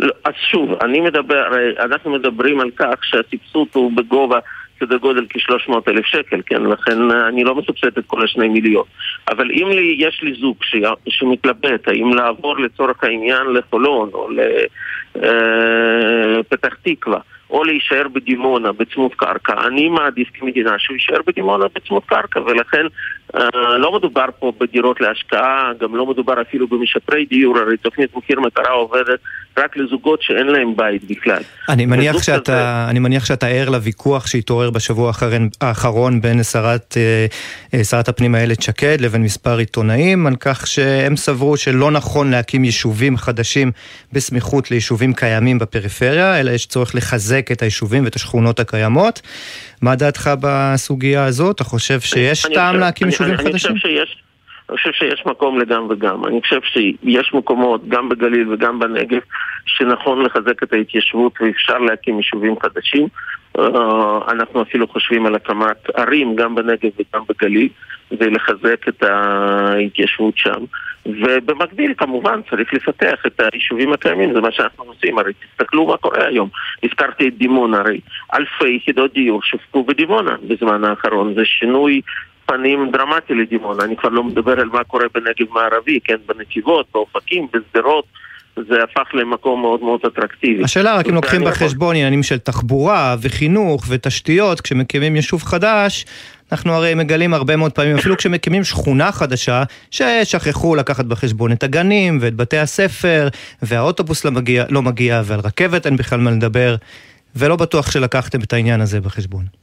לא, 0.00 0.12
אז 0.24 0.34
שוב, 0.50 0.70
אני 0.84 1.00
מדבר, 1.00 1.42
אנחנו 1.84 2.10
מדברים 2.10 2.60
על 2.60 2.70
כך 2.76 2.94
שהסבסוד 3.02 3.68
הוא 3.72 3.92
בגובה 3.96 4.38
סדר 4.80 4.96
גודל 4.96 5.26
כ-300 5.30 5.74
אלף 5.88 6.04
שקל, 6.06 6.40
כן? 6.46 6.62
לכן 6.62 7.10
אה, 7.10 7.28
אני 7.28 7.44
לא 7.44 7.54
מסבסד 7.54 7.98
את 7.98 8.04
כל 8.06 8.24
השני 8.24 8.48
מיליון. 8.48 8.84
אבל 9.28 9.50
אם 9.50 9.68
לי, 9.68 9.94
יש 9.98 10.20
לי 10.22 10.34
זוג 10.40 10.56
ש... 10.62 10.76
שמתלבט 11.08 11.88
האם 11.88 12.14
לעבור 12.14 12.58
לצורך 12.58 13.04
העניין 13.04 13.46
לחולון 13.46 14.10
או 14.12 14.28
לפתח 15.14 16.72
אה, 16.72 16.94
תקווה 16.94 17.20
או 17.50 17.64
להישאר 17.64 18.08
בדימונה 18.12 18.72
בצמוד 18.72 19.14
קרקע, 19.14 19.66
אני 19.66 19.88
מעדיף 19.88 20.28
כמדינה 20.34 20.78
שהוא 20.78 20.94
יישאר 20.94 21.20
בדימונה 21.26 21.64
בצמוד 21.74 22.04
קרקע, 22.04 22.40
ולכן 22.40 22.86
לא 23.78 23.96
מדובר 23.96 24.26
פה 24.38 24.52
בדירות 24.60 25.00
להשקעה, 25.00 25.70
גם 25.80 25.96
לא 25.96 26.06
מדובר 26.06 26.42
אפילו 26.42 26.68
במשפרי 26.68 27.24
דיור, 27.24 27.58
הרי 27.58 27.76
תוכנית 27.76 28.16
מחיר 28.16 28.40
מטרה 28.40 28.72
עובדת 28.72 29.20
רק 29.58 29.76
לזוגות 29.76 30.22
שאין 30.22 30.46
להם 30.46 30.76
בית 30.76 31.04
בכלל. 31.04 31.42
אני 31.68 31.86
מניח, 31.86 32.22
שאתה, 32.22 32.40
כזה... 32.40 32.90
אני 32.90 32.98
מניח 32.98 33.24
שאתה 33.24 33.46
ער 33.46 33.70
לוויכוח 33.70 34.26
שהתעורר 34.26 34.70
בשבוע 34.70 35.08
האחרון, 35.08 35.48
האחרון 35.60 36.20
בין 36.20 36.42
שרת, 36.42 36.96
אה, 36.96 37.26
אה, 37.74 37.84
שרת 37.84 38.08
הפנים 38.08 38.34
איילת 38.34 38.62
שקד 38.62 39.00
לבין 39.00 39.22
מספר 39.22 39.58
עיתונאים, 39.58 40.26
על 40.26 40.36
כך 40.40 40.66
שהם 40.66 41.16
סברו 41.16 41.56
שלא 41.56 41.90
נכון 41.90 42.30
להקים 42.30 42.64
יישובים 42.64 43.16
חדשים 43.16 43.72
בסמיכות 44.12 44.70
ליישובים 44.70 45.14
קיימים 45.14 45.58
בפריפריה, 45.58 46.40
אלא 46.40 46.50
יש 46.50 46.66
צורך 46.66 46.94
לחזק 46.94 47.52
את 47.52 47.62
היישובים 47.62 48.04
ואת 48.04 48.16
השכונות 48.16 48.60
הקיימות. 48.60 49.20
מה 49.82 49.96
דעתך 49.96 50.30
בסוגיה 50.40 51.24
הזאת? 51.24 51.56
אתה 51.56 51.64
חושב 51.64 52.00
שיש 52.00 52.46
טעם 52.54 52.76
להקים 52.76 53.06
יישובים 53.06 53.19
חדשים? 53.24 53.46
אני 53.46 53.52
חושב 53.52 53.76
שיש... 53.76 54.22
אני 54.70 54.76
חושב 54.76 54.92
שיש 54.92 55.22
מקום 55.26 55.58
לגם 55.58 55.86
וגם. 55.90 56.24
אני 56.26 56.40
חושב 56.40 56.60
שיש 56.62 57.34
מקומות, 57.34 57.88
גם 57.88 58.08
בגליל 58.08 58.52
וגם 58.52 58.78
בנגב, 58.78 59.20
שנכון 59.66 60.22
לחזק 60.22 60.62
את 60.62 60.72
ההתיישבות 60.72 61.32
ואפשר 61.40 61.78
להקים 61.78 62.16
יישובים 62.16 62.54
חדשים. 62.62 63.08
Uh, 63.58 63.62
אנחנו 64.28 64.62
אפילו 64.62 64.88
חושבים 64.88 65.26
על 65.26 65.34
הקמת 65.34 65.90
ערים, 65.94 66.36
גם 66.36 66.54
בנגב 66.54 66.90
וגם 66.98 67.22
בגליל, 67.28 67.68
ולחזק 68.18 68.88
את 68.88 69.02
ההתיישבות 69.02 70.38
שם. 70.38 70.64
ובמקביל 71.06 71.94
כמובן 71.96 72.40
צריך 72.50 72.74
לפתח 72.74 73.26
את 73.26 73.40
היישובים 73.52 73.92
הקיימים, 73.92 74.34
זה 74.34 74.40
מה 74.40 74.52
שאנחנו 74.52 74.84
עושים, 74.84 75.18
הרי 75.18 75.32
תסתכלו 75.32 75.86
מה 75.86 75.96
קורה 75.96 76.26
היום. 76.26 76.48
הזכרתי 76.82 77.28
את 77.28 77.38
דימונה, 77.38 77.78
הרי 77.78 78.00
אלפי 78.34 78.68
יחידות 78.68 79.12
דיור 79.12 79.42
שופקו 79.42 79.84
בדימונה 79.84 80.36
בזמן 80.48 80.84
האחרון, 80.84 81.34
זה 81.34 81.44
שינוי 81.44 82.00
פנים 82.50 82.90
דרמטי 82.92 83.34
לדימונה, 83.34 83.84
אני 83.84 83.96
כבר 83.96 84.08
לא 84.08 84.24
מדבר 84.24 84.60
על 84.60 84.68
מה 84.72 84.84
קורה 84.84 85.04
בנגב 85.14 85.52
מערבי, 85.52 85.98
כן, 86.04 86.16
בנתיבות, 86.26 86.86
באופקים, 86.94 87.46
בשדרות, 87.52 88.04
זה 88.56 88.82
הפך 88.84 89.14
למקום 89.14 89.60
מאוד 89.60 89.80
מאוד 89.82 90.00
אטרקטיבי. 90.06 90.64
השאלה 90.64 90.96
רק 90.96 91.06
אם 91.06 91.14
לוקחים 91.14 91.44
בחשבון 91.44 91.96
עניינים 91.96 92.22
של 92.22 92.38
תחבורה 92.38 93.16
וחינוך 93.20 93.84
ותשתיות, 93.88 94.60
כשמקימים 94.60 95.16
יישוב 95.16 95.42
חדש, 95.42 96.06
אנחנו 96.52 96.72
הרי 96.72 96.94
מגלים 96.94 97.34
הרבה 97.34 97.56
מאוד 97.56 97.72
פעמים, 97.72 97.96
אפילו 97.96 98.16
כשמקימים 98.16 98.64
שכונה 98.64 99.12
חדשה, 99.12 99.62
ששכחו 99.90 100.74
לקחת 100.74 101.04
בחשבון 101.04 101.52
את 101.52 101.62
הגנים 101.62 102.18
ואת 102.20 102.34
בתי 102.34 102.58
הספר, 102.58 103.28
והאוטובוס 103.62 104.24
לא 104.24 104.30
מגיע, 104.30 104.64
לא 104.70 104.82
מגיע 104.82 105.22
ועל 105.24 105.40
רכבת 105.40 105.86
אין 105.86 105.96
בכלל 105.96 106.20
מה 106.20 106.30
לדבר, 106.30 106.76
ולא 107.36 107.56
בטוח 107.56 107.90
שלקחתם 107.90 108.40
את 108.40 108.52
העניין 108.52 108.80
הזה 108.80 109.00
בחשבון. 109.00 109.60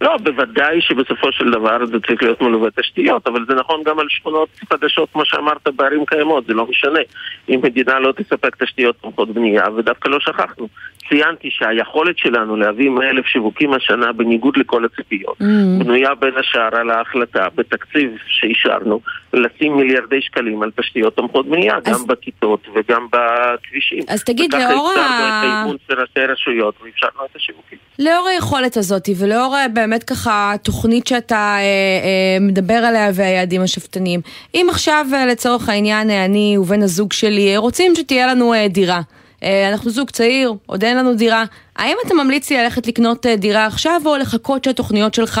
לא, 0.00 0.16
בוודאי 0.16 0.80
שבסופו 0.80 1.32
של 1.32 1.50
דבר 1.50 1.86
זה 1.86 2.00
צריך 2.06 2.22
להיות 2.22 2.40
מלווה 2.40 2.70
תשתיות, 2.70 3.26
אבל 3.26 3.44
זה 3.48 3.54
נכון 3.54 3.82
גם 3.86 3.98
על 3.98 4.06
שכונות 4.08 4.48
חדשות, 4.70 5.08
כמו 5.12 5.24
שאמרת, 5.24 5.68
בערים 5.76 6.06
קיימות, 6.06 6.46
זה 6.46 6.54
לא 6.54 6.66
משנה. 6.66 7.00
אם 7.48 7.60
מדינה 7.62 7.98
לא 7.98 8.12
תספק 8.12 8.56
תשתיות 8.56 8.96
תומכות 9.00 9.30
בנייה, 9.30 9.64
ודווקא 9.76 10.08
לא 10.08 10.20
שכחנו. 10.20 10.68
ציינתי 11.08 11.48
שהיכולת 11.50 12.18
שלנו 12.18 12.56
להביא 12.56 12.90
100 12.90 13.10
אלף 13.10 13.26
שיווקים 13.26 13.72
השנה, 13.72 14.12
בניגוד 14.12 14.56
לכל 14.56 14.84
הציפיות, 14.84 15.40
mm-hmm. 15.40 15.84
בנויה 15.84 16.14
בין 16.14 16.32
השאר 16.36 16.76
על 16.76 16.90
ההחלטה 16.90 17.46
בתקציב 17.54 18.10
שאישרנו, 18.26 19.00
לשים 19.32 19.76
מיליארדי 19.76 20.22
שקלים 20.22 20.62
על 20.62 20.70
תשתיות 20.80 21.16
תומכות 21.16 21.46
בנייה, 21.46 21.76
אז... 21.76 21.82
גם 21.84 22.06
בכיתות 22.06 22.66
וגם 22.74 23.06
בכבישים. 23.12 24.02
אז 24.08 24.24
תגיד, 24.24 24.54
לאור 24.54 24.90
ה... 24.90 24.92
וככה 24.92 25.00
הצטרנו 25.00 25.28
את 25.28 25.44
האימון 25.44 25.76
של 25.88 26.00
ראשי 26.00 26.32
רשויות 26.32 26.74
ואפשרנו 26.84 27.24
את 27.30 27.36
השיווקים. 27.36 27.78
לאור 27.98 28.28
היכולת 28.28 28.76
הזאת 28.76 29.08
ולאור 29.18 29.56
באמת 29.90 30.04
ככה 30.04 30.54
תוכנית 30.62 31.06
שאתה 31.06 31.56
אה, 31.58 31.60
אה, 31.60 32.40
מדבר 32.40 32.74
עליה 32.74 33.10
והיעדים 33.14 33.62
השאפתניים, 33.62 34.20
אם 34.54 34.66
עכשיו 34.70 35.06
אה, 35.14 35.26
לצורך 35.26 35.68
העניין 35.68 36.10
אה, 36.10 36.24
אני 36.24 36.56
ובן 36.58 36.82
הזוג 36.82 37.12
שלי 37.12 37.56
רוצים 37.56 37.94
שתהיה 37.94 38.26
לנו 38.26 38.54
אה, 38.54 38.68
דירה. 38.68 39.00
אה, 39.42 39.68
אנחנו 39.72 39.90
זוג 39.90 40.10
צעיר, 40.10 40.52
עוד 40.66 40.84
אין 40.84 40.96
לנו 40.96 41.14
דירה. 41.14 41.44
האם 41.76 41.96
אתה 42.06 42.14
ממליץ 42.14 42.50
לי 42.50 42.62
ללכת 42.62 42.86
לקנות 42.86 43.26
אה, 43.26 43.36
דירה 43.36 43.66
עכשיו, 43.66 44.00
או 44.06 44.16
לחכות 44.16 44.64
שהתוכניות 44.64 45.14
שלך 45.14 45.40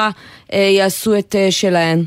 אה, 0.52 0.58
יעשו 0.58 1.18
את 1.18 1.34
שלהן? 1.50 2.04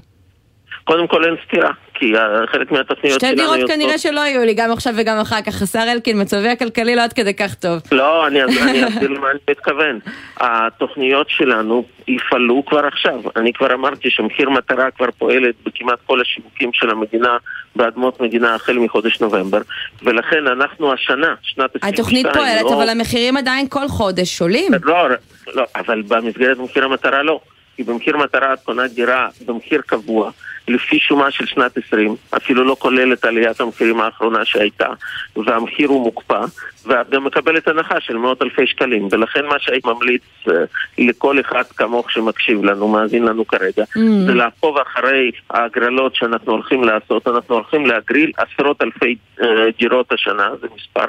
קודם 0.83 1.07
כל 1.07 1.23
אין 1.25 1.35
סתירה, 1.47 1.71
כי 1.93 2.13
חלק 2.51 2.71
מהתוכניות 2.71 3.19
שלנו... 3.19 3.33
שתי 3.33 3.41
דירות 3.41 3.59
כנראה 3.67 3.97
שלא 3.97 4.19
יהיו 4.19 4.45
לי, 4.45 4.53
גם 4.53 4.71
עכשיו 4.71 4.93
וגם 4.97 5.17
אחר 5.17 5.41
כך. 5.41 5.61
השר 5.61 5.83
אלקין, 5.91 6.21
מצבי 6.21 6.49
הכלכלי 6.49 6.95
לא 6.95 7.01
עד 7.01 7.13
כדי 7.13 7.33
כך 7.33 7.55
טוב. 7.55 7.79
לא, 7.91 8.27
אני 8.27 8.45
אסביר 8.45 9.09
למה 9.09 9.31
אני 9.31 9.39
מתכוון. 9.49 9.99
התוכניות 10.37 11.29
שלנו 11.29 11.85
יפעלו 12.07 12.63
כבר 12.65 12.85
עכשיו. 12.85 13.21
אני 13.35 13.53
כבר 13.53 13.73
אמרתי 13.73 14.09
שמחיר 14.09 14.49
מטרה 14.49 14.91
כבר 14.91 15.11
פועלת 15.17 15.55
בכמעט 15.65 15.99
כל 16.05 16.21
השיווקים 16.21 16.69
של 16.73 16.89
המדינה 16.89 17.37
באדמות 17.75 18.21
מדינה 18.21 18.55
החל 18.55 18.77
מחודש 18.79 19.21
נובמבר, 19.21 19.61
ולכן 20.03 20.47
אנחנו 20.47 20.93
השנה, 20.93 21.35
שנת 21.41 21.75
22... 21.75 21.93
התוכנית 21.93 22.27
פועלת, 22.33 22.63
לא... 22.63 22.73
אבל 22.75 22.89
המחירים 22.89 23.37
עדיין 23.37 23.67
כל 23.69 23.87
חודש 23.87 24.41
עולים. 24.41 24.71
לא, 24.83 25.09
לא, 25.53 25.63
אבל 25.75 26.01
במסגרת 26.01 26.57
מחיר 26.57 26.85
המטרה 26.85 27.23
לא. 27.23 27.39
כי 27.75 27.83
במחיר 27.83 28.17
מטרה 28.17 28.53
את 28.53 28.59
קונה 28.63 28.87
דירה 28.87 29.27
במחיר 29.45 29.81
קבוע, 29.85 30.31
לפי 30.67 30.99
שומה 30.99 31.31
של 31.31 31.45
שנת 31.45 31.77
20, 31.87 32.15
אפילו 32.37 32.63
לא 32.63 32.75
כולל 32.79 33.13
את 33.13 33.25
עליית 33.25 33.61
המחירים 33.61 34.01
האחרונה 34.01 34.45
שהייתה, 34.45 34.87
והמחיר 35.35 35.89
הוא 35.89 36.03
מוקפא, 36.03 36.39
ואת 36.85 37.09
גם 37.09 37.23
מקבלת 37.23 37.67
הנחה 37.67 37.99
של 37.99 38.17
מאות 38.17 38.41
אלפי 38.41 38.67
שקלים, 38.67 39.07
ולכן 39.11 39.45
מה 39.45 39.55
שהייתי 39.59 39.87
ממליץ 39.87 40.21
uh, 40.47 40.51
לכל 40.97 41.39
אחד 41.39 41.63
כמוך 41.63 42.11
שמקשיב 42.11 42.63
לנו, 42.63 42.87
מאזין 42.87 43.23
לנו 43.23 43.47
כרגע, 43.47 43.83
mm. 43.83 43.99
זה 44.25 44.33
לעקוב 44.33 44.77
אחרי 44.77 45.31
ההגרלות 45.49 46.15
שאנחנו 46.15 46.51
הולכים 46.51 46.83
לעשות, 46.83 47.27
אנחנו 47.27 47.55
הולכים 47.55 47.85
להגריל 47.85 48.31
עשרות 48.37 48.81
אלפי 48.81 49.15
uh, 49.39 49.43
דירות 49.79 50.11
השנה, 50.11 50.49
זה 50.61 50.67
מספר... 50.75 51.05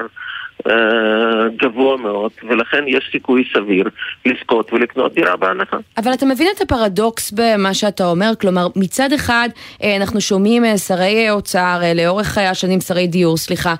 אה, 0.69 1.49
גבוה 1.61 1.97
מאוד, 1.97 2.31
ולכן 2.49 2.83
יש 2.87 3.09
סיכוי 3.11 3.43
סביר 3.53 3.89
לזכות 4.25 4.73
ולקנות 4.73 5.13
דירה 5.13 5.35
בהנחה. 5.35 5.77
אבל 5.97 6.13
אתה 6.13 6.25
מבין 6.25 6.47
את 6.55 6.61
הפרדוקס 6.61 7.31
במה 7.31 7.73
שאתה 7.73 8.05
אומר? 8.05 8.31
כלומר, 8.41 8.67
מצד 8.75 9.13
אחד 9.13 9.49
אה, 9.83 9.95
אנחנו 9.95 10.21
שומעים 10.21 10.65
אה, 10.65 10.77
שרי 10.77 11.31
אוצר, 11.31 11.79
לאורך 11.95 12.37
השנים 12.37 12.81
שרי 12.81 13.07
דיור, 13.07 13.37
סליחה, 13.37 13.75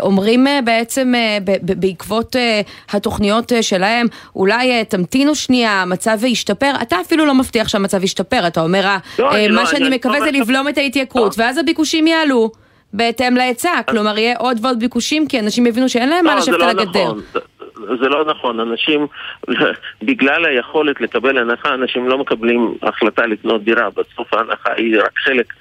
אומרים 0.00 0.46
בעצם 0.64 1.12
בעקבות 1.60 2.36
התוכניות 2.90 3.52
שלהם, 3.60 4.06
אולי 4.36 4.84
תמתינו 4.84 5.34
שנייה, 5.34 5.82
המצב 5.82 6.24
ישתפר. 6.24 6.72
אתה 6.82 6.96
אפילו 7.00 7.26
לא 7.26 7.34
מבטיח 7.34 7.68
שהמצב 7.68 8.04
ישתפר, 8.04 8.46
אתה 8.46 8.60
אומר, 8.60 8.96
לא, 9.18 9.30
מה 9.30 9.48
לא, 9.48 9.66
שאני 9.66 9.96
מקווה 9.96 10.20
זה 10.20 10.30
לבלום 10.30 10.68
את 10.68 10.78
ההתייקרות, 10.78 11.34
ואז 11.38 11.58
הביקושים 11.58 12.06
יעלו. 12.06 12.63
בהתאם 12.94 13.34
להיצע, 13.34 13.82
כלומר 13.90 14.18
יהיה 14.18 14.36
עוד 14.38 14.56
ועוד 14.62 14.78
ביקושים 14.78 15.28
כי 15.28 15.40
אנשים 15.40 15.66
יבינו 15.66 15.88
שאין 15.88 16.08
להם 16.08 16.24
מה 16.24 16.34
לא, 16.34 16.40
לשבת 16.40 16.54
על 16.54 16.60
לא 16.60 16.82
הגדר. 16.82 17.12
נכון. 17.12 17.20
זה 18.00 18.08
לא 18.08 18.24
נכון, 18.24 18.60
אנשים, 18.60 19.06
בגלל 20.02 20.44
היכולת 20.44 21.00
לקבל 21.00 21.38
הנחה, 21.38 21.74
אנשים 21.74 22.08
לא 22.08 22.18
מקבלים 22.18 22.74
החלטה 22.82 23.26
לקנות 23.26 23.64
דירה, 23.64 23.88
בסוף 23.90 24.34
ההנחה 24.34 24.72
היא 24.76 24.98
רק 24.98 25.18
חלק 25.18 25.52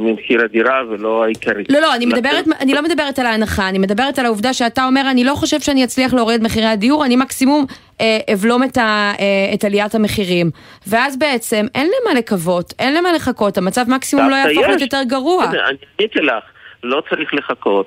ממחיר 0.00 0.42
הדירה 0.44 0.82
ולא 0.90 1.24
העיקרית. 1.24 1.72
לא, 1.72 1.80
לא, 1.80 1.94
אני, 1.94 2.06
מדברת, 2.06 2.44
אני 2.60 2.74
לא 2.74 2.82
מדברת 2.82 3.18
על 3.18 3.26
ההנחה, 3.26 3.68
אני 3.68 3.78
מדברת 3.78 4.18
על 4.18 4.26
העובדה 4.26 4.52
שאתה 4.52 4.86
אומר, 4.86 5.02
אני 5.10 5.24
לא 5.24 5.34
חושב 5.34 5.60
שאני 5.60 5.84
אצליח 5.84 6.14
להוריד 6.14 6.42
מחירי 6.42 6.66
הדיור, 6.66 7.04
אני 7.04 7.16
מקסימום 7.16 7.66
אה, 8.00 8.18
אבלום 8.32 8.62
את, 8.64 8.76
ה, 8.76 9.12
אה, 9.20 9.54
את 9.54 9.64
עליית 9.64 9.94
המחירים. 9.94 10.50
ואז 10.86 11.18
בעצם 11.18 11.66
אין 11.74 11.86
למה 11.86 12.14
לקוות, 12.18 12.74
אין 12.78 12.94
למה 12.94 13.12
לחכות, 13.12 13.58
המצב 13.58 13.84
מקסימום 13.88 14.30
לא 14.30 14.34
יהפוך 14.34 14.66
להיות 14.66 14.80
יותר 14.80 15.02
גרוע. 15.06 15.44
אני 15.44 15.58
עניתי 16.00 16.18
לך, 16.18 16.44
לא 16.82 17.02
צריך 17.10 17.34
לחכות. 17.34 17.86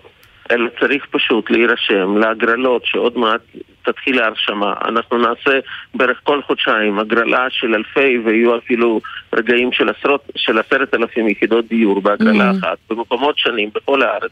אלא 0.52 0.70
צריך 0.80 1.06
פשוט 1.12 1.52
להירשם 1.52 2.18
להגרלות 2.18 2.86
שעוד 2.86 3.18
מעט 3.18 3.42
תתחיל 3.84 4.20
ההרשמה. 4.20 4.74
אנחנו 4.86 5.18
נעשה 5.18 5.60
בערך 5.94 6.20
כל 6.24 6.42
חודשיים 6.42 7.00
הגרלה 7.00 7.48
של 7.50 7.76
אלפי 7.76 8.18
ויהיו 8.26 8.58
אפילו 8.58 9.02
רגעים 9.34 9.72
של 9.72 9.90
עשרות, 9.90 10.22
של 10.36 10.58
עשרת 10.60 10.94
אלפים 10.94 11.28
יחידות 11.28 11.68
דיור 11.68 12.02
בהגרלה 12.02 12.52
mm. 12.52 12.58
אחת, 12.60 12.78
במקומות 12.90 13.38
שונים 13.38 13.70
בכל 13.76 14.02
הארץ. 14.02 14.32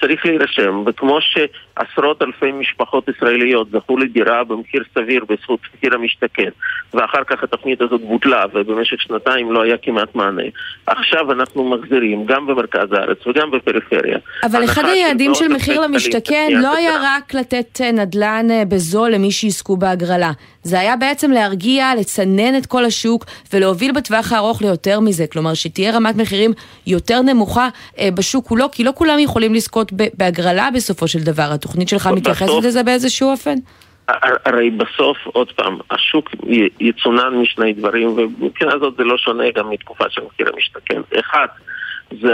צריך 0.00 0.26
להירשם, 0.26 0.82
וכמו 0.86 1.18
שעשרות 1.20 2.22
אלפי 2.22 2.52
משפחות 2.52 3.08
ישראליות 3.08 3.68
זכו 3.70 3.98
לדירה 3.98 4.44
במחיר 4.44 4.82
סביר 4.94 5.24
בזכות 5.28 5.60
מחיר 5.74 5.94
המשתכן, 5.94 6.48
ואחר 6.94 7.24
כך 7.24 7.44
התוכנית 7.44 7.80
הזאת 7.80 8.00
בוטלה 8.00 8.44
ובמשך 8.54 9.00
שנתיים 9.00 9.52
לא 9.52 9.62
היה 9.62 9.76
כמעט 9.76 10.14
מענה, 10.14 10.42
עכשיו 10.86 11.32
אנחנו 11.32 11.70
מחזירים 11.70 12.26
גם 12.26 12.46
במרכז 12.46 12.92
הארץ 12.92 13.26
וגם 13.26 13.50
בפריפריה. 13.50 14.18
אבל 14.44 14.64
אחד 14.64 14.84
היעדים 14.84 15.34
של 15.34 15.48
מחיר 15.48 15.80
למשתכן 15.80 16.48
לא 16.62 16.74
היה 16.74 16.92
רק 17.02 17.34
לתת 17.34 17.80
אה, 17.80 17.92
נדל"ן 17.92 18.46
אה, 18.50 18.64
בזול 18.64 19.10
למי 19.10 19.30
שיזכו 19.30 19.76
בהגרלה. 19.76 20.32
זה 20.62 20.80
היה 20.80 20.96
בעצם 20.96 21.30
להרגיע, 21.30 21.92
לצנן 22.00 22.56
את 22.58 22.66
כל 22.66 22.84
השוק 22.84 23.24
ולהוביל 23.52 23.92
בטווח 23.92 24.32
הארוך 24.32 24.62
ליותר 24.62 25.00
מזה. 25.00 25.26
כלומר, 25.26 25.54
שתהיה 25.54 25.96
רמת 25.96 26.16
מחירים 26.16 26.52
יותר 26.86 27.22
נמוכה 27.22 27.68
אה, 27.98 28.08
בשוק 28.14 28.46
כולו, 28.46 28.70
כי 28.70 28.84
לא 28.84 28.92
כולם 28.94 29.18
יכולים 29.18 29.54
לזכות 29.54 29.83
בהגרלה 29.92 30.68
בסופו 30.74 31.08
של 31.08 31.18
דבר. 31.18 31.48
התוכנית 31.54 31.88
שלך 31.88 32.06
מתייחסת 32.06 32.64
לזה 32.64 32.82
באיזשהו 32.82 33.30
אופן? 33.30 33.54
הרי 34.44 34.70
בסוף, 34.70 35.16
עוד 35.26 35.52
פעם, 35.52 35.78
השוק 35.90 36.30
יצונן 36.80 37.34
משני 37.34 37.72
דברים, 37.72 38.08
ומבחינה 38.08 38.78
זאת 38.78 38.94
זה 38.96 39.04
לא 39.04 39.18
שונה 39.18 39.44
גם 39.54 39.70
מתקופה 39.70 40.04
של 40.10 40.22
מחיר 40.26 40.50
המשתכן. 40.54 41.00
אחד, 41.20 41.46
זה 42.20 42.32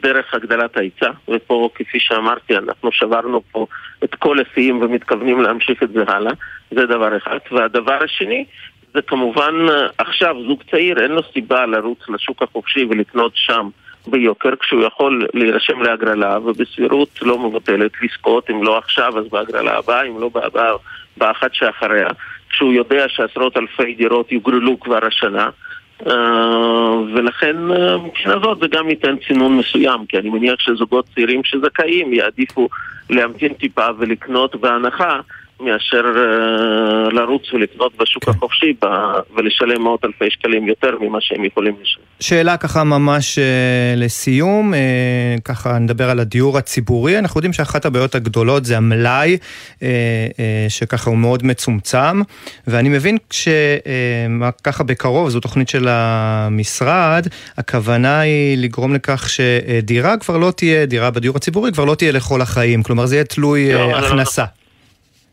דרך 0.00 0.34
הגדלת 0.34 0.76
ההיצע, 0.76 1.10
ופה 1.28 1.68
כפי 1.74 2.00
שאמרתי 2.00 2.56
אנחנו 2.56 2.92
שברנו 2.92 3.42
פה 3.52 3.66
את 4.04 4.14
כל 4.14 4.36
השיאים 4.40 4.82
ומתכוונים 4.82 5.40
להמשיך 5.42 5.82
את 5.82 5.92
זה 5.92 6.04
הלאה, 6.06 6.32
זה 6.70 6.86
דבר 6.86 7.16
אחד. 7.16 7.38
והדבר 7.52 7.98
השני 8.04 8.44
זה 8.94 9.02
כמובן 9.02 9.54
עכשיו 9.98 10.36
זוג 10.48 10.62
צעיר 10.70 11.02
אין 11.02 11.10
לו 11.10 11.22
סיבה 11.32 11.66
לרוץ 11.66 11.98
לשוק 12.08 12.42
החופשי 12.42 12.86
ולקנות 12.90 13.32
שם 13.34 13.68
ביוקר 14.10 14.56
כשהוא 14.60 14.84
יכול 14.84 15.26
להירשם 15.34 15.82
להגרלה 15.82 16.38
ובסבירות 16.44 17.08
לא 17.22 17.38
מבוטלת 17.38 17.90
לזכות 18.02 18.50
אם 18.50 18.62
לא 18.62 18.78
עכשיו 18.78 19.18
אז 19.18 19.28
בהגרלה 19.28 19.78
הבאה, 19.78 20.02
אם 20.02 20.20
לא 20.20 20.28
בהבאה, 20.28 20.72
באחת 21.16 21.54
שאחריה. 21.54 22.08
כשהוא 22.50 22.72
יודע 22.72 23.08
שעשרות 23.08 23.56
אלפי 23.56 23.94
דירות 23.94 24.32
יוגרלו 24.32 24.80
כבר 24.80 25.06
השנה 25.06 25.50
אה, 26.06 26.96
ולכן 27.14 27.56
אה, 27.70 27.96
מבחינה 27.96 28.34
זאת 28.42 28.58
זה 28.58 28.66
גם 28.68 28.88
ייתן 28.88 29.16
צינון 29.28 29.56
מסוים, 29.56 30.06
כי 30.06 30.18
אני 30.18 30.30
מניח 30.30 30.60
שזוגות 30.60 31.06
צעירים 31.14 31.44
שזכאים 31.44 32.12
יעדיפו 32.12 32.68
להמתין 33.10 33.52
טיפה 33.52 33.86
ולקנות 33.98 34.56
בהנחה 34.56 35.20
מאשר 35.60 36.04
uh, 36.04 37.14
לרוץ 37.14 37.52
ולקנות 37.52 37.92
בשוק 37.96 38.24
כן. 38.24 38.30
החופשי 38.30 38.74
ב, 38.82 38.86
ולשלם 39.36 39.82
מאות 39.82 40.04
אלפי 40.04 40.30
שקלים 40.30 40.68
יותר 40.68 40.90
ממה 41.00 41.18
שהם 41.20 41.44
יכולים 41.44 41.74
לשלם. 41.82 42.02
שאלה 42.20 42.56
ככה 42.56 42.84
ממש 42.84 43.38
uh, 43.38 43.40
לסיום, 43.96 44.74
uh, 44.74 45.40
ככה 45.44 45.78
נדבר 45.78 46.10
על 46.10 46.20
הדיור 46.20 46.58
הציבורי, 46.58 47.18
אנחנו 47.18 47.38
יודעים 47.38 47.52
שאחת 47.52 47.86
הבעיות 47.86 48.14
הגדולות 48.14 48.64
זה 48.64 48.76
המלאי, 48.76 49.36
uh, 49.36 49.80
uh, 49.80 49.82
שככה 50.68 51.10
הוא 51.10 51.18
מאוד 51.18 51.46
מצומצם, 51.46 52.22
ואני 52.66 52.88
מבין 52.88 53.18
שככה 53.30 54.82
uh, 54.82 54.86
בקרוב, 54.86 55.28
זו 55.28 55.40
תוכנית 55.40 55.68
של 55.68 55.86
המשרד, 55.88 57.26
הכוונה 57.56 58.20
היא 58.20 58.58
לגרום 58.58 58.94
לכך 58.94 59.28
שדירה 59.28 60.16
כבר 60.16 60.36
לא 60.36 60.52
תהיה, 60.56 60.86
דירה 60.86 61.10
בדיור 61.10 61.36
הציבורי 61.36 61.72
כבר 61.72 61.84
לא 61.84 61.94
תהיה 61.94 62.12
לכל 62.12 62.40
החיים, 62.40 62.82
כלומר 62.82 63.06
זה 63.06 63.16
יהיה 63.16 63.24
תלוי 63.24 63.74
uh, 63.74 63.96
הכנסה. 63.96 64.42
לא. 64.42 64.57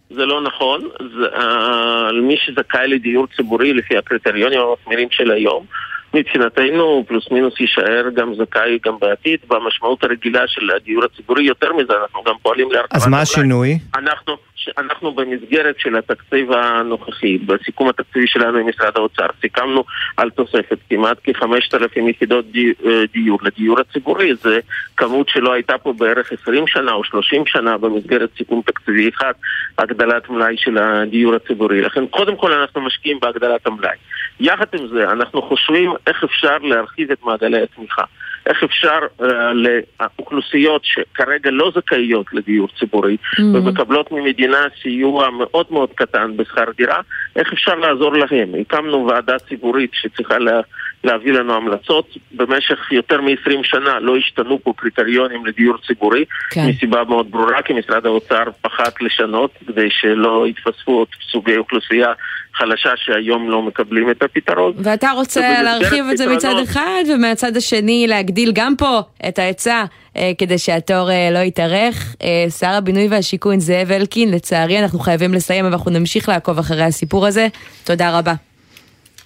זה 0.10 0.26
לא 0.26 0.42
נכון, 0.42 0.82
זה, 1.00 1.26
uh, 1.26 2.22
מי 2.22 2.38
שזכאי 2.38 2.88
לדיור 2.88 3.28
ציבורי 3.36 3.74
לפי 3.74 3.98
הקריטריונים 3.98 4.60
המחמירים 4.60 5.08
של 5.12 5.32
היום, 5.32 5.66
מבחינתנו 6.14 7.04
פלוס 7.08 7.32
מינוס 7.32 7.60
יישאר 7.60 8.04
גם 8.14 8.34
זכאי 8.36 8.80
גם 8.86 9.00
בעתיד. 9.00 9.40
במשמעות 9.48 10.04
הרגילה 10.04 10.48
של 10.48 10.72
הדיור 10.72 11.04
הציבורי 11.06 11.44
יותר 11.44 11.74
מזה 11.74 11.94
אנחנו 12.02 12.24
גם 12.24 12.36
פועלים 12.42 12.72
להרחבת 12.72 12.96
אז 12.96 13.08
מה 13.08 13.22
השינוי? 13.22 13.80
אנחנו, 13.96 14.34
אנחנו 14.78 15.12
במסגרת 15.12 15.80
של 15.80 15.96
התקציב 15.96 16.52
הנוכחי 16.52 17.38
בסיכום 17.38 17.90
התקציבי 17.90 18.28
שלנו 18.28 18.58
עם 18.58 18.68
משרד 18.70 18.92
האוצר 18.96 19.28
סיכמנו 19.42 19.84
על 20.18 20.30
תוספת 20.30 20.78
כמעט 20.90 21.18
כ-5,000 21.24 22.10
יחידות 22.10 22.46
אה, 22.86 23.04
דיור 23.14 23.40
לדיור 23.42 23.80
הציבורי. 23.80 24.36
זה 24.36 24.60
כמות 24.98 25.30
שלא 25.30 25.54
הייתה 25.54 25.78
פה 25.78 25.94
בערך 25.94 26.32
20 26.42 26.68
שנה 26.68 26.92
או 26.92 27.04
30 27.04 27.44
שנה 27.46 27.78
במסגרת 27.78 28.30
סיכום 28.38 28.62
תקציבי 28.66 29.10
אחד 29.10 29.34
הגדלת 29.78 30.30
מלאי 30.30 30.58
של 30.58 30.78
הדיור 30.78 31.36
הציבורי. 31.36 31.82
לכן 31.82 32.08
קודם 32.08 32.36
כל 32.36 32.54
אנחנו 32.54 32.82
משקיעים 32.82 33.20
בהגדלת 33.22 33.68
המלאי. 33.68 33.98
יחד 34.40 34.66
עם 34.74 34.88
זה 34.88 35.12
אנחנו 35.12 35.42
חושבים 35.42 35.94
איך 36.08 36.24
אפשר 36.24 36.58
להרחיב 36.58 37.12
את 37.12 37.24
מעגלי 37.24 37.62
התמיכה. 37.62 38.04
איך 38.46 38.64
אפשר 38.64 39.00
uh, 39.20 39.24
לאוכלוסיות 39.56 40.82
שכרגע 40.86 41.52
לא 41.52 41.72
זכאיות 41.76 42.34
לדיור 42.34 42.68
ציבורי 42.80 43.18
mm-hmm. 43.18 43.42
ומקבלות 43.42 44.12
ממדינה 44.12 44.58
סיוע 44.82 45.30
מאוד 45.30 45.66
מאוד 45.70 45.90
קטן 45.96 46.38
בשכר 46.38 46.66
דירה, 46.78 47.02
איך 47.36 47.54
אפשר 47.54 47.76
לעזור 47.76 48.14
להם? 48.14 48.50
הקמנו 48.62 49.08
ועדה 49.08 49.40
ציבורית 49.40 49.92
שצריכה 49.94 50.38
לה, 50.38 50.62
להביא 51.06 51.34
לנו 51.34 51.54
המלצות. 51.54 52.18
במשך 52.32 52.92
יותר 52.92 53.22
מ-20 53.22 53.64
שנה 53.64 54.00
לא 54.00 54.18
השתנו 54.18 54.60
פה 54.64 54.74
קריטריונים 54.78 55.46
לדיור 55.46 55.78
ציבורי, 55.88 56.26
כן. 56.52 56.68
מסיבה 56.70 57.04
מאוד 57.04 57.32
ברורה, 57.32 57.62
כי 57.62 57.74
משרד 57.74 58.06
האוצר 58.06 58.44
פחד 58.62 58.92
לשנות 59.02 59.52
כדי 59.68 59.88
שלא 59.90 60.46
יתווספו 60.48 60.92
עוד 60.92 61.08
סוגי 61.32 61.58
אוכלוסייה 61.58 62.14
חלשה 62.54 62.90
שהיום 62.96 63.50
לא 63.50 63.62
מקבלים 63.62 64.12
את 64.12 64.24
הפתרון. 64.24 64.74
ואתה 64.78 65.12
רוצה 65.12 65.62
להרחיב 65.64 66.06
את 66.12 66.18
זה 66.18 66.36
מצד 66.36 66.56
אחד, 66.64 67.04
ומהצד 67.14 67.58
השני 67.58 68.06
להגדיל 68.08 68.52
גם 68.56 68.74
פה 68.78 69.00
את 69.28 69.40
ההיצע. 69.40 69.86
אה, 70.18 70.32
כדי 70.38 70.58
שהתור 70.58 71.12
אה, 71.12 71.30
לא 71.32 71.40
יתארך. 71.40 72.16
אה, 72.24 72.50
שר 72.50 72.70
הבינוי 72.70 73.08
והשיכון 73.08 73.60
זאב 73.60 73.92
אלקין, 73.92 74.32
לצערי 74.32 74.80
אנחנו 74.80 75.00
חייבים 75.00 75.34
לסיים, 75.34 75.66
אבל 75.66 75.74
אנחנו 75.74 75.92
נמשיך 75.92 76.30
לעקוב 76.30 76.60
אחרי 76.60 76.84
הסיפור 76.84 77.28
הזה. 77.28 77.48
תודה 77.86 78.20
רבה. 78.20 78.34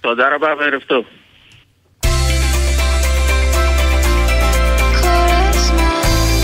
תודה 0.01 0.35
רבה 0.35 0.47
וערב 0.59 0.81
טוב. 0.87 1.05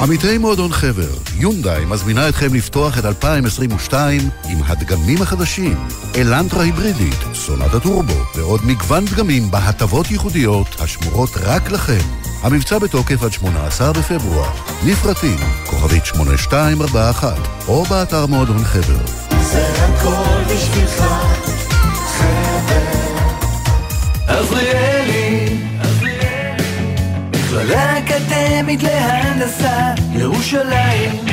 עמיתי 0.00 0.38
מועדון 0.38 0.72
חבר, 0.72 1.10
יונדאי 1.36 1.84
מזמינה 1.84 2.28
אתכם 2.28 2.54
לפתוח 2.54 2.98
את 2.98 3.04
2022 3.04 4.20
עם 4.48 4.58
הדגמים 4.66 5.22
החדשים, 5.22 5.86
אלנטרה 6.16 6.62
היברידית, 6.62 7.18
סונת 7.34 7.74
הטורבו 7.74 8.24
ועוד 8.34 8.60
מגוון 8.64 9.04
דגמים 9.04 9.50
בהטבות 9.50 10.10
ייחודיות 10.10 10.66
השמורות 10.80 11.30
רק 11.36 11.70
לכם. 11.70 12.00
המבצע 12.42 12.78
בתוקף 12.78 13.22
עד 13.22 13.32
18 13.32 13.92
בפברואר. 13.92 14.50
לפרטים, 14.86 15.38
כוכבית 15.66 16.06
8241, 16.06 17.36
או 17.68 17.84
באתר 17.84 18.26
מועדון 18.26 18.64
חבר. 18.64 19.06
זה 19.42 19.66
הכל 19.76 20.54
בשבילך, 20.54 21.29
אקדמית 28.74 28.82
להנדסה, 28.82 29.94
ירושלים 30.12 31.29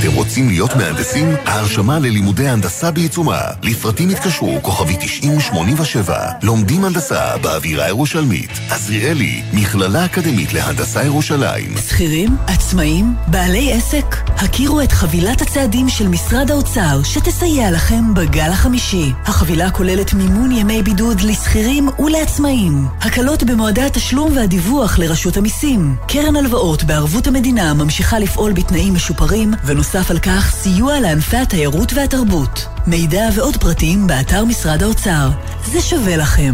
אתם 0.00 0.12
רוצים 0.14 0.48
להיות 0.48 0.76
מהנדסים? 0.76 1.34
ההרשמה 1.46 1.98
ללימודי 1.98 2.48
הנדסה 2.48 2.90
בעיצומה. 2.90 3.40
לפרטים 3.62 4.08
התקשרו, 4.08 4.58
כוכבי 4.62 4.96
9087. 5.00 6.28
לומדים 6.42 6.84
הנדסה 6.84 7.36
באווירה 7.42 7.88
ירושלמית. 7.88 8.50
עזריאלי, 8.70 9.42
מכללה 9.52 10.04
אקדמית 10.04 10.52
להנדסה 10.52 11.04
ירושלים. 11.04 11.74
שכירים, 11.88 12.36
עצמאים, 12.46 13.14
בעלי 13.26 13.72
עסק, 13.72 14.16
הכירו 14.28 14.80
את 14.80 14.92
חבילת 14.92 15.42
הצעדים 15.42 15.88
של 15.88 16.08
משרד 16.08 16.50
האוצר 16.50 17.02
שתסייע 17.04 17.70
לכם 17.70 18.14
בגל 18.14 18.50
החמישי. 18.52 19.12
החבילה 19.24 19.70
כוללת 19.70 20.14
מימון 20.14 20.52
ימי 20.52 20.82
בידוד 20.82 21.20
לשכירים 21.20 21.88
ולעצמאים. 21.98 22.86
הקלות 23.00 23.42
במועדי 23.42 23.82
התשלום 23.82 24.36
והדיווח 24.36 24.98
לרשות 24.98 25.36
המיסים. 25.36 25.96
קרן 26.08 26.36
הלוואות 26.36 26.84
בערבות 26.84 27.26
המדינה 27.26 27.74
ממשיכה 27.74 28.18
לפעול 28.18 28.52
בתנאים 28.52 28.94
משופרים, 28.94 29.54
ונוסף 29.64 29.81
נוסף 29.82 30.10
על 30.10 30.18
כך, 30.18 30.50
סיוע 30.50 31.00
לענפי 31.00 31.36
התיירות 31.36 31.92
והתרבות. 31.92 32.66
מידע 32.86 33.28
ועוד 33.34 33.56
פרטים 33.56 34.06
באתר 34.06 34.44
משרד 34.44 34.82
האוצר. 34.82 35.28
זה 35.64 35.80
שווה 35.80 36.16
לכם. 36.16 36.52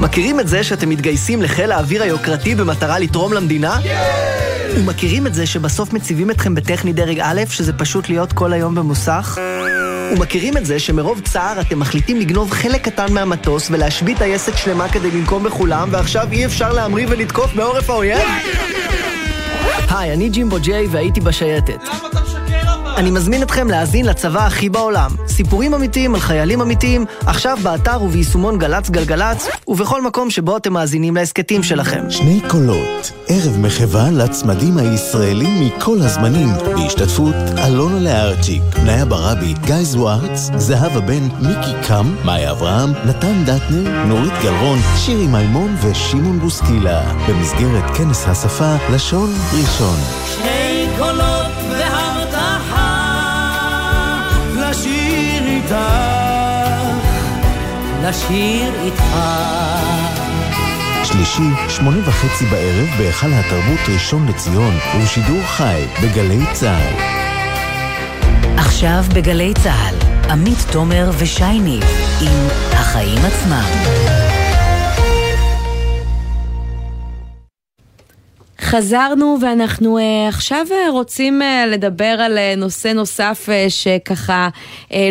מכירים 0.00 0.40
את 0.40 0.48
זה 0.48 0.64
שאתם 0.64 0.88
מתגייסים 0.88 1.42
לחיל 1.42 1.72
האוויר 1.72 2.02
היוקרתי 2.02 2.54
במטרה 2.54 2.98
לתרום 2.98 3.32
למדינה? 3.32 3.78
Yeah! 3.82 4.78
ומכירים 4.78 5.26
את 5.26 5.34
זה 5.34 5.46
שבסוף 5.46 5.92
מציבים 5.92 6.30
אתכם 6.30 6.54
בטכני 6.54 6.92
דרג 6.92 7.20
א', 7.22 7.42
שזה 7.50 7.72
פשוט 7.72 8.08
להיות 8.08 8.32
כל 8.32 8.52
היום 8.52 8.74
במוסך? 8.74 9.38
ומכירים 10.12 10.56
את 10.56 10.66
זה 10.66 10.78
שמרוב 10.78 11.20
צער 11.20 11.60
אתם 11.60 11.78
מחליטים 11.78 12.20
לגנוב 12.20 12.50
חלק 12.50 12.84
קטן 12.84 13.12
מהמטוס 13.12 13.68
ולהשבית 13.70 14.18
טייסת 14.18 14.58
שלמה 14.58 14.88
כדי 14.88 15.10
לנקום 15.10 15.44
בכולם, 15.44 15.88
ועכשיו 15.92 16.28
אי 16.32 16.46
אפשר 16.46 16.72
להמריא 16.72 17.06
ולתקוף 17.10 17.54
בעורף 17.54 17.90
האויב? 17.90 18.28
היי, 19.90 20.12
אני 20.12 20.28
ג'ימבו 20.28 20.56
ג'יי 20.60 20.86
והייתי 20.86 21.20
בשייטת. 21.20 21.82
למה 21.84 22.08
אתה 22.10 22.20
משקר? 22.20 22.35
אני 22.96 23.10
מזמין 23.10 23.42
אתכם 23.42 23.70
להאזין 23.70 24.06
לצבא 24.06 24.46
הכי 24.46 24.68
בעולם. 24.68 25.10
סיפורים 25.28 25.74
אמיתיים 25.74 26.14
על 26.14 26.20
חיילים 26.20 26.60
אמיתיים, 26.60 27.04
עכשיו 27.26 27.58
באתר 27.62 28.02
וביישומון 28.02 28.58
גל"צ 28.58 28.90
גלגלצ, 28.90 29.48
ובכל 29.68 30.02
מקום 30.02 30.30
שבו 30.30 30.56
אתם 30.56 30.72
מאזינים 30.72 31.16
להסכתים 31.16 31.62
שלכם. 31.62 32.10
שני 32.10 32.40
קולות, 32.48 33.12
ערב 33.28 33.56
מחווה 33.58 34.10
לצמדים 34.10 34.78
הישראלים 34.78 35.60
מכל 35.66 35.98
הזמנים, 36.00 36.48
בהשתתפות 36.76 37.34
אלונה 37.66 38.00
לארצ'יק, 38.00 38.62
נאיה 38.84 39.04
ברבי, 39.04 39.54
גיא 39.64 39.82
זוארץ, 39.82 40.50
זהבה 40.56 41.00
בן, 41.00 41.28
מיקי 41.40 41.86
קם, 41.88 42.14
מאיה 42.24 42.50
אברהם, 42.50 42.92
נתן 43.04 43.44
דטנר, 43.44 44.04
נורית 44.06 44.32
גלרון, 44.42 44.78
שירי 44.96 45.26
מימון 45.26 45.76
ושמעון 45.82 46.38
בוסקילה, 46.38 47.12
במסגרת 47.28 47.96
כנס 47.96 48.24
השפה 48.28 48.76
לשון 48.94 49.30
ראשון. 49.52 49.96
שני 50.26 50.65
לשיר 58.08 58.84
איתך. 58.84 59.16
שלישי, 61.04 61.42
שמונה 61.68 62.08
וחצי 62.08 62.44
בערב, 62.44 62.88
בהיכל 62.98 63.26
התרבות 63.32 63.94
ראשון 63.94 64.28
לציון, 64.28 64.74
ובשידור 64.96 65.42
חי 65.42 65.82
בגלי 66.02 66.44
צה"ל. 66.52 66.94
עכשיו 68.58 69.04
בגלי 69.14 69.54
צה"ל, 69.54 69.94
עמית 70.30 70.58
תומר 70.72 71.10
ושייני 71.18 71.80
עם 72.22 72.48
החיים 72.72 73.18
עצמם. 73.24 73.68
חזרנו 78.60 79.38
ואנחנו 79.42 79.98
uh, 79.98 80.00
עכשיו 80.28 80.66
uh, 80.68 80.90
רוצים 80.90 81.42
uh, 81.42 81.66
לדבר 81.66 82.04
על 82.04 82.38
נושא 82.56 82.88
נוסף 82.88 83.48
שככה 83.68 84.48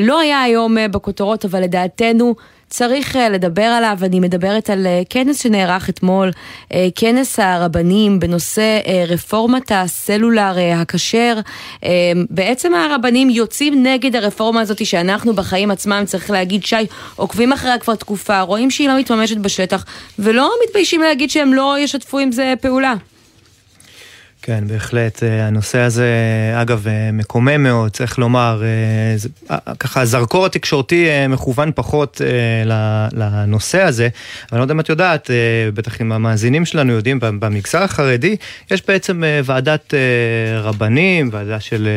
לא 0.01 0.19
היה 0.19 0.41
היום 0.41 0.77
בכותרות, 0.91 1.45
אבל 1.45 1.61
לדעתנו 1.63 2.35
צריך 2.69 3.15
uh, 3.15 3.19
לדבר 3.19 3.63
עליו. 3.63 3.97
אני 4.03 4.19
מדברת 4.19 4.69
על 4.69 4.85
uh, 4.85 5.05
כנס 5.09 5.43
שנערך 5.43 5.89
אתמול, 5.89 6.29
uh, 6.29 6.73
כנס 6.95 7.39
הרבנים 7.39 8.19
בנושא 8.19 8.79
רפורמת 9.07 9.71
הסלולר 9.75 10.55
הכשר. 10.75 11.39
בעצם 12.29 12.73
הרבנים 12.73 13.29
יוצאים 13.29 13.83
נגד 13.83 14.15
הרפורמה 14.15 14.61
הזאת 14.61 14.85
שאנחנו 14.85 15.33
בחיים 15.33 15.71
עצמם, 15.71 16.03
צריך 16.05 16.31
להגיד, 16.31 16.65
שי, 16.65 16.75
עוקבים 17.15 17.53
אחריה 17.53 17.77
כבר 17.77 17.95
תקופה, 17.95 18.41
רואים 18.41 18.71
שהיא 18.71 18.87
לא 18.87 18.99
מתממשת 18.99 19.37
בשטח, 19.37 19.85
ולא 20.19 20.51
מתביישים 20.67 21.01
להגיד 21.01 21.29
שהם 21.29 21.53
לא 21.53 21.75
ישתפו 21.79 22.19
עם 22.19 22.31
זה 22.31 22.53
פעולה. 22.61 22.93
כן, 24.45 24.63
בהחלט. 24.67 25.23
אה, 25.23 25.47
הנושא 25.47 25.79
הזה, 25.79 26.07
אגב, 26.61 26.87
אה, 26.87 27.11
מקומם 27.13 27.63
מאוד, 27.63 27.91
צריך 27.91 28.19
לומר, 28.19 28.63
אה, 29.49 29.57
ככה 29.79 30.01
הזרקור 30.01 30.45
התקשורתי 30.45 31.07
מכוון 31.29 31.71
פחות 31.75 32.21
לנושא 33.13 33.81
הזה, 33.81 34.03
אבל 34.03 34.49
אני 34.51 34.57
לא 34.59 34.63
יודע 34.63 34.73
אם 34.73 34.79
את 34.79 34.89
יודעת, 34.89 35.29
בטח 35.73 36.01
אם 36.01 36.11
המאזינים 36.11 36.65
שלנו 36.65 36.93
יודעים, 36.93 37.19
במגזר 37.21 37.83
החרדי 37.83 38.35
יש 38.71 38.83
בעצם 38.87 39.23
ועדת 39.43 39.93
רבנים, 40.63 41.29
ועדה 41.31 41.59
של 41.59 41.87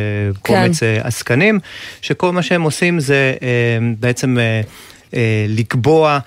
כן. 0.43 0.53
קומץ 0.53 0.79
עסקנים, 1.03 1.59
שכל 2.01 2.31
מה 2.31 2.41
שהם 2.41 2.61
עושים 2.61 2.99
זה 2.99 3.33
בעצם 3.99 4.37
לקבוע 5.47 6.19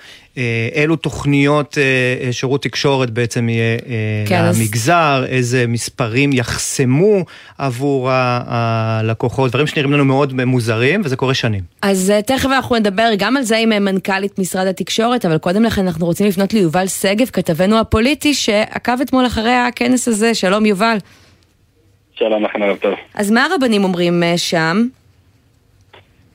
אילו 0.75 0.95
תוכניות 0.95 1.77
אה, 1.77 1.83
אה, 2.27 2.33
שירות 2.33 2.63
תקשורת 2.63 3.09
בעצם 3.09 3.49
יהיה 3.49 3.77
כן, 4.25 4.45
למגזר, 4.45 5.25
איזה 5.27 5.67
מספרים 5.67 6.33
יחסמו 6.33 7.25
עבור 7.57 8.09
הלקוחות, 8.11 9.49
דברים 9.51 9.67
שנראים 9.67 9.91
לנו 9.91 10.05
מאוד 10.05 10.43
מוזרים, 10.43 11.01
וזה 11.05 11.15
קורה 11.15 11.33
שנים. 11.33 11.61
אז 11.81 12.13
תכף 12.25 12.45
אנחנו 12.45 12.75
נדבר 12.75 13.09
גם 13.17 13.37
על 13.37 13.43
זה 13.43 13.57
עם 13.57 13.69
מנכ"לית 13.69 14.39
משרד 14.39 14.67
התקשורת, 14.67 15.25
אבל 15.25 15.37
קודם 15.37 15.63
לכן 15.63 15.87
אנחנו 15.87 16.05
רוצים 16.05 16.27
לפנות 16.27 16.53
ליובל 16.53 16.87
שגב, 16.87 17.25
כתבנו 17.33 17.79
הפוליטי, 17.79 18.33
שעקב 18.33 19.01
אתמול 19.01 19.27
אחרי 19.27 19.53
הכנס 19.55 20.07
הזה. 20.07 20.35
שלום 20.35 20.65
יובל. 20.65 20.97
שלום 22.15 22.43
לכם, 22.43 22.63
ערב 22.63 22.77
טוב. 22.77 22.93
אז 23.13 23.31
מה 23.31 23.45
הרבנים 23.45 23.83
אומרים 23.83 24.23
שם? 24.37 24.87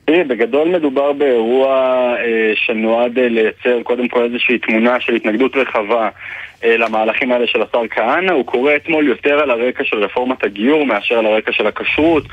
תראי, 0.09 0.23
בגדול 0.23 0.67
מדובר 0.67 1.13
באירוע 1.13 1.75
אה, 2.19 2.51
שנועד 2.55 3.19
אה, 3.19 3.29
לייצר 3.29 3.83
קודם 3.83 4.07
כל 4.07 4.23
איזושהי 4.23 4.59
תמונה 4.59 4.99
של 4.99 5.15
התנגדות 5.15 5.55
רחבה 5.55 6.09
אה, 6.63 6.77
למהלכים 6.77 7.31
האלה 7.31 7.47
של 7.47 7.61
השר 7.61 7.87
כהנא. 7.89 8.31
הוא 8.31 8.45
קורא 8.45 8.75
אתמול 8.75 9.07
יותר 9.07 9.39
על 9.39 9.51
הרקע 9.51 9.83
של 9.83 10.03
רפורמת 10.03 10.43
הגיור 10.43 10.85
מאשר 10.85 11.19
על 11.19 11.25
הרקע 11.25 11.51
של 11.51 11.67
הכשרות 11.67 12.23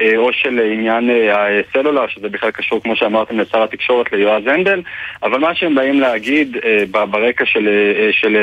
אה, 0.00 0.16
או 0.16 0.32
של 0.32 0.60
עניין 0.72 1.10
אה, 1.10 1.60
הסלולר, 1.60 2.06
שזה 2.08 2.28
בכלל 2.28 2.50
קשור, 2.50 2.82
כמו 2.82 2.96
שאמרתם, 2.96 3.40
לשר 3.40 3.62
התקשורת, 3.62 4.12
ליועז 4.12 4.46
הנדל. 4.46 4.82
אבל 5.22 5.38
מה 5.38 5.54
שהם 5.54 5.74
באים 5.74 6.00
להגיד 6.00 6.56
ברקע 6.90 7.46
של, 7.46 7.68
של 8.12 8.36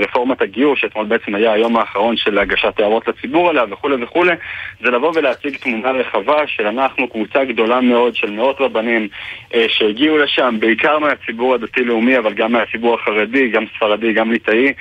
רפורמת 0.00 0.42
הגיור, 0.42 0.76
שאתמול 0.76 1.06
בעצם 1.06 1.34
היה 1.34 1.52
היום 1.52 1.76
האחרון 1.76 2.16
של 2.16 2.38
הגשת 2.38 2.80
הערות 2.80 3.08
לציבור 3.08 3.50
עליה 3.50 3.64
וכולי 3.70 4.04
וכולי, 4.04 4.32
זה 4.80 4.90
לבוא 4.90 5.12
ולהציג 5.14 5.56
תמונה 5.56 5.90
רחבה 5.90 6.46
של 6.46 6.66
אנחנו, 6.66 7.08
קבוצה 7.08 7.44
גדולה 7.44 7.80
מאוד 7.80 8.14
של 8.14 8.25
מאות 8.30 8.60
רבנים 8.60 9.08
שהגיעו 9.68 10.18
לשם, 10.18 10.56
בעיקר 10.60 10.98
מהציבור 10.98 11.54
הדתי-לאומי, 11.54 12.18
אבל 12.18 12.32
גם 12.34 12.52
מהציבור 12.52 12.94
החרדי, 12.94 13.48
גם 13.48 13.64
ספרדי, 13.76 14.12
גם 14.12 14.32
ליטאי. 14.32 14.72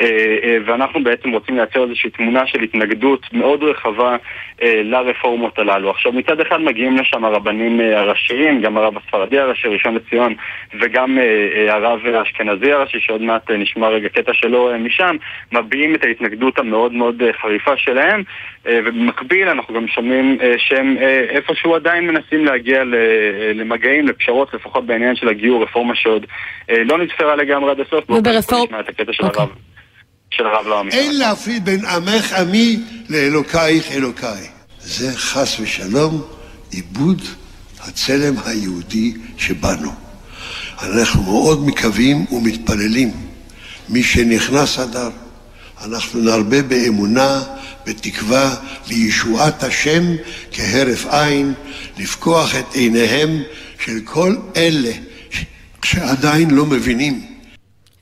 אה, 0.00 0.06
אה, 0.42 0.58
ואנחנו 0.66 1.04
בעצם 1.04 1.30
רוצים 1.30 1.56
לייצר 1.56 1.84
איזושהי 1.84 2.10
תמונה 2.10 2.46
של 2.46 2.62
התנגדות 2.62 3.32
מאוד 3.32 3.62
רחבה 3.62 4.16
אה, 4.62 4.80
לרפורמות 4.84 5.58
הללו. 5.58 5.90
עכשיו 5.90 6.12
מצד 6.12 6.40
אחד 6.40 6.60
מגיעים 6.60 6.96
לשם 6.96 7.24
הרבנים 7.24 7.80
הראשיים, 7.80 8.60
גם 8.60 8.76
הרב 8.76 8.96
הספרדי 8.96 9.38
הראשי, 9.38 9.68
ראשון 9.68 9.94
לציון, 9.94 10.34
וגם 10.80 11.18
הרב 11.68 12.06
האשכנזי 12.06 12.72
הראשי, 12.72 13.00
שעוד 13.00 13.22
מעט 13.22 13.50
נשמע 13.50 13.88
רגע 13.88 14.08
קטע 14.08 14.32
שלו 14.34 14.70
משם, 14.78 15.16
מביעים 15.52 15.94
את 15.94 16.04
ההתנגדות 16.04 16.58
המאוד 16.58 16.92
מאוד 16.92 17.22
חריפה 17.42 17.76
שלהם, 17.76 18.22
ובמקביל 18.64 19.48
אנחנו 19.48 19.74
גם 19.74 19.88
שומעים 19.88 20.38
שהם 20.56 20.96
איפשהו 21.28 21.74
עדיין 21.74 22.06
מנסים 22.06 22.44
להגיע 22.44 22.83
למגעים, 23.54 24.08
לפשרות, 24.08 24.54
לפחות 24.54 24.86
בעניין 24.86 25.16
של 25.16 25.28
הגיור, 25.28 25.62
רפורמה 25.62 25.94
שעוד 25.94 26.26
לא 26.68 26.98
נתפרה 26.98 27.36
לגמרי 27.36 27.70
עד 27.70 27.80
הסוף. 27.80 28.10
וברפורמה... 28.10 28.64
נשמע 28.64 28.80
את 28.80 28.88
הקטע 28.88 29.12
של 29.12 29.24
הרב. 29.24 29.48
של 30.30 30.46
הרב 30.46 30.66
לא. 30.66 30.82
אין 30.90 31.18
להפריד 31.18 31.64
בין 31.64 31.80
עמך 31.84 32.32
עמי 32.32 32.76
לאלוקייך 33.10 33.92
אלוקיי. 33.92 34.48
זה 34.78 35.18
חס 35.18 35.60
ושלום 35.60 36.22
עיבוד 36.70 37.22
הצלם 37.80 38.34
היהודי 38.46 39.12
שבנו. 39.38 39.90
אנחנו 40.82 41.22
מאוד 41.22 41.66
מקווים 41.66 42.16
ומתפללים. 42.32 43.10
מי 43.88 44.02
שנכנס 44.02 44.78
אדר, 44.78 45.10
אנחנו 45.84 46.20
נרבה 46.20 46.62
באמונה, 46.62 47.40
בתקווה 47.86 48.54
לישועת 48.88 49.62
השם 49.62 50.16
כהרף 50.52 51.06
עין, 51.06 51.54
לפקוח 51.98 52.54
את 52.56 52.74
עיניהם 52.74 53.42
של 53.84 54.00
כל 54.04 54.36
אלה 54.56 54.92
שעדיין 55.84 56.50
לא 56.50 56.66
מבינים 56.66 57.34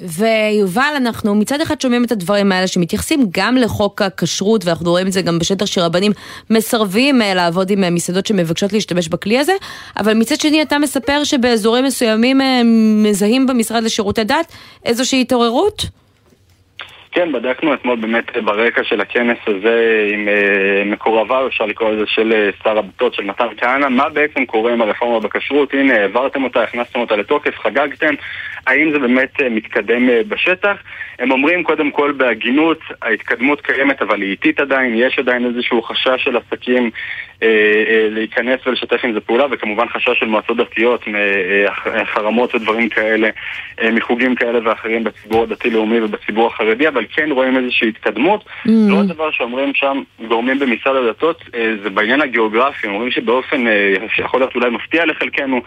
ויובל, 0.02 0.92
אנחנו 0.96 1.34
מצד 1.34 1.60
אחד 1.60 1.80
שומעים 1.80 2.04
את 2.04 2.12
הדברים 2.12 2.52
האלה 2.52 2.66
שמתייחסים 2.66 3.26
גם 3.30 3.56
לחוק 3.56 4.02
הכשרות, 4.02 4.64
ואנחנו 4.64 4.90
רואים 4.90 5.06
את 5.06 5.12
זה 5.12 5.22
גם 5.22 5.38
בשטח 5.38 5.66
שרבנים 5.66 6.12
מסרבים 6.50 7.22
אה, 7.22 7.34
לעבוד 7.34 7.70
עם 7.70 7.84
אה, 7.84 7.90
מסעדות 7.90 8.26
שמבקשות 8.26 8.72
להשתמש 8.72 9.08
בכלי 9.08 9.38
הזה, 9.38 9.52
אבל 9.96 10.14
מצד 10.14 10.40
שני 10.40 10.62
אתה 10.62 10.78
מספר 10.78 11.24
שבאזורים 11.24 11.84
מסוימים 11.84 12.40
אה, 12.40 12.60
מזהים 12.96 13.46
במשרד 13.46 13.82
לשירותי 13.82 14.24
דת 14.24 14.52
איזושהי 14.84 15.20
התעוררות? 15.20 15.86
כן, 17.12 17.32
בדקנו 17.32 17.74
אתמול 17.74 17.96
באמת 17.96 18.36
ברקע 18.36 18.84
של 18.84 19.00
הכנס 19.00 19.38
הזה 19.46 20.08
עם 20.12 20.28
uh, 20.28 20.92
מקורביו, 20.92 21.46
אפשר 21.46 21.66
לקרוא 21.66 21.90
לזה, 21.90 22.06
של 22.06 22.32
uh, 22.32 22.64
שר 22.64 22.78
הבטות, 22.78 23.14
של 23.14 23.24
מתן 23.24 23.46
כהנא, 23.56 23.88
מה 23.88 24.08
בעצם 24.08 24.44
קורה 24.44 24.72
עם 24.72 24.82
הרפורמה 24.82 25.20
בכשרות? 25.20 25.74
הנה, 25.74 25.94
העברתם 25.94 26.44
אותה, 26.44 26.62
הכנסתם 26.62 27.00
אותה 27.00 27.16
לתוקף, 27.16 27.58
חגגתם, 27.58 28.14
האם 28.66 28.92
זה 28.92 28.98
באמת 28.98 29.40
uh, 29.40 29.42
מתקדם 29.50 30.08
בשטח? 30.28 30.76
הם 31.18 31.30
אומרים 31.30 31.64
קודם 31.64 31.90
כל 31.90 32.12
בהגינות, 32.12 32.78
ההתקדמות 33.02 33.60
קיימת 33.60 34.02
אבל 34.02 34.22
היא 34.22 34.30
איטית 34.30 34.60
עדיין, 34.60 34.94
יש 34.94 35.18
עדיין 35.18 35.46
איזשהו 35.46 35.82
חשש 35.82 36.24
של 36.24 36.36
עסקים 36.36 36.90
אה, 37.42 37.48
אה, 37.88 38.08
להיכנס 38.10 38.66
ולשתף 38.66 39.04
עם 39.04 39.12
זה 39.12 39.20
פעולה, 39.20 39.46
וכמובן 39.50 39.88
חשש 39.88 40.18
של 40.18 40.26
מועצות 40.26 40.56
דתיות 40.56 41.04
מחרמות 42.02 42.54
ודברים 42.54 42.88
כאלה, 42.88 43.28
אה, 43.82 43.90
מחוגים 43.90 44.34
כאלה 44.34 44.58
ואחרים 44.64 45.04
בציבור 45.04 45.42
הדתי-לאומי 45.42 46.00
ובציבור 46.00 46.46
החרדי, 46.46 46.88
אבל 46.88 47.01
כן 47.12 47.30
רואים 47.32 47.56
איזושהי 47.56 47.88
התקדמות. 47.88 48.44
Mm. 48.44 48.70
לא 48.88 48.96
עוד 48.96 49.08
דבר 49.08 49.30
שאומרים 49.30 49.74
שם 49.74 50.02
גורמים 50.28 50.58
במשרד 50.58 50.96
הדתות, 50.96 51.42
זה 51.82 51.90
בעניין 51.90 52.20
הגיאוגרפי, 52.20 52.86
אומרים 52.86 53.10
שבאופן 53.10 53.64
שיכול 54.16 54.40
להיות 54.40 54.54
אולי 54.54 54.70
מפתיע 54.70 55.04
לחלקנו, 55.04 55.60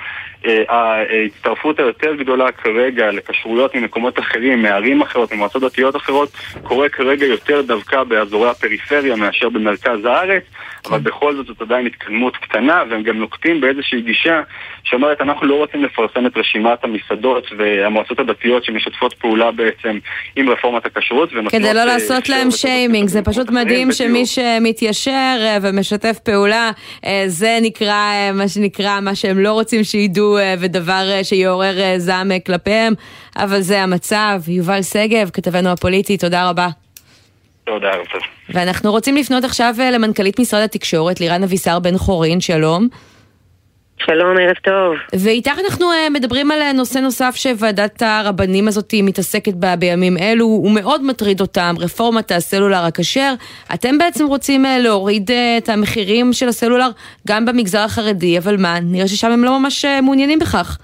ההצטרפות 0.69 1.79
היותר 1.79 2.15
גדולה 2.15 2.51
כרגע 2.51 3.11
לכשרויות 3.11 3.75
ממקומות 3.75 4.19
אחרים, 4.19 4.61
מערים 4.61 5.01
אחרות, 5.01 5.33
ממועצות 5.33 5.63
דתיות 5.63 5.95
אחרות, 5.95 6.29
קורה 6.63 6.89
כרגע 6.89 7.25
יותר 7.25 7.61
דווקא 7.61 8.03
באזורי 8.03 8.49
הפריפריה 8.49 9.15
מאשר 9.15 9.49
במרכז 9.49 10.05
הארץ, 10.05 10.43
אבל 10.85 10.99
בכל 10.99 11.35
זאת 11.35 11.45
זאת 11.45 11.61
עדיין 11.61 11.85
התקדמות 11.85 12.37
קטנה, 12.37 12.83
והם 12.89 13.03
גם 13.03 13.17
נוקטים 13.17 13.61
באיזושהי 13.61 14.01
גישה 14.01 14.41
שאומרת 14.83 15.21
אנחנו 15.21 15.47
לא 15.47 15.55
רוצים 15.55 15.83
לפרסם 15.83 16.25
את 16.25 16.37
רשימת 16.37 16.83
המסעדות 16.83 17.47
והמועצות 17.57 18.19
הדתיות 18.19 18.63
שמשתפות 18.63 19.13
פעולה 19.13 19.51
בעצם 19.51 19.99
עם 20.35 20.49
רפורמת 20.49 20.85
הכשרות. 20.85 21.24
כדי 21.49 21.73
לא 21.73 21.79
אה, 21.79 21.85
לעשות 21.85 22.29
להם 22.29 22.51
שיימינג, 22.51 23.09
זה 23.09 23.21
פשוט 23.21 23.49
מדהים 23.49 23.91
שמי 23.91 24.25
שמתיישר 24.25 25.37
אה, 25.39 25.57
ומשתף 25.61 26.19
פעולה, 26.23 26.71
אה, 27.05 27.23
זה 27.27 27.59
נקרא 27.61 28.31
מה 28.33 28.47
שנקרא, 28.47 28.99
מה 28.99 29.15
שהם 29.15 29.39
לא 29.39 29.53
רוצים 29.53 29.83
שידעו 29.83 30.37
ודבר 30.59 31.23
שיעורר 31.23 31.75
זעם 31.97 32.31
כלפיהם, 32.45 32.93
אבל 33.37 33.61
זה 33.61 33.81
המצב. 33.81 34.41
יובל 34.47 34.81
שגב, 34.81 35.29
כתבנו 35.33 35.69
הפוליטי, 35.69 36.17
תודה 36.17 36.49
רבה. 36.49 36.67
תודה, 37.63 37.91
טוב. 38.11 38.21
ואנחנו 38.49 38.91
רוצים 38.91 39.15
לפנות 39.15 39.43
עכשיו 39.43 39.75
למנכ"לית 39.93 40.39
משרד 40.39 40.61
התקשורת, 40.61 41.19
לירן 41.19 41.43
אבישר 41.43 41.79
בן 41.79 41.97
חורין, 41.97 42.41
שלום. 42.41 42.87
שלום, 43.97 44.37
ערב 44.37 44.55
טוב. 44.63 44.95
ואיתך 45.19 45.51
אנחנו 45.65 45.91
אה, 45.91 46.09
מדברים 46.09 46.51
על 46.51 46.61
אה, 46.61 46.73
נושא 46.73 46.99
נוסף 46.99 47.35
שוועדת 47.35 48.01
הרבנים 48.01 48.67
הזאת 48.67 48.93
מתעסקת 49.03 49.53
בה 49.53 49.75
בימים 49.75 50.17
אלו, 50.17 50.45
הוא 50.45 50.71
מאוד 50.71 51.03
מטריד 51.03 51.41
אותם, 51.41 51.75
רפורמת 51.79 52.31
הסלולר 52.31 52.83
הכשר. 52.85 53.33
אתם 53.73 53.97
בעצם 53.97 54.25
רוצים 54.25 54.65
להוריד 54.79 55.31
את 55.57 55.69
המחירים 55.69 56.33
של 56.33 56.47
הסלולר 56.47 56.89
גם 57.27 57.45
במגזר 57.45 57.79
החרדי, 57.79 58.37
אבל 58.37 58.57
מה, 58.57 58.79
נראה 58.79 59.07
ששם 59.07 59.31
הם 59.31 59.43
לא 59.43 59.59
ממש 59.59 59.85
מעוניינים 59.85 60.39
בכך. 60.39 60.77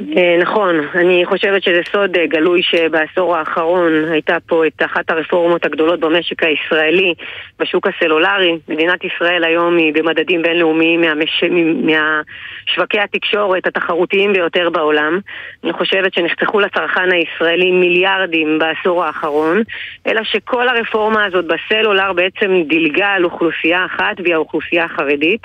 אה, 0.00 0.36
נכון, 0.40 0.74
אני 0.94 1.22
חושבת 1.26 1.62
שזה 1.62 1.80
סוד 1.92 2.16
אה, 2.16 2.26
גלוי 2.26 2.62
שבעשור 2.62 3.36
האחרון 3.36 3.92
הייתה 4.10 4.36
פה 4.46 4.66
את 4.66 4.82
אחת 4.84 5.10
הרפורמות 5.10 5.64
הגדולות 5.64 6.00
במשק 6.00 6.42
הישראלי, 6.42 7.14
בשוק 7.58 7.86
הסלולרי. 7.86 8.58
מדינת 8.68 9.04
ישראל 9.04 9.44
היום 9.44 9.76
היא 9.76 9.94
במדדים 9.94 10.42
בינלאומיים 10.42 11.00
מהמש... 11.00 11.44
מהשווקי 11.82 13.00
התקשורת 13.00 13.66
התחרותיים 13.66 14.32
ביותר 14.32 14.70
בעולם. 14.70 15.18
אני 15.64 15.72
חושבת 15.72 16.14
שנחסכו 16.14 16.60
לצרכן 16.60 17.12
הישראלי 17.12 17.70
מיליארדים 17.70 18.58
בעשור 18.58 19.04
האחרון, 19.04 19.62
אלא 20.06 20.24
שכל 20.24 20.68
הרפורמה 20.68 21.24
הזאת 21.24 21.44
בסלולר 21.44 22.12
בעצם 22.12 22.62
דילגה 22.68 23.08
על 23.08 23.24
אוכלוסייה 23.24 23.84
אחת, 23.86 24.20
והיא 24.24 24.34
האוכלוסייה 24.34 24.84
החרדית. 24.84 25.42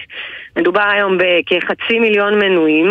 מדובר 0.58 0.88
היום 0.94 1.18
בכחצי 1.18 2.00
מיליון 2.00 2.40
מנויים. 2.40 2.90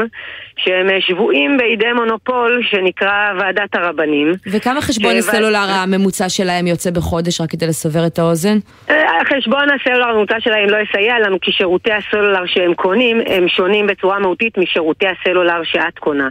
שהם 0.64 1.00
שבויים 1.00 1.56
בידי 1.56 1.92
מונופול 1.92 2.62
שנקרא 2.70 3.32
ועדת 3.38 3.74
הרבנים. 3.74 4.32
וכמה 4.46 4.80
חשבון 4.80 5.16
הסלולר 5.16 5.66
הממוצע 5.68 6.28
שלהם 6.28 6.66
יוצא 6.66 6.90
בחודש, 6.90 7.40
רק 7.40 7.50
כדי 7.50 7.66
לסבר 7.66 8.06
את 8.06 8.18
האוזן? 8.18 8.58
אה, 8.90 9.18
חשבון 9.24 9.68
הסלולר 9.70 10.08
הממוצע 10.08 10.40
שלהם 10.40 10.68
לא 10.70 10.76
יסייע 10.76 11.18
לנו, 11.18 11.40
כי 11.40 11.52
שירותי 11.52 11.92
הסלולר 11.92 12.46
שהם 12.46 12.74
קונים 12.74 13.20
הם 13.26 13.48
שונים 13.48 13.86
בצורה 13.86 14.18
מהותית 14.18 14.58
משירותי 14.58 15.06
הסלולר 15.06 15.60
שאת 15.64 15.98
קונה. 15.98 16.28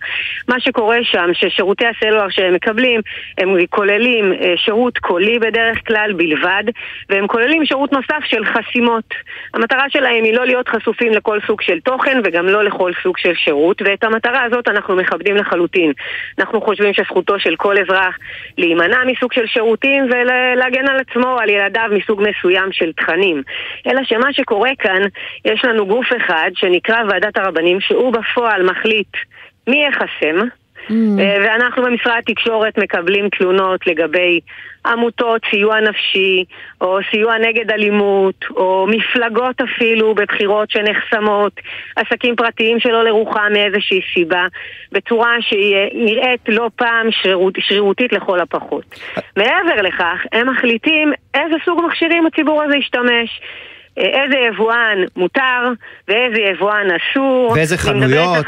מה 0.48 0.60
שקורה 0.60 0.98
שם, 1.04 1.30
ששירותי 1.34 1.86
הסלולר 1.88 2.30
שהם 2.30 2.54
מקבלים, 2.54 3.02
הם 3.38 3.56
כוללים 3.70 4.34
אה, 4.34 4.54
שירות 4.58 4.98
קולי 4.98 5.40
בדרך 5.40 5.78
כלל 5.88 6.14
בלבד, 6.14 6.64
והם 7.10 7.28
כוללים 7.28 7.66
שירות 7.66 7.92
נוסף 7.92 8.24
של 8.26 8.46
חסימות. 8.46 9.14
המטרה 9.54 9.86
שלהם 9.90 10.24
היא 10.24 10.34
לא 10.34 10.46
להיות 10.46 10.70
חשופים 10.70 11.12
לכל 11.20 11.40
סוג 11.48 11.62
של 11.62 11.80
תוכן 11.80 12.22
וגם 12.24 12.46
לא 12.46 12.64
לכל 12.64 12.92
סוג 13.04 13.18
של 13.18 13.34
שירות, 13.36 13.82
ואת 13.82 14.04
המטרה 14.04 14.44
הזאת 14.44 14.68
אנחנו 14.68 14.96
מכבדים 14.96 15.36
לחלוטין. 15.36 15.92
אנחנו 16.40 16.62
חושבים 16.62 16.94
שזכותו 16.94 17.40
של 17.40 17.56
כל 17.56 17.76
אזרח 17.78 18.18
להימנע 18.58 18.98
מסוג 19.06 19.34
של 19.34 19.48
שירותים 19.48 20.04
ולהגן 20.04 20.88
על 20.88 21.00
עצמו 21.00 21.38
על 21.40 21.50
ילדיו 21.50 21.90
מסוג 21.92 22.22
מסוים 22.30 22.72
של 22.72 22.92
תכנים. 22.94 23.44
אלא 23.88 24.04
שמה 24.04 24.34
שקורה 24.34 24.70
כאן, 24.80 25.02
יש 25.46 25.66
לנו 25.66 25.86
גוף 25.88 26.08
אחד 26.18 26.50
שנקרא 26.56 27.04
ועדת 27.10 27.38
הרבנים, 27.38 27.82
שהוא 27.82 28.14
בפועל 28.14 28.64
מחליט 28.64 29.14
מי 29.68 29.86
יחסם, 29.88 30.48
ואנחנו 31.18 31.84
במשרד 31.84 32.22
התקשורת 32.28 32.78
מקבלים 32.78 33.30
תלונות 33.30 33.88
לגבי 33.88 34.40
עמותות 34.86 35.42
סיוע 35.50 35.80
נפשי, 35.80 36.46
או 36.82 36.98
סיוע 37.12 37.38
נגד 37.38 37.72
אלימות, 37.72 38.46
או 38.50 38.88
מפלגות 38.90 39.62
אפילו 39.62 40.16
בבחירות 40.16 40.72
שנחסמות, 40.72 41.54
עסקים 41.96 42.36
פרטיים 42.36 42.80
שלא 42.80 43.04
לרוחם 43.04 43.50
מאיזושהי 43.54 44.00
סיבה, 44.14 44.46
בצורה 44.92 45.36
שהיא 45.42 45.76
נראית 45.94 46.42
לא 46.48 46.70
פעם 46.76 47.08
שרירות, 47.12 47.54
שרירותית 47.60 48.14
לכל 48.14 48.40
הפחות. 48.40 49.00
מעבר 49.38 49.82
לכך, 49.82 50.20
הם 50.32 50.50
מחליטים 50.50 51.14
איזה 51.34 51.56
סוג 51.66 51.82
מכשירים 51.88 52.26
הציבור 52.26 52.64
הזה 52.64 52.78
ישתמש. 52.78 53.42
אה, 53.98 54.24
איזה 54.24 54.38
יבואן 54.38 54.98
מותר 55.16 55.72
ואיזה 56.08 56.42
יבואן 56.42 56.88
אסור. 56.92 57.52
ואיזה 57.56 57.78
חנויות. 57.78 58.46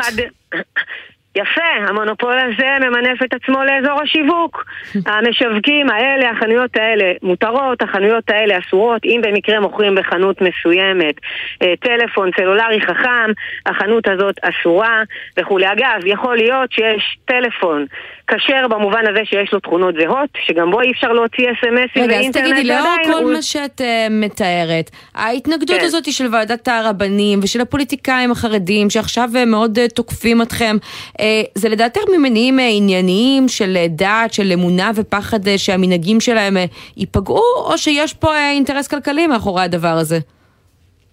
יפה, 1.35 1.87
המונופול 1.87 2.33
הזה 2.39 2.87
ממנף 2.87 3.23
את 3.23 3.33
עצמו 3.33 3.63
לאזור 3.63 4.01
השיווק. 4.01 4.65
המשווקים 5.11 5.89
האלה, 5.89 6.29
החנויות 6.31 6.75
האלה 6.75 7.13
מותרות, 7.23 7.81
החנויות 7.81 8.29
האלה 8.29 8.59
אסורות, 8.59 9.05
אם 9.05 9.21
במקרה 9.23 9.59
מוכרים 9.59 9.95
בחנות 9.95 10.41
מסוימת 10.41 11.15
אה, 11.63 11.73
טלפון 11.79 12.29
סלולרי 12.37 12.81
חכם, 12.81 13.31
החנות 13.65 14.07
הזאת 14.07 14.35
אסורה 14.41 15.03
וכולי. 15.39 15.71
אגב, 15.71 16.05
יכול 16.05 16.37
להיות 16.37 16.71
שיש 16.71 17.17
טלפון 17.25 17.85
כשר 18.27 18.67
במובן 18.67 19.07
הזה 19.09 19.19
שיש 19.25 19.53
לו 19.53 19.59
תכונות 19.59 19.95
זהות, 20.01 20.29
שגם 20.45 20.71
בו 20.71 20.81
אי 20.81 20.91
אפשר 20.91 21.11
להוציא 21.11 21.45
אסמסים 21.51 22.09
ואינטרנט. 22.09 22.35
רגע, 22.35 22.47
אז 22.47 22.53
תגידי, 22.53 22.67
לאור 22.67 22.95
כל 23.05 23.23
הוא... 23.23 23.33
מה 23.33 23.41
שאת 23.41 23.81
uh, 23.81 23.83
מתארת, 24.09 24.91
ההתנגדות 25.15 25.77
כן. 25.79 25.85
הזאת 25.85 26.11
של 26.11 26.25
ועדת 26.31 26.67
הרבנים 26.67 27.39
ושל 27.43 27.61
הפוליטיקאים 27.61 28.31
החרדים, 28.31 28.89
שעכשיו 28.89 29.29
uh, 29.33 29.45
מאוד 29.45 29.77
uh, 29.77 29.93
תוקפים 29.93 30.41
אתכם, 30.41 30.77
uh, 30.81 31.20
זה 31.55 31.69
לדעתך 31.69 32.01
ממניעים 32.17 32.59
uh, 32.59 32.61
ענייניים 32.77 33.47
של 33.47 33.77
uh, 33.85 33.87
דת, 33.89 34.33
של 34.33 34.51
אמונה 34.53 34.91
ופחד 34.95 35.57
שהמנהגים 35.57 36.19
שלהם 36.19 36.57
ייפגעו, 36.97 37.43
או 37.65 37.77
שיש 37.77 38.13
פה 38.13 38.37
אינטרס 38.37 38.87
כלכלי 38.87 39.27
מאחורי 39.27 39.61
הדבר 39.61 39.87
הזה? 39.87 40.19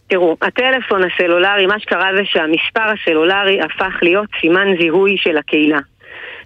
תראו, 0.08 0.36
הטלפון 0.42 1.02
הסלולרי, 1.04 1.66
מה 1.66 1.80
שקרה 1.80 2.08
זה 2.16 2.22
שהמספר 2.24 2.92
הסלולרי 2.92 3.60
הפך 3.60 3.94
להיות 4.02 4.28
סימן 4.40 4.66
זיהוי 4.80 5.16
של 5.18 5.36
הקהילה. 5.36 5.78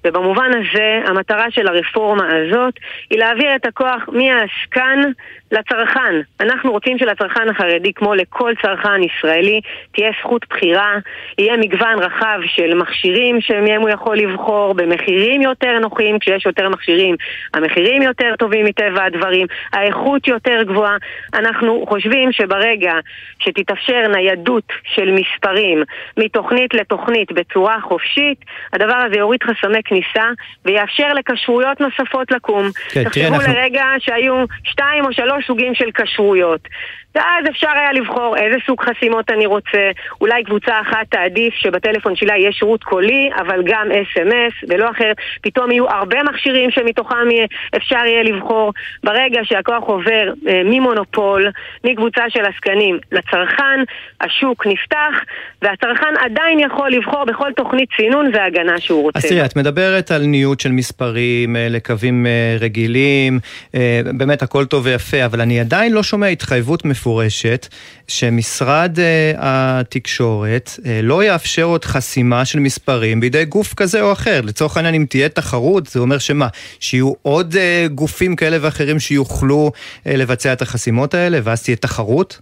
ובמובן 0.05 0.51
הזה 0.55 1.01
המטרה 1.07 1.51
של 1.51 1.67
הרפורמה 1.69 2.29
הזאת 2.37 2.75
היא 3.11 3.19
להעביר 3.19 3.57
את 3.57 3.67
הכוח 3.67 4.03
מהעסקן 4.09 5.13
לצרכן. 5.53 6.21
אנחנו 6.41 6.73
רוצים 6.73 6.99
שלצרכן 6.99 7.49
החרדי, 7.49 7.93
כמו 7.93 8.15
לכל 8.15 8.53
צרכן 8.63 9.03
ישראלי, 9.03 9.61
תהיה 9.93 10.11
זכות 10.21 10.47
בחירה, 10.51 10.95
יהיה 11.39 11.57
מגוון 11.57 11.99
רחב 11.99 12.39
של 12.47 12.75
מכשירים 12.75 13.41
שמהם 13.41 13.81
הוא 13.81 13.89
יכול 13.89 14.17
לבחור 14.17 14.75
במחירים 14.75 15.43
יותר 15.43 15.79
נוחים, 15.79 16.19
כשיש 16.19 16.47
יותר 16.47 16.69
מכשירים 16.69 17.17
המחירים 17.55 18.03
יותר 18.03 18.37
טובים 18.39 18.67
מטבע 18.67 19.05
הדברים, 19.05 19.47
האיכות 19.73 20.29
יותר 20.29 20.63
גבוהה. 20.63 20.97
אנחנו 21.35 21.85
חושבים 21.89 22.33
שברגע 22.33 22.95
שתתאפשר 23.39 24.09
ניידות 24.09 24.73
של 24.85 25.11
מספרים 25.11 25.83
מתוכנית 26.17 26.75
לתוכנית 26.75 27.33
בצורה 27.33 27.81
חופשית, 27.81 28.45
הדבר 28.73 28.97
הזה 28.97 29.19
יוריד 29.19 29.43
חסמי 29.43 29.83
כניסה 29.93 30.29
ויאפשר 30.65 31.13
לכשרויות 31.13 31.81
נוספות 31.81 32.31
לקום. 32.31 32.71
כן, 32.91 33.05
תחשבו 33.05 33.27
אנחנו... 33.27 33.53
לרגע 33.53 33.85
שהיו 33.99 34.45
שתיים 34.65 35.05
או 35.05 35.13
שלוש 35.13 35.47
סוגים 35.47 35.75
של 35.75 35.91
כשרויות. 35.95 36.69
ואז 37.15 37.45
אפשר 37.51 37.69
היה 37.75 37.93
לבחור 37.93 38.37
איזה 38.37 38.57
סוג 38.67 38.83
חסימות 38.83 39.31
אני 39.31 39.47
רוצה, 39.47 39.91
אולי 40.21 40.45
קבוצה 40.45 40.81
אחת 40.81 41.07
תעדיף 41.11 41.55
שבטלפון 41.55 42.17
שלה 42.17 42.37
יהיה 42.37 42.53
שירות 42.53 42.85
קולי, 42.85 43.31
אבל 43.37 43.63
גם 43.67 43.89
אס.אם.אס 43.91 44.53
ולא 44.69 44.91
אחר, 44.91 45.13
פתאום 45.43 45.71
יהיו 45.71 45.91
הרבה 45.91 46.23
מכשירים 46.23 46.71
שמתוכם 46.71 47.29
אפשר 47.77 48.05
יהיה 48.07 48.23
לבחור. 48.23 48.73
ברגע 49.05 49.41
שהכוח 49.43 49.85
עובר 49.85 50.33
אה, 50.49 50.63
ממונופול, 50.65 51.51
מקבוצה 51.85 52.23
של 52.29 52.45
עסקנים 52.45 52.99
לצרכן, 53.13 53.81
השוק 54.21 54.67
נפתח, 54.67 55.15
והצרכן 55.63 56.15
עדיין 56.25 56.61
יכול 56.61 56.91
לבחור 56.91 57.25
בכל 57.25 57.53
תוכנית 57.57 57.89
צינון 57.97 58.31
והגנה 58.35 58.81
שהוא 58.81 59.03
רוצה. 59.03 59.19
אז 59.19 59.27
תראי, 59.27 59.45
את 59.45 59.57
מדברת 59.57 60.11
על 60.11 60.23
ניוד 60.23 60.61
של 60.61 60.73
מספרים 60.73 61.57
אה, 61.57 61.67
לקווים 61.71 62.27
אה, 62.27 62.57
רגילים, 62.61 63.39
אה, 63.75 64.01
באמת 64.05 64.43
הכל 64.43 64.65
טוב 64.65 64.87
ויפה, 64.87 65.25
אבל 65.25 65.41
אני 65.41 65.61
עדיין 65.61 65.93
לא 65.93 66.03
שומע 66.03 66.27
התחייבות 66.27 66.85
מפורשת. 66.85 67.02
מפורשת 67.03 67.67
שמשרד 68.09 68.97
uh, 68.97 69.37
התקשורת 69.39 70.69
uh, 70.69 70.83
לא 71.03 71.25
יאפשר 71.25 71.63
עוד 71.63 71.85
חסימה 71.85 72.45
של 72.45 72.59
מספרים 72.59 73.21
בידי 73.21 73.45
גוף 73.45 73.75
כזה 73.75 74.03
או 74.03 74.13
אחר. 74.13 74.41
לצורך 74.45 74.77
העניין, 74.77 74.95
אם 74.95 75.05
תהיה 75.09 75.29
תחרות, 75.29 75.87
זה 75.87 76.01
אומר 76.01 76.19
שמה? 76.19 76.49
שיהיו 76.81 77.13
עוד 77.23 77.55
uh, 77.55 77.89
גופים 77.89 78.37
כאלה 78.37 78.57
ואחרים 78.61 78.99
שיוכלו 78.99 79.71
uh, 79.75 80.11
לבצע 80.11 80.53
את 80.53 80.63
החסימות 80.63 81.15
האלה, 81.15 81.39
ואז 81.43 81.63
תהיה 81.63 81.77
תחרות? 81.77 82.41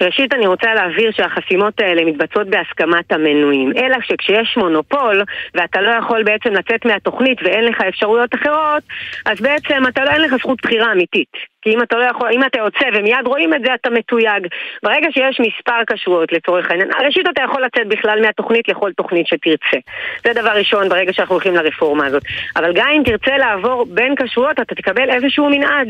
ראשית 0.00 0.34
אני 0.34 0.46
רוצה 0.46 0.74
להבהיר 0.74 1.10
שהחסימות 1.12 1.80
האלה 1.80 2.04
מתבצעות 2.04 2.46
בהסכמת 2.46 3.12
המנויים, 3.12 3.72
אלא 3.76 3.96
שכשיש 4.02 4.56
מונופול 4.56 5.22
ואתה 5.54 5.80
לא 5.80 5.90
יכול 5.90 6.22
בעצם 6.22 6.52
לצאת 6.52 6.84
מהתוכנית 6.84 7.38
ואין 7.42 7.64
לך 7.64 7.80
אפשרויות 7.88 8.34
אחרות, 8.34 8.82
אז 9.26 9.40
בעצם 9.40 9.82
אתה 9.88 10.04
לא, 10.04 10.10
אין 10.10 10.20
לך 10.20 10.34
זכות 10.36 10.58
בחירה 10.62 10.92
אמיתית. 10.92 11.32
כי 11.62 11.74
אם 11.74 11.82
אתה 11.82 11.96
לא 11.96 12.04
יכול, 12.04 12.28
אם 12.32 12.44
אתה 12.44 12.58
יוצא 12.58 12.86
ומיד 12.94 13.26
רואים 13.26 13.54
את 13.54 13.60
זה, 13.64 13.74
אתה 13.74 13.90
מתויג. 13.90 14.46
ברגע 14.82 15.08
שיש 15.10 15.40
מספר 15.40 15.80
כשרויות 15.90 16.32
לצורך 16.32 16.70
העניין, 16.70 16.88
ראשית 17.06 17.26
אתה 17.28 17.42
יכול 17.42 17.62
לצאת 17.62 17.86
בכלל 17.86 18.20
מהתוכנית 18.22 18.68
לכל 18.68 18.92
תוכנית 18.92 19.26
שתרצה. 19.26 19.76
זה 20.24 20.32
דבר 20.32 20.50
ראשון 20.50 20.88
ברגע 20.88 21.12
שאנחנו 21.12 21.34
הולכים 21.34 21.54
לרפורמה 21.54 22.06
הזאת. 22.06 22.22
אבל 22.56 22.72
גם 22.74 22.88
אם 22.96 23.02
תרצה 23.04 23.38
לעבור 23.38 23.86
בין 23.90 24.14
כשרויות, 24.16 24.60
אתה 24.60 24.74
תקבל 24.74 25.10
איזשהו 25.10 25.50
מנעד. 25.50 25.88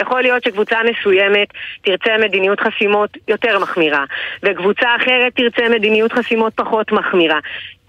יכול 0.00 0.22
להיות 0.22 0.42
שקבוצה 0.42 0.78
מסוימת 0.90 1.48
תרצה 1.82 2.18
מדיניות 2.18 2.60
חסימות 2.60 3.10
יותר 3.28 3.58
מחמירה, 3.58 4.04
וקבוצה 4.42 4.96
אחרת 4.96 5.32
תרצה 5.34 5.68
מדיניות 5.68 6.12
חסימות 6.12 6.52
פחות 6.54 6.92
מחמירה. 6.92 7.38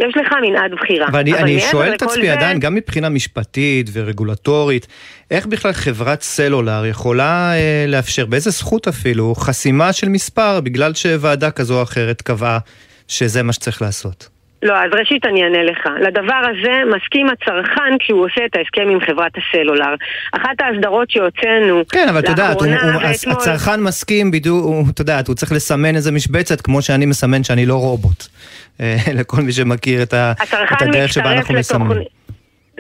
יש 0.10 0.18
לך 0.18 0.34
מנעד 0.42 0.72
בחירה. 0.72 1.08
אבל 1.08 1.20
אני, 1.20 1.34
אני 1.34 1.60
שואל 1.60 1.94
את 1.94 2.02
עצמי 2.02 2.26
זה... 2.26 2.34
עדיין, 2.34 2.60
גם 2.60 2.76
מבחינה 2.76 3.10
משפטית 3.10 3.90
ורגולטורית, 3.94 4.88
איך 5.32 5.46
בכלל 5.46 5.72
חברת 5.74 6.22
סלולר 6.22 6.86
יכולה 6.86 7.54
אה, 7.54 7.86
לאפשר, 7.88 8.26
באיזה 8.26 8.50
זכות 8.50 8.88
אפילו, 8.88 9.36
חסימה 9.36 9.94
של 9.94 10.10
מספר 10.10 10.62
בגלל 10.62 10.94
שוועדה 10.94 11.52
כזו 11.52 11.78
או 11.78 11.84
אחרת 11.84 12.22
קבעה 12.22 12.60
שזה 13.08 13.44
מה 13.44 13.54
שצריך 13.54 13.82
לעשות? 13.82 14.41
לא, 14.64 14.74
אז 14.78 14.92
ראשית 15.00 15.26
אני 15.26 15.44
אענה 15.44 15.64
לך. 15.64 15.90
לדבר 16.02 16.42
הזה 16.52 16.96
מסכים 16.96 17.28
הצרכן 17.30 17.98
כשהוא 18.00 18.26
עושה 18.26 18.46
את 18.46 18.56
ההסכם 18.56 18.90
עם 18.92 19.00
חברת 19.00 19.32
הסלולר. 19.38 19.96
אחת 20.32 20.62
ההסדרות 20.62 21.12
שהוצאנו 21.12 21.82
כן, 21.90 22.08
אבל 22.10 22.20
את 22.20 22.30
יודעת, 22.30 22.58
ואתמול... 22.62 23.36
הצרכן 23.36 23.80
מסכים 23.80 24.32
בדיוק, 24.32 24.66
את 24.90 25.00
יודעת, 25.00 25.28
הוא 25.28 25.36
צריך 25.36 25.52
לסמן 25.52 25.96
איזה 25.96 26.12
משבצת 26.12 26.62
כמו 26.62 26.82
שאני 26.82 27.06
מסמן 27.06 27.44
שאני 27.44 27.66
לא 27.66 27.74
רובוט. 27.76 28.24
אה, 28.82 28.96
לכל 29.14 29.42
מי 29.42 29.52
שמכיר 29.52 30.04
את 30.04 30.14
ה- 30.14 30.32
את 30.74 30.82
הדרך 30.82 31.14
שבה 31.14 31.32
אנחנו 31.34 31.54
מסמנים. 31.54 31.88
לתוכנית... 31.88 32.21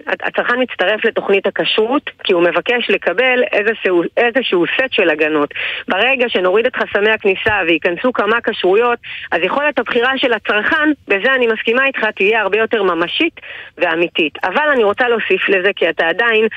הצרכן 0.08 0.62
מצטרף 0.62 1.06
לתוכנית 1.06 1.48
הכשרות 1.48 2.10
כי 2.24 2.34
הוא 2.34 2.44
מבקש 2.44 2.90
לקבל 2.90 3.44
איזשהו, 3.52 4.04
איזשהו 4.18 4.66
סט 4.76 4.92
של 4.94 5.10
הגנות. 5.10 5.54
ברגע 5.88 6.30
שנוריד 6.30 6.66
את 6.66 6.76
חסמי 6.76 7.10
הכניסה 7.12 7.60
וייכנסו 7.68 8.14
כמה 8.14 8.38
כשרויות, 8.44 9.00
אז 9.32 9.40
יכולת 9.44 9.80
הבחירה 9.80 10.18
של 10.18 10.34
הצרכן, 10.34 10.90
בזה 11.08 11.34
אני 11.36 11.48
מסכימה 11.48 11.86
איתך, 11.86 12.06
תהיה 12.16 12.42
הרבה 12.42 12.58
יותר 12.58 12.84
ממשית 12.84 13.40
ואמיתית. 13.78 14.34
אבל 14.44 14.70
אני 14.74 14.84
רוצה 14.84 15.10
להוסיף 15.10 15.50
לזה, 15.50 15.72
כי 15.76 15.90
אתה 15.90 16.08
עדיין 16.08 16.48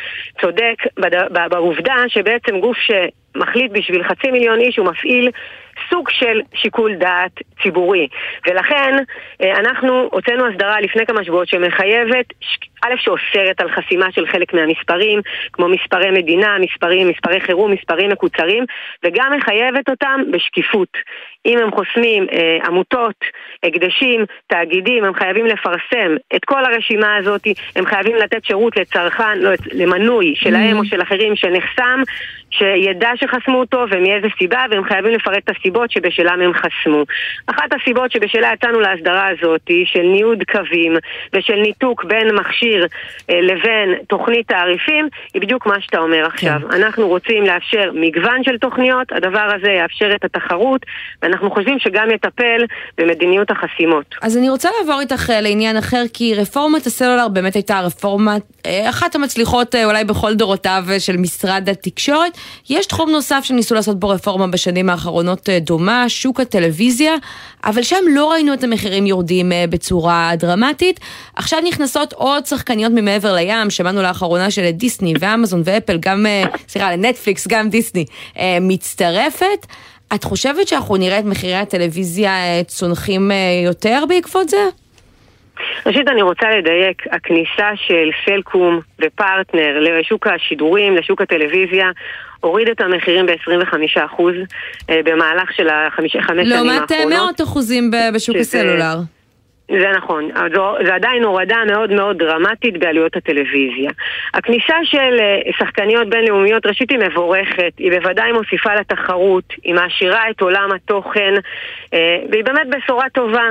צודק 0.40 0.76
בעובדה 1.51 1.95
שבעצם 2.09 2.61
גוף 2.61 2.76
שמחליט 2.76 3.72
בשביל 3.72 4.05
חצי 4.05 4.30
מיליון 4.30 4.61
איש 4.61 4.76
הוא 4.76 4.86
מפעיל 4.86 5.30
סוג 5.90 6.11
של 6.11 6.40
שיקול 6.55 6.95
דעת 6.95 7.32
ציבורי. 7.62 8.09
ולכן 8.47 8.95
אה, 9.42 9.59
אנחנו 9.59 10.09
הוצאנו 10.12 10.47
הסדרה 10.47 10.80
לפני 10.80 11.07
כמה 11.07 11.24
שבועות 11.24 11.49
שמחייבת, 11.49 12.26
ש- 12.40 12.59
א', 12.85 12.95
שאוסרת 12.97 13.61
על 13.61 13.68
חסימה 13.70 14.07
של 14.12 14.26
חלק 14.26 14.55
מהמספרים, 14.55 15.20
כמו 15.53 15.68
מספרי 15.68 16.11
מדינה, 16.11 16.57
מספרים, 16.59 17.09
מספרי 17.09 17.41
חירום, 17.41 17.72
מספרים 17.72 18.11
מקוצרים, 18.11 18.64
וגם 19.05 19.32
מחייבת 19.37 19.89
אותם 19.89 20.20
בשקיפות. 20.30 20.89
אם 21.47 21.59
הם 21.59 21.70
חוסמים 21.70 22.26
אה, 22.32 22.59
עמותות, 22.66 23.24
הקדשים, 23.62 24.24
תאגידים, 24.47 25.05
הם 25.05 25.14
חייבים 25.14 25.47
לפרסם 25.47 26.16
את 26.37 26.45
כל 26.45 26.64
הרשימה 26.64 27.16
הזאת, 27.16 27.47
הם 27.76 27.87
חייבים 27.87 28.16
לתת 28.16 28.45
שירות 28.45 28.76
לצרכן, 28.76 29.39
לא, 29.39 29.51
למנוי 29.72 30.35
שלהם 30.37 30.76
Mhm. 30.76 30.78
או 30.78 30.85
של 30.85 31.03
אחרים 31.03 31.37
שנחסם, 31.37 32.03
שידע 32.51 33.11
שחסמו 33.16 33.61
אותו 33.61 33.85
ומאיזה 33.91 34.26
סיבה, 34.39 34.64
והם 34.70 34.85
חייבים 34.85 35.12
לפרט 35.12 35.43
את 35.45 35.57
הסיבות 35.57 35.91
שבשלם 35.91 36.41
הם 36.41 36.53
חסמו. 36.55 37.05
אחת 37.47 37.72
הסיבות 37.72 38.12
שבשלה 38.12 38.51
יצאנו 38.53 38.80
להסדרה 38.80 39.28
הזאת 39.28 39.70
של 39.85 40.03
ניוד 40.03 40.43
קווים 40.53 40.97
ושל 41.32 41.57
ניתוק 41.57 42.05
בין 42.05 42.35
מכשיר 42.35 42.74
אה, 43.31 43.41
לבין 43.41 43.99
תוכנית 44.09 44.49
תעריפים, 44.49 45.09
היא 45.35 45.43
בדיוק 45.43 45.66
מה 45.66 45.81
שאתה 45.81 45.99
אומר 45.99 46.27
עכשיו. 46.27 46.59
אנחנו 46.70 47.09
רוצים 47.09 47.45
לאפשר 47.45 47.91
מגוון 47.95 48.45
של 48.45 48.59
תוכניות, 48.59 49.12
הדבר 49.12 49.49
הזה 49.57 49.68
יאפשר 49.70 50.11
את 50.14 50.25
התחרות, 50.25 50.87
ואנחנו 51.22 51.51
חושבים 51.51 51.79
שגם 51.79 52.11
יטפל 52.11 52.64
במדיניות 52.99 53.51
החסימות. 53.51 54.14
אז 54.22 54.37
אני 54.37 54.51
רוצה 54.51 54.68
לעבור 54.81 55.01
איתך 55.01 55.31
אה, 55.31 55.41
לעניין 55.41 55.77
אחר, 55.77 56.03
כי 56.12 56.35
רפורמת 56.35 56.87
הסלולר 56.87 57.29
באמת 57.29 57.55
הייתה 57.55 57.81
רפורמה, 57.81 58.37
אה, 58.66 58.91
אחת 58.91 59.14
המצליחות 59.14 59.75
אולי 59.75 60.05
בכל 60.05 60.35
דורותיו 60.35 60.85
של 60.99 61.16
משרד 61.16 61.68
התקשורת. 61.68 62.39
יש 62.70 62.87
תחום 62.87 63.11
נוסף 63.11 63.41
שניסו 63.45 63.75
לעשות 63.75 64.01
בו 64.01 64.09
רפורמה 64.09 64.47
בשנים 64.47 64.91
האחרונות 64.91 65.49
דומה, 65.61 66.09
שוק 66.09 66.41
הטלוויזיה, 66.41 67.14
אבל 67.64 67.83
שם 67.83 68.05
לא 68.11 68.33
ראינו 68.33 68.55
את 68.55 68.64
המחירים 68.64 69.07
יורדים 69.07 69.53
בצורה 69.70 70.31
דרמטית. 70.37 71.01
עכשיו 71.37 71.61
נכנסות 71.68 72.12
עוד 72.12 72.47
שחקניות 72.65 72.93
ממעבר 72.95 73.35
לים, 73.35 73.71
שמענו 73.71 74.03
לאחרונה 74.03 74.51
שלדיסני 74.51 75.15
ואמזון 75.21 75.62
ואפל, 75.65 75.97
גם, 76.01 76.27
אה, 76.27 76.43
סליחה, 76.69 76.93
לנטפליקס, 76.93 77.49
גם 77.49 77.69
דיסני, 77.69 78.05
אה, 78.39 78.59
מצטרפת. 78.61 79.67
את 80.15 80.25
חושבת 80.25 80.69
שאנחנו 80.69 80.97
נראה 80.97 81.19
את 81.19 81.25
מחירי 81.25 81.55
הטלוויזיה 81.55 82.31
אה, 82.31 82.61
צונחים 82.67 83.31
יותר 83.67 84.05
בעקבות 84.09 84.49
זה? 84.49 84.57
ראשית 85.87 86.09
אני 86.09 86.23
רוצה 86.23 86.47
לדייק, 86.59 87.03
הכניסה 87.12 87.69
של 87.87 88.09
סלקום 88.27 88.81
ופרטנר 89.05 89.81
לשוק 89.81 90.27
השידורים, 90.27 90.97
לשוק 90.97 91.21
הטלוויזיה, 91.21 91.87
הוריד 92.41 92.69
את 92.69 92.81
המחירים 92.81 93.27
ב-25% 93.27 94.23
אה, 94.91 95.01
במהלך 95.05 95.53
של 95.57 95.69
החמש 95.69 96.12
שנים 96.12 96.21
האחרונות. 96.29 96.47
לעומת 96.91 96.93
מאות 97.12 97.41
אחוזים 97.41 97.91
בשוק 98.15 98.37
שזה- 98.37 98.59
הסלולר. 98.59 98.97
זה 99.69 99.91
נכון, 99.97 100.31
זו, 100.55 100.75
זה 100.87 100.95
עדיין 100.95 101.25
הורדה 101.25 101.57
מאוד 101.67 101.93
מאוד 101.93 102.19
דרמטית 102.19 102.79
בעלויות 102.79 103.17
הטלוויזיה. 103.17 103.91
הכניסה 104.35 104.75
של 104.85 105.17
אה, 105.21 105.53
שחקניות 105.59 106.09
בינלאומיות, 106.09 106.67
ראשית 106.67 106.91
היא 106.91 106.99
מבורכת, 106.99 107.73
היא 107.79 107.93
בוודאי 107.93 108.33
מוסיפה 108.33 108.75
לתחרות, 108.75 109.45
היא 109.62 109.75
מעשירה 109.75 110.31
את 110.31 110.41
עולם 110.41 110.69
התוכן, 110.73 111.35
אה, 111.95 112.19
והיא 112.31 112.45
באמת 112.45 112.67
בשורה 112.69 113.09
טובה 113.12 113.45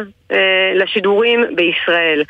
לשידורים 0.76 1.44
בישראל. 1.56 2.24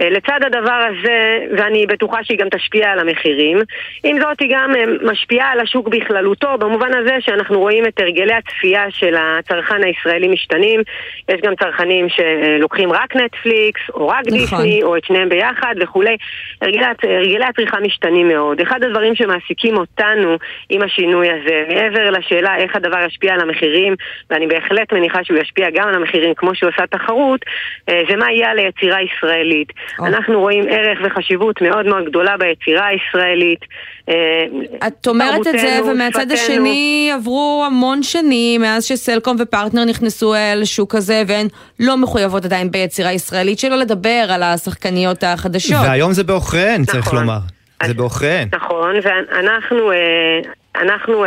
אה, 0.00 0.10
לצד 0.10 0.40
הדבר 0.46 0.86
הזה, 0.88 1.38
ואני 1.58 1.86
בטוחה 1.86 2.24
שהיא 2.24 2.38
גם 2.38 2.48
תשפיע 2.48 2.90
על 2.90 2.98
המחירים, 2.98 3.58
עם 4.04 4.20
זאת 4.20 4.40
היא 4.40 4.56
גם 4.56 4.74
אה, 4.76 4.84
משפיעה 5.12 5.52
על 5.52 5.60
השוק 5.60 5.88
בכללותו, 5.88 6.58
במובן 6.58 6.94
הזה 6.94 7.16
שאנחנו 7.20 7.58
רואים 7.58 7.86
את 7.86 8.00
הרגלי 8.00 8.34
הצפייה 8.34 8.90
של 8.90 9.14
הצרכן 9.18 9.84
הישראלי 9.84 10.28
משתנים. 10.28 10.80
יש 11.28 11.40
גם 11.40 11.54
צרכנים 11.56 12.06
שלוקחים 12.08 12.92
רק 12.92 13.16
נטפליקס, 13.16 13.80
או 13.94 14.08
רק 14.08 14.26
נכון. 14.26 14.38
דיסני, 14.38 14.82
או 14.82 14.96
את 14.96 15.04
שניהם 15.04 15.28
ביחד 15.28 15.74
וכולי. 15.80 16.16
הרגלי, 16.62 16.84
הרגלי 17.02 17.44
הצריכה 17.44 17.80
משתנים 17.80 18.28
מאוד. 18.28 18.60
אחד 18.60 18.82
הדברים 18.82 19.14
שמעסיקים 19.14 19.76
אותנו 19.76 20.36
עם 20.68 20.82
השינוי 20.82 21.30
הזה, 21.30 21.64
מעבר 21.68 22.10
לשאלה 22.10 22.56
איך 22.56 22.76
הדבר 22.76 23.06
ישפיע 23.06 23.34
על 23.34 23.40
המחירים, 23.40 23.94
ואני 24.30 24.46
בהחלט 24.46 24.92
מניחה 24.92 25.24
שהוא 25.24 25.38
ישפיע 25.38 25.70
גם 25.70 25.88
על 25.88 25.94
המחירים 25.94 26.34
כמו 26.34 26.54
שהוא 26.54 26.70
עושה 26.70 26.86
תחרות, 26.86 27.40
אה, 27.88 28.00
זה 28.10 28.16
מה 28.16 28.32
יהיה 28.32 28.50
על 28.50 28.58
היצירה 28.58 28.96
הישראלית. 28.96 29.68
אנחנו 30.00 30.40
רואים 30.40 30.64
ערך 30.68 30.98
וחשיבות 31.04 31.62
מאוד 31.62 31.86
מאוד 31.86 32.04
גדולה 32.04 32.36
ביצירה 32.36 32.86
הישראלית. 32.86 33.60
אה, 34.08 34.44
את 34.86 35.06
אומרת 35.06 35.46
את 35.46 35.58
זה, 35.58 35.80
ומהצד. 35.90 36.32
השני 36.32 37.10
עברו 37.14 37.64
המון 37.66 38.02
שנים 38.02 38.60
מאז 38.60 38.84
שסלקום 38.84 39.36
ופרטנר 39.40 39.84
נכנסו 39.84 40.34
אה, 40.34 40.54
לשוק 40.54 40.94
הזה, 40.94 41.22
והן 41.26 41.46
לא 41.80 41.96
מחויבות 41.96 42.44
עדיין 42.44 42.70
ביצירה 42.70 43.12
ישראלית, 43.12 43.58
שלא 43.58 43.76
לדבר 43.76 44.26
על 44.28 44.42
השחקניות 44.42 45.24
החדשות. 45.24 45.80
והיום 45.86 46.12
זה 46.12 46.24
בעוכריהן, 46.24 46.84
צריך 46.84 47.06
נכון. 47.06 47.18
לומר. 47.20 47.38
זה 47.86 47.94
בעוכריהן. 47.94 48.48
נכון, 48.52 48.94
ואנחנו 49.02 49.92
אה, 49.92 50.40
אנחנו, 50.82 51.24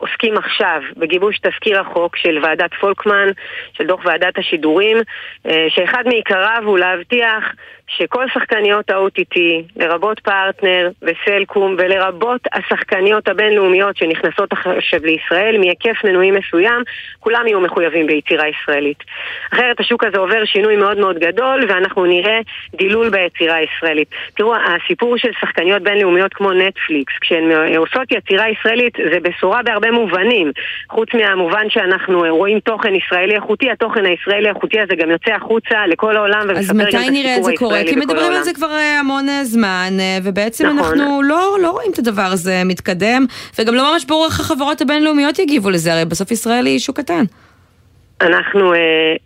עוסקים 0.00 0.36
עכשיו 0.36 0.80
בגיבוש 0.96 1.38
תזכיר 1.38 1.80
החוק 1.80 2.16
של 2.16 2.38
ועדת 2.42 2.74
פולקמן, 2.80 3.28
של 3.72 3.86
דוח 3.86 4.00
ועדת 4.04 4.38
השידורים, 4.38 4.96
אה, 5.46 5.66
שאחד 5.68 6.04
מעיקריו 6.06 6.62
הוא 6.64 6.78
להבטיח 6.78 7.44
שכל 7.96 8.24
שחקניות 8.34 8.90
ה-OTT, 8.90 9.38
לרבות 9.76 10.20
פרטנר 10.20 10.90
וסלקום 11.02 11.74
ולרבות 11.78 12.40
השחקניות 12.52 13.28
הבינלאומיות 13.28 13.96
שנכנסות 13.96 14.52
עכשיו 14.52 15.00
לישראל 15.04 15.58
מהיקף 15.58 16.04
מנויים 16.04 16.34
מסוים, 16.34 16.82
כולם 17.20 17.46
יהיו 17.46 17.60
מחויבים 17.60 18.06
ביצירה 18.06 18.44
ישראלית. 18.48 18.98
אחרת 19.52 19.80
השוק 19.80 20.04
הזה 20.04 20.18
עובר 20.18 20.44
שינוי 20.44 20.76
מאוד 20.76 20.98
מאוד 20.98 21.18
גדול 21.18 21.64
ואנחנו 21.68 22.04
נראה 22.04 22.40
דילול 22.74 23.10
ביצירה 23.10 23.54
הישראלית. 23.54 24.08
תראו, 24.36 24.54
הסיפור 24.56 25.16
של 25.16 25.30
שחקניות 25.40 25.82
בינלאומיות 25.82 26.34
כמו 26.34 26.52
נטפליקס, 26.52 27.12
כשהן 27.20 27.76
עושות 27.76 28.12
יצירה 28.12 28.48
ישראלית 28.48 28.94
זה 29.12 29.20
בשורה 29.22 29.62
בהרבה 29.62 29.90
מובנים. 29.90 30.52
חוץ 30.90 31.14
מהמובן 31.14 31.70
שאנחנו 31.70 32.24
רואים 32.28 32.60
תוכן 32.60 32.94
ישראלי 32.94 33.34
איכותי, 33.34 33.70
התוכן 33.70 34.04
הישראלי 34.04 34.48
האיכותי 34.48 34.80
הזה 34.80 34.94
גם 34.96 35.10
יוצא 35.10 35.30
החוצה 35.30 35.86
לכל 35.86 36.16
העולם 36.16 36.46
ומספר 36.48 36.74
גם 36.74 36.80
את 36.80 36.94
הסיפור 36.94 37.10
נראה 37.10 37.79
זה 37.86 37.92
קורה? 37.92 37.94
הישראלי 37.94 37.94
כי 37.94 37.96
בכל 37.96 38.06
מדברים 38.06 38.26
על 38.26 38.32
העולם. 38.32 38.44
זה 38.44 38.52
כבר 38.52 38.70
אה, 38.70 39.00
המון 39.00 39.28
אה, 39.28 39.44
זמן, 39.44 39.92
אה, 40.00 40.18
ובעצם 40.22 40.66
נכון. 40.66 40.78
אנחנו 40.78 41.22
לא, 41.22 41.56
לא 41.62 41.70
רואים 41.70 41.92
את 41.92 41.98
הדבר 41.98 42.28
הזה 42.32 42.62
מתקדם, 42.64 43.26
וגם 43.58 43.74
לא 43.74 43.92
ממש 43.92 44.04
ברור 44.04 44.26
איך 44.26 44.40
החברות 44.40 44.80
הבינלאומיות 44.80 45.38
יגיבו 45.38 45.70
לזה, 45.70 45.92
הרי 45.92 46.04
בסוף 46.04 46.30
ישראל 46.30 46.66
היא 46.66 46.78
שוק 46.78 47.00
קטן. 47.00 47.24
אנחנו 48.20 48.74
אה, 48.74 48.78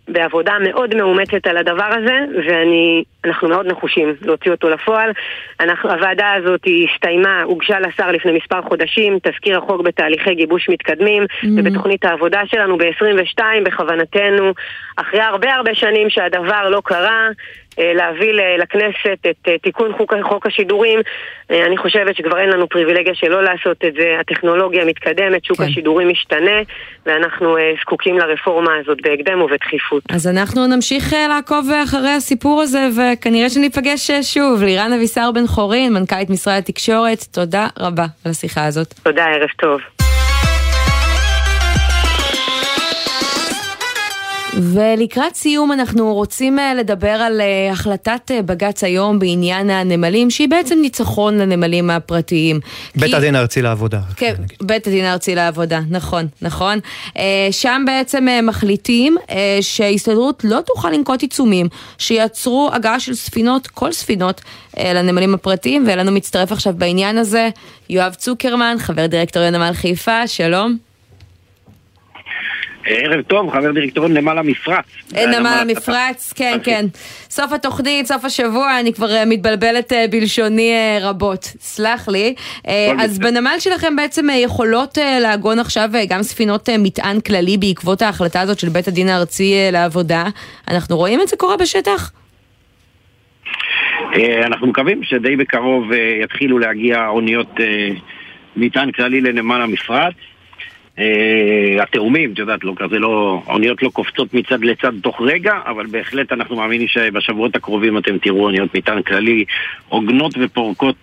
בעבודה 0.07 0.53
מאוד 0.63 0.95
מאומצת 0.95 1.47
על 1.47 1.57
הדבר 1.57 1.89
הזה, 1.91 2.17
ואנחנו 2.47 3.49
מאוד 3.49 3.67
נחושים 3.67 4.15
להוציא 4.21 4.51
אותו 4.51 4.69
לפועל. 4.69 5.11
אנחנו, 5.59 5.91
הוועדה 5.91 6.33
הזאת 6.33 6.61
הסתיימה, 6.93 7.41
הוגשה 7.43 7.79
לשר 7.79 8.11
לפני 8.11 8.31
מספר 8.31 8.61
חודשים, 8.61 9.17
תזכיר 9.23 9.57
החוק 9.57 9.81
בתהליכי 9.81 10.35
גיבוש 10.35 10.69
מתקדמים, 10.69 11.23
Mm. 11.25 11.47
ובתוכנית 11.57 12.05
העבודה 12.05 12.41
שלנו 12.45 12.77
ב-22 12.77 13.43
בכוונתנו, 13.65 14.53
אחרי 14.95 15.21
הרבה 15.21 15.53
הרבה 15.53 15.75
שנים 15.75 16.09
שהדבר 16.09 16.69
לא 16.69 16.81
קרה, 16.85 17.27
להביא 17.77 18.31
ל- 18.31 18.61
לכנסת 18.61 19.19
את 19.29 19.47
אה, 19.47 19.57
תיקון 19.57 19.93
חוק, 19.97 20.13
חוק 20.23 20.45
השידורים. 20.47 20.99
אה, 21.51 21.65
אני 21.65 21.77
חושבת 21.77 22.15
שכבר 22.15 22.39
אין 22.39 22.49
לנו 22.49 22.69
פריבילגיה 22.69 23.15
שלא 23.15 23.43
לעשות 23.43 23.77
את 23.87 23.93
זה. 23.93 24.17
הטכנולוגיה 24.19 24.85
מתקדמת, 24.85 25.45
שוק 25.45 25.57
כן. 25.57 25.63
השידורים 25.63 26.09
משתנה, 26.09 26.59
ואנחנו 27.05 27.57
אה, 27.57 27.73
זקוקים 27.81 28.17
לרפורמה 28.17 28.71
הזאת 28.81 28.97
בהקדם 29.01 29.41
ובדחיפות. 29.41 30.03
אז 30.09 30.27
אנחנו 30.27 30.67
נמשיך 30.67 31.13
אה, 31.13 31.27
לעקוב 31.27 31.69
אחרי 31.83 32.09
הסיפור 32.09 32.61
הזה, 32.61 32.87
וכנראה 32.97 33.49
שניפגש 33.49 34.09
אה, 34.11 34.23
שוב. 34.23 34.63
לירן 34.63 34.93
אבישר 34.93 35.31
בן 35.33 35.47
חורין, 35.47 35.93
מנכ"לית 35.93 36.29
משרד 36.29 36.57
התקשורת, 36.57 37.23
תודה 37.31 37.67
רבה 37.79 38.05
על 38.25 38.31
השיחה 38.31 38.65
הזאת. 38.65 38.93
תודה, 39.03 39.25
ערב 39.25 39.49
טוב. 39.59 39.79
ולקראת 44.61 45.35
סיום 45.35 45.71
אנחנו 45.71 46.13
רוצים 46.13 46.59
אה, 46.59 46.73
לדבר 46.73 47.09
על 47.09 47.41
אה, 47.41 47.71
החלטת 47.71 48.31
אה, 48.31 48.41
בג"ץ 48.41 48.83
היום 48.83 49.19
בעניין 49.19 49.69
הנמלים, 49.69 50.29
שהיא 50.29 50.49
בעצם 50.49 50.77
ניצחון 50.81 51.37
לנמלים 51.37 51.89
הפרטיים. 51.89 52.59
בית 52.95 53.09
כי- 53.09 53.15
הדין 53.15 53.35
הארצי 53.35 53.61
לעבודה. 53.61 53.99
כן, 54.15 54.33
בית 54.61 54.87
הדין 54.87 55.05
הארצי 55.05 55.35
לעבודה, 55.35 55.79
נכון, 55.89 56.27
נכון. 56.41 56.79
שם 57.51 57.83
בעצם 57.85 58.27
מחליטים 58.43 59.17
שההסתדרות 59.61 60.43
לא 60.43 60.59
תוכל 60.65 60.89
לנקוט 60.89 61.21
עיצומים 61.21 61.67
שיעצרו 61.97 62.69
הגעה 62.73 62.99
של 62.99 63.13
ספינות, 63.15 63.67
כל 63.67 63.91
ספינות, 63.91 64.41
לנמלים 64.79 65.33
הפרטיים, 65.33 65.83
ואלינו 65.87 66.11
מצטרף 66.11 66.51
עכשיו 66.51 66.73
בעניין 66.77 67.17
הזה 67.17 67.49
יואב 67.89 68.13
צוקרמן, 68.13 68.75
חבר 68.79 69.05
דירקטוריון 69.05 69.55
נמל 69.55 69.73
חיפה, 69.73 70.27
שלום. 70.27 70.77
ערב 72.85 73.21
טוב, 73.21 73.51
חבר 73.51 73.71
דירקטוריון 73.71 74.17
נמל 74.17 74.37
המפרץ. 74.37 74.85
נמל 75.13 75.57
המפרץ, 75.61 76.33
כן, 76.35 76.57
כן. 76.63 76.85
סוף 77.29 77.53
התוכנית, 77.53 78.05
סוף 78.05 78.25
השבוע, 78.25 78.79
אני 78.79 78.93
כבר 78.93 79.11
אה, 79.11 79.25
מתבלבלת 79.25 79.93
אה, 79.93 80.05
בלשוני 80.11 80.71
אה, 80.71 81.09
רבות. 81.09 81.43
סלח 81.43 82.09
לי. 82.09 82.35
אז. 82.99 83.19
בנמל 83.19 83.55
שלכם 83.59 83.95
בעצם 83.95 84.27
יכולות 84.35 84.97
לעגון 85.21 85.59
עכשיו 85.59 85.89
גם 86.09 86.23
ספינות 86.23 86.69
מטען 86.79 87.19
כללי 87.19 87.57
בעקבות 87.57 88.01
ההחלטה 88.01 88.41
הזאת 88.41 88.59
של 88.59 88.69
בית 88.69 88.87
הדין 88.87 89.09
הארצי 89.09 89.53
לעבודה. 89.71 90.23
אנחנו 90.67 90.97
רואים 90.97 91.21
את 91.21 91.27
זה 91.27 91.37
קורה 91.37 91.57
בשטח? 91.57 92.11
אנחנו 94.45 94.67
מקווים 94.67 95.03
שדי 95.03 95.35
בקרוב 95.35 95.83
יתחילו 96.23 96.59
להגיע 96.59 97.07
אוניות 97.07 97.55
מטען 98.55 98.91
כללי 98.91 99.21
לנמל 99.21 99.61
המפרץ. 99.61 100.13
אה, 100.99 101.83
התאומים, 101.83 102.33
את 102.33 102.39
יודעת, 102.39 102.63
לא 102.63 102.73
כזה 102.77 102.99
לא, 102.99 103.41
האוניות 103.47 103.83
לא 103.83 103.89
קופצות 103.89 104.33
מצד 104.33 104.63
לצד 104.63 104.91
תוך 105.03 105.21
רגע, 105.21 105.53
אבל 105.65 105.85
בהחלט 105.85 106.31
אנחנו 106.31 106.55
מאמינים 106.55 106.87
שבשבועות 106.87 107.55
הקרובים 107.55 107.97
אתם 107.97 108.17
תראו 108.17 108.45
אוניות 108.45 108.75
מטען 108.75 109.01
כללי 109.01 109.45
הוגנות 109.89 110.33
ופורקות 110.41 110.95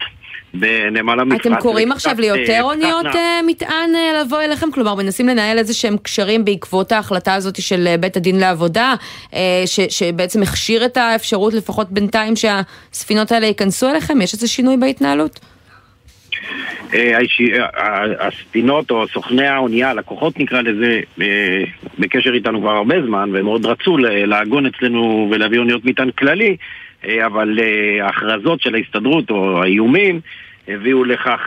בנמל 0.55 1.21
המפרץ. 1.21 1.41
אתם 1.41 1.57
קוראים 1.57 1.93
עכשיו 1.93 2.13
אה, 2.13 2.21
ליותר 2.21 2.43
קצת 2.45 2.63
אוניות 2.63 3.07
אה, 3.07 3.41
מטען 3.47 3.95
אה, 3.95 4.23
לבוא 4.23 4.41
אליכם? 4.43 4.71
כלומר, 4.71 4.95
מנסים 4.95 5.29
לנהל 5.29 5.59
איזה 5.59 5.75
שהם 5.75 5.97
קשרים 6.03 6.45
בעקבות 6.45 6.93
ההחלטה 6.93 7.35
הזאת 7.35 7.63
של 7.63 7.87
אה, 7.87 7.97
בית 7.97 8.17
הדין 8.17 8.39
לעבודה, 8.39 8.95
אה, 9.35 9.63
ש- 9.67 9.99
שבעצם 9.99 10.43
הכשיר 10.43 10.85
את 10.85 10.97
האפשרות 10.97 11.55
לפחות 11.55 11.91
בינתיים 11.91 12.35
שהספינות 12.37 13.33
האלה 13.33 13.47
ייכנסו 13.47 13.91
אליכם? 13.91 14.21
יש 14.21 14.35
איזה 14.35 14.49
שינוי 14.49 14.77
בהתנהלות? 14.77 15.41
אה, 16.95 17.19
אה, 17.77 18.27
הספינות 18.27 18.91
או 18.91 19.09
סוכני 19.09 19.47
האונייה, 19.47 19.91
הלקוחות 19.91 20.39
נקרא 20.39 20.63
לזה, 20.63 21.01
אה, 21.21 21.65
בקשר 21.99 22.35
איתנו 22.35 22.61
כבר 22.61 22.71
הרבה 22.71 23.03
זמן 23.07 23.31
והם 23.33 23.45
מאוד 23.45 23.67
רצו 23.67 23.97
לעגון 23.99 24.67
אצלנו 24.67 25.29
ולהביא 25.31 25.59
אוניות 25.59 25.85
מטען 25.85 26.11
כללי 26.11 26.57
אבל 27.27 27.59
ההכרזות 28.03 28.61
של 28.61 28.75
ההסתדרות 28.75 29.31
או 29.31 29.63
האיומים 29.63 30.21
הביאו 30.69 31.05
לכך 31.05 31.41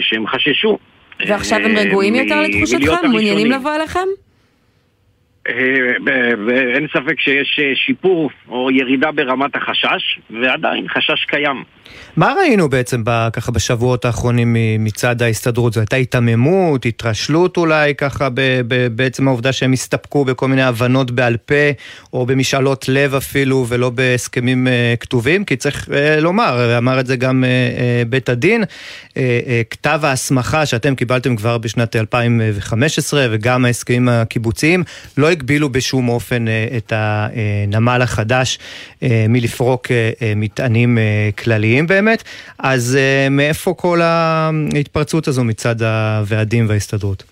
שהם 0.00 0.26
חששו. 0.26 0.78
ועכשיו 1.26 1.58
הם 1.58 1.76
רגועים 1.76 2.14
יותר 2.14 2.40
לתחושתכם? 2.40 3.10
מעוניינים. 3.10 3.50
לבוא 3.50 3.74
אליכם? 3.74 4.08
אה, 5.48 5.54
ב- 6.04 6.34
ואין 6.46 6.86
ספק 6.92 7.20
שיש 7.20 7.60
אה, 7.62 7.72
שיפור 7.86 8.30
או 8.48 8.70
ירידה 8.70 9.12
ברמת 9.12 9.56
החשש 9.56 10.18
ועדיין 10.30 10.88
חשש 10.88 11.24
קיים. 11.24 11.64
מה 12.16 12.34
ראינו 12.38 12.68
בעצם 12.68 13.02
ככה 13.32 13.52
בשבועות 13.52 14.04
האחרונים 14.04 14.56
מצד 14.78 15.22
ההסתדרות? 15.22 15.72
זו 15.72 15.80
הייתה 15.80 15.96
היתממות, 15.96 16.86
התרשלות 16.86 17.56
אולי 17.56 17.94
ככה 17.94 18.28
בעצם 18.92 19.28
העובדה 19.28 19.52
שהם 19.52 19.72
הסתפקו 19.72 20.24
בכל 20.24 20.48
מיני 20.48 20.62
הבנות 20.62 21.10
בעל 21.10 21.36
פה 21.36 21.54
או 22.12 22.26
במשאלות 22.26 22.88
לב 22.88 23.14
אפילו 23.14 23.66
ולא 23.68 23.90
בהסכמים 23.90 24.68
אה, 24.68 24.94
כתובים? 25.00 25.44
כי 25.44 25.56
צריך 25.56 25.88
אה, 25.92 26.20
לומר, 26.20 26.78
אמר 26.78 27.00
את 27.00 27.06
זה 27.06 27.16
גם 27.16 27.44
אה, 27.44 27.48
אה, 27.48 28.02
בית 28.08 28.28
הדין, 28.28 28.64
אה, 29.16 29.40
אה, 29.46 29.62
כתב 29.70 30.00
ההסמכה 30.02 30.66
שאתם 30.66 30.94
קיבלתם 30.94 31.36
כבר 31.36 31.58
בשנת 31.58 31.96
2015 31.96 33.26
וגם 33.30 33.64
ההסכמים 33.64 34.08
הקיבוציים 34.08 34.82
לא 35.16 35.31
הגבילו 35.32 35.68
בשום 35.68 36.08
אופן 36.08 36.48
אה, 36.48 36.66
את 36.76 36.92
הנמל 36.96 38.02
החדש 38.02 38.58
אה, 39.02 39.26
מלפרוק 39.28 39.90
אה, 39.90 40.32
מטענים 40.36 40.98
כלליים 41.44 41.86
באמת, 41.86 42.22
אז 42.58 42.98
מאיפה 43.30 43.74
כל 43.76 44.00
ההתפרצות 44.02 45.28
הזו 45.28 45.44
מצד 45.44 45.82
הוועדים 45.82 46.68
וההסתדרות? 46.68 47.24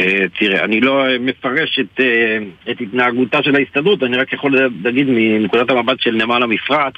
אה, 0.00 0.22
תראה, 0.38 0.64
אני 0.64 0.80
לא 0.80 1.04
מפרש 1.20 1.78
את, 1.80 2.00
את 2.70 2.80
התנהגותה 2.80 3.42
של 3.42 3.56
ההסתדרות, 3.56 4.02
אני 4.02 4.16
רק 4.16 4.32
יכול 4.32 4.70
להגיד 4.84 5.06
מנקודת 5.08 5.70
המבט 5.70 6.00
של 6.00 6.10
נמל 6.10 6.42
המפרץ. 6.42 6.94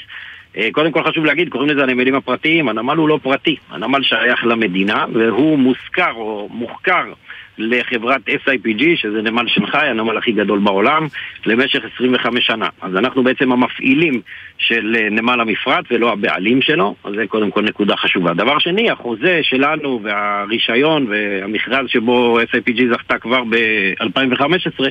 קודם 0.72 0.92
כל 0.92 1.04
חשוב 1.04 1.24
להגיד, 1.24 1.48
קוראים 1.48 1.70
לזה 1.70 1.82
הנמלים 1.82 2.14
הפרטיים, 2.14 2.68
הנמל 2.68 2.96
הוא 2.96 3.08
לא 3.08 3.18
פרטי, 3.22 3.56
הנמל 3.70 4.02
שייך 4.02 4.44
למדינה 4.44 5.04
והוא 5.14 5.58
מושכר 5.58 6.12
או 6.12 6.48
מוחכר 6.52 7.12
לחברת 7.58 8.28
SIPG, 8.28 8.82
שזה 8.96 9.22
נמל 9.22 9.48
שנגחאי, 9.48 9.88
הנמל 9.88 10.18
הכי 10.18 10.32
גדול 10.32 10.58
בעולם, 10.58 11.06
למשך 11.46 11.80
25 11.94 12.46
שנה. 12.46 12.68
אז 12.80 12.96
אנחנו 12.96 13.22
בעצם 13.22 13.52
המפעילים 13.52 14.20
של 14.58 14.96
אה, 14.98 15.10
נמל 15.10 15.40
המפרץ 15.40 15.84
ולא 15.90 16.12
הבעלים 16.12 16.62
שלו, 16.62 16.94
אז 17.04 17.14
זה 17.16 17.26
קודם 17.26 17.50
כל 17.50 17.62
נקודה 17.62 17.96
חשובה. 17.96 18.34
דבר 18.34 18.58
שני, 18.58 18.90
החוזה 18.90 19.40
שלנו 19.42 20.00
והרישיון 20.02 21.06
והמכרז 21.08 21.86
שבו 21.88 22.38
SIPG 22.40 22.80
זכתה 22.92 23.18
כבר 23.18 23.42
ב-2015 23.44 24.84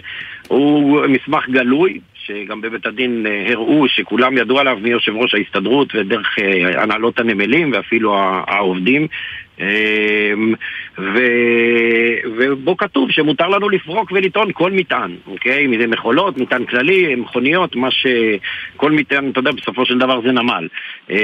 הוא 0.47 1.01
מסמך 1.07 1.49
גלוי, 1.49 1.99
שגם 2.27 2.61
בבית 2.61 2.85
הדין 2.85 3.25
אה, 3.27 3.51
הראו 3.51 3.87
שכולם 3.87 4.37
ידעו 4.37 4.59
עליו 4.59 4.77
מיושב 4.81 5.15
ראש 5.15 5.33
ההסתדרות 5.33 5.95
ודרך 5.95 6.35
אה, 6.39 6.83
הנהלות 6.83 7.19
הנמלים 7.19 7.71
ואפילו 7.73 8.15
העובדים. 8.47 9.07
אמ, 9.59 10.53
ו... 10.97 11.19
ובו 12.37 12.77
כתוב 12.77 13.11
שמותר 13.11 13.47
לנו 13.47 13.69
לפרוק 13.69 14.11
ולטעון 14.11 14.51
כל 14.53 14.71
מטען, 14.71 15.15
אוקיי? 15.27 15.65
אם 15.65 15.81
זה 15.81 15.87
מכולות, 15.87 16.37
מטען 16.37 16.65
כללי, 16.65 17.15
מכוניות, 17.15 17.75
מה 17.75 17.91
ש... 17.91 18.05
כל 18.75 18.91
מטען, 18.91 19.29
אתה 19.29 19.39
יודע, 19.39 19.51
בסופו 19.51 19.85
של 19.85 19.97
דבר 19.97 20.21
זה 20.21 20.31
נמל. 20.31 20.67
אמ, 21.09 21.15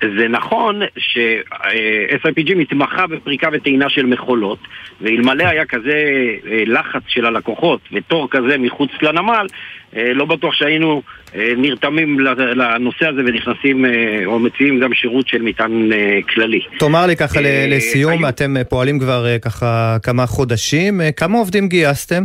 זה 0.00 0.28
נכון 0.28 0.80
ש-SIPG 0.96 2.54
מתמחה 2.54 3.06
בפריקה 3.06 3.48
וטעינה 3.52 3.88
של 3.88 4.06
מכולות, 4.06 4.58
ואלמלא 5.00 5.44
היה 5.44 5.64
כזה 5.64 6.06
אה, 6.46 6.62
לחץ 6.66 7.02
של 7.06 7.26
הלקוחות 7.26 7.80
ותור 7.92 8.30
כזה 8.30 8.58
מחוץ 8.58 8.90
לנמל, 9.02 9.46
לא 9.92 10.24
בטוח 10.24 10.54
שהיינו 10.54 11.02
אה, 11.34 11.52
נרתמים 11.56 12.20
לנושא 12.20 13.06
הזה 13.06 13.20
ונכנסים 13.26 13.84
אה, 13.84 14.22
או 14.24 14.38
מציעים 14.38 14.80
גם 14.80 14.94
שירות 14.94 15.28
של 15.28 15.42
מטען 15.42 15.92
אה, 15.92 16.18
כללי. 16.34 16.60
תאמר 16.78 17.06
לי 17.06 17.16
ככה 17.16 17.40
אה, 17.40 17.66
לסיום, 17.68 18.26
אתם 18.28 18.56
אה, 18.56 18.64
פועלים 18.64 18.98
כבר 18.98 19.26
אה, 19.26 19.38
ככה 19.38 19.96
כמה 20.02 20.26
חודשים, 20.26 21.00
אה, 21.00 21.12
כמה 21.12 21.38
עובדים 21.38 21.68
גייסתם? 21.68 22.24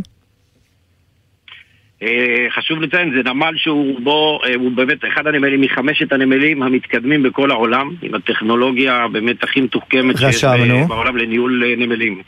אה, 2.04 2.48
חשוב 2.56 2.82
לציין, 2.82 3.14
זה 3.16 3.30
נמל 3.30 3.54
שהוא 3.58 4.00
בו, 4.04 4.40
אה, 4.46 4.56
הוא 4.56 4.72
באמת 4.72 5.06
אחד 5.14 5.28
הנמלים 5.28 5.62
מחמשת 5.62 6.12
הנמלים 6.12 6.64
המתקדמים 6.64 7.24
בכל 7.24 7.52
העולם, 7.52 7.90
עם 8.02 8.16
הטכנולוגיה 8.16 9.08
באמת 9.12 9.44
הכי 9.44 9.62
מתוחכמת 9.62 10.18
שיש 10.18 10.44
בעולם 10.88 11.18
לניהול 11.18 11.64
אה, 11.66 11.76
נמלים. 11.78 12.22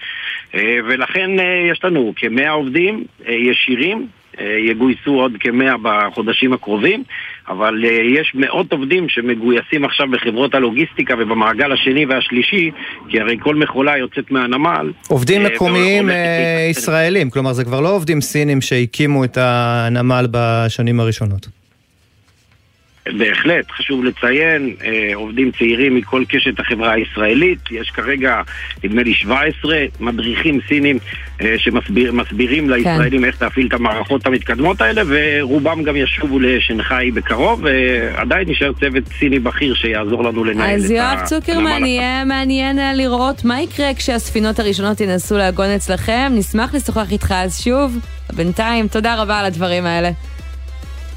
אה, 0.56 0.78
ולכן 0.88 1.40
אה, 1.40 1.70
יש 1.72 1.84
לנו 1.84 2.14
כמאה 2.16 2.52
עובדים 2.52 3.04
אה, 3.28 3.34
ישירים, 3.34 3.98
אה, 3.98 4.19
יגויסו 4.70 5.12
עוד 5.12 5.32
כמאה 5.40 5.76
בחודשים 5.82 6.54
הקרובים, 6.54 7.04
אבל 7.50 7.86
אה, 7.86 7.90
יש 8.20 8.32
מאות 8.36 8.72
עובדים 8.72 9.10
שמגויסים 9.10 9.86
עכשיו 9.86 10.08
בחברות 10.12 10.56
הלוגיסטיקה 10.56 11.14
ובמעגל 11.20 11.72
השני 11.72 12.06
והשלישי, 12.06 12.72
כי 13.10 13.20
הרי 13.20 13.38
כל 13.40 13.56
מכולה 13.56 13.98
יוצאת 13.98 14.32
מהנמל. 14.32 14.92
עובדים 15.08 15.46
אה, 15.46 15.50
מקומיים 15.54 16.10
אה, 16.10 16.68
ישראלים, 16.70 17.30
כלומר 17.30 17.54
זה 17.54 17.64
כבר 17.64 17.82
לא 17.82 17.96
עובדים 17.96 18.22
סינים 18.22 18.62
שהקימו 18.62 19.24
את 19.24 19.38
הנמל 19.42 20.28
בשנים 20.32 21.00
הראשונות. 21.00 21.48
בהחלט, 23.18 23.72
חשוב 23.72 24.06
לציין, 24.06 24.76
אה, 24.84 25.12
עובדים 25.14 25.52
צעירים 25.52 25.96
מכל 25.96 26.24
קשת 26.30 26.60
החברה 26.60 26.94
הישראלית, 26.94 27.60
יש 27.72 27.90
כרגע, 27.90 28.42
נדמה 28.84 29.04
לי 29.04 29.14
17 29.14 29.78
מדריכים 30.00 30.60
סינים 30.68 30.98
אה, 31.42 31.56
שמסבירים 31.58 32.70
לישראלים 32.70 33.26
איך 33.26 33.42
להפעיל 33.42 33.68
את 33.68 33.74
המערכות 33.74 34.26
המתקדמות 34.26 34.82
האלה, 34.82 35.02
ורובם 35.08 35.84
גם 35.84 35.96
ישובו 35.96 36.40
לשנגחאי 36.40 37.12
בקרוב, 37.12 37.64
ועדיין 37.64 38.50
נשאר 38.50 38.74
צוות 38.74 39.04
סיני 39.20 39.40
בכיר 39.40 39.76
שיעזור 39.76 40.24
לנו 40.24 40.44
לנהל 40.44 40.70
את 40.70 40.76
אז 40.76 40.92
יואב 40.92 41.20
צוקרמן, 41.26 41.68
הנמל. 41.68 41.86
יהיה 41.86 42.26
מעניין 42.26 42.80
אה, 42.80 42.94
לראות 42.94 43.46
מה 43.46 43.62
יקרה 43.62 43.94
כשהספינות 43.94 44.60
הראשונות 44.60 45.02
ינסו 45.02 45.38
לעגון 45.38 45.70
אצלכם. 45.70 46.32
נשמח 46.36 46.76
לשוחח 46.76 47.12
איתך 47.12 47.34
אז 47.38 47.62
שוב. 47.62 47.98
בינתיים, 48.34 48.88
תודה 48.88 49.22
רבה 49.22 49.40
על 49.40 49.46
הדברים 49.46 49.86
האלה. 49.86 50.10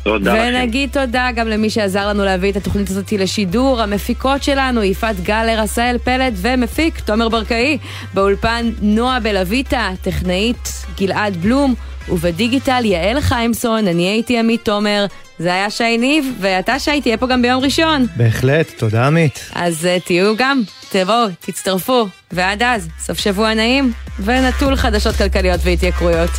תודה 0.05 0.33
לכם. 0.33 0.43
ונגיד 0.49 0.91
תודה 0.93 1.29
גם 1.35 1.49
למי 1.49 1.71
שעזר 1.71 2.09
לנו 2.09 2.25
להביא 2.25 2.51
את 2.51 2.57
התוכנית 2.57 2.91
הזאת 2.91 3.13
לשידור, 3.13 3.83
המפיקות 3.83 4.43
שלנו, 4.43 4.83
יפעת 4.83 5.21
גלר, 5.21 5.61
עשהאל 5.61 5.99
פלד 5.99 6.35
ומפיק 6.37 7.01
תומר 7.01 7.29
ברקאי, 7.29 7.79
באולפן 8.15 8.71
נועה 8.83 9.21
בלויטה, 9.21 9.91
טכנאית 10.03 10.73
גלעד 10.99 11.37
בלום, 11.37 11.75
ובדיגיטל 12.09 12.85
יעל 12.85 13.21
חיימסון, 13.21 13.89
אני 13.89 14.03
הייתי 14.03 14.39
עמית 14.39 14.65
תומר, 14.65 15.07
זה 15.39 15.55
היה 15.55 15.71
שי 15.71 15.99
ניב, 15.99 16.37
ואתה 16.41 16.79
שי 16.79 17.01
תהיה 17.01 17.17
פה 17.17 17.27
גם 17.27 17.43
ביום 17.43 17.65
ראשון. 17.65 18.07
בהחלט, 18.17 18.73
תודה 18.79 19.07
עמית. 19.07 19.51
אז 19.55 19.85
uh, 19.97 20.05
תהיו 20.05 20.37
גם, 20.37 20.63
תבואו, 20.91 21.27
תצטרפו, 21.41 22.09
ועד 22.33 22.63
אז, 22.63 22.89
סוף 23.01 23.19
שבוע 23.19 23.55
נעים, 23.55 23.93
ונטול 24.25 24.77
חדשות 24.77 25.17
כלכליות 25.17 25.61
והתייקרויות. 25.65 26.31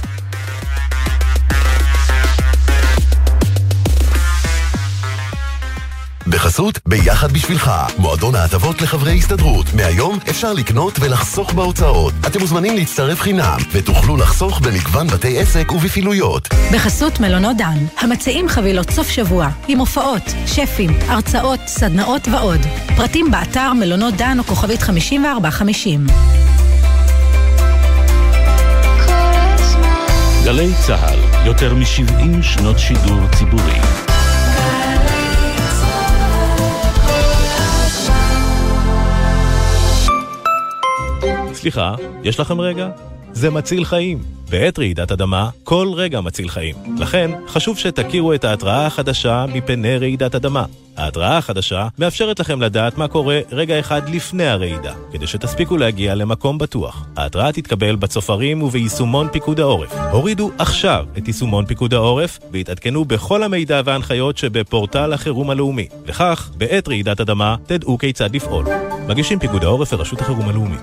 בחסות 6.33 6.79
ביחד 6.85 7.31
בשבילך, 7.31 7.71
מועדון 7.97 8.35
ההטבות 8.35 8.81
לחברי 8.81 9.17
הסתדרות. 9.17 9.65
מהיום 9.73 10.19
אפשר 10.29 10.53
לקנות 10.53 10.99
ולחסוך 10.99 11.53
בהוצאות. 11.53 12.13
אתם 12.27 12.39
מוזמנים 12.39 12.75
להצטרף 12.75 13.21
חינם, 13.21 13.57
ותוכלו 13.71 14.17
לחסוך 14.17 14.59
במגוון 14.59 15.07
בתי 15.07 15.39
עסק 15.39 15.71
ובפעילויות. 15.71 16.49
בחסות 16.73 17.19
מלונות 17.19 17.57
דן, 17.57 17.77
המציעים 17.97 18.49
חבילות 18.49 18.89
סוף 18.89 19.09
שבוע, 19.09 19.49
עם 19.67 19.79
הופעות, 19.79 20.21
שפים, 20.45 20.89
הרצאות, 21.07 21.59
סדנאות 21.67 22.27
ועוד. 22.27 22.59
פרטים 22.95 23.31
באתר 23.31 23.73
מלונות 23.73 24.13
דן 24.13 24.39
או 24.39 24.43
כוכבית 24.43 24.81
5450. 24.81 26.07
גלי 30.43 30.71
צה"ל, 30.87 31.45
יותר 31.45 31.73
מ-70 31.73 32.43
שנות 32.43 32.79
שידור 32.79 33.19
ציבורי. 33.37 34.02
סליחה, 41.63 41.95
יש 42.23 42.39
לכם 42.39 42.61
רגע? 42.61 42.89
זה 43.31 43.49
מציל 43.49 43.85
חיים. 43.85 44.23
בעת 44.49 44.79
רעידת 44.79 45.11
אדמה, 45.11 45.49
כל 45.63 45.87
רגע 45.95 46.21
מציל 46.21 46.49
חיים. 46.49 46.75
לכן, 46.97 47.31
חשוב 47.47 47.77
שתכירו 47.77 48.33
את 48.33 48.43
ההתראה 48.43 48.85
החדשה 48.85 49.45
מפני 49.53 49.97
רעידת 49.97 50.35
אדמה. 50.35 50.65
ההתראה 50.97 51.37
החדשה 51.37 51.87
מאפשרת 51.99 52.39
לכם 52.39 52.61
לדעת 52.61 52.97
מה 52.97 53.07
קורה 53.07 53.39
רגע 53.51 53.79
אחד 53.79 54.09
לפני 54.09 54.45
הרעידה, 54.45 54.93
כדי 55.11 55.27
שתספיקו 55.27 55.77
להגיע 55.77 56.15
למקום 56.15 56.57
בטוח. 56.57 57.05
ההתראה 57.17 57.51
תתקבל 57.51 57.95
בצופרים 57.95 58.61
וביישומון 58.61 59.27
פיקוד 59.31 59.59
העורף. 59.59 59.93
הורידו 60.11 60.51
עכשיו 60.57 61.05
את 61.17 61.27
יישומון 61.27 61.65
פיקוד 61.65 61.93
העורף 61.93 62.39
והתעדכנו 62.51 63.05
בכל 63.05 63.43
המידע 63.43 63.81
וההנחיות 63.85 64.37
שבפורטל 64.37 65.13
החירום 65.13 65.49
הלאומי. 65.49 65.87
וכך, 66.05 66.49
בעת 66.57 66.87
רעידת 66.87 67.21
אדמה, 67.21 67.55
תדעו 67.65 67.97
כיצד 67.97 68.35
לפעול. 68.35 68.65
מגישים 69.07 69.39
פיקוד 69.39 69.63
העורף 69.63 69.93
ורשות 69.93 70.21
החירום 70.21 70.49
הלאומית. 70.49 70.81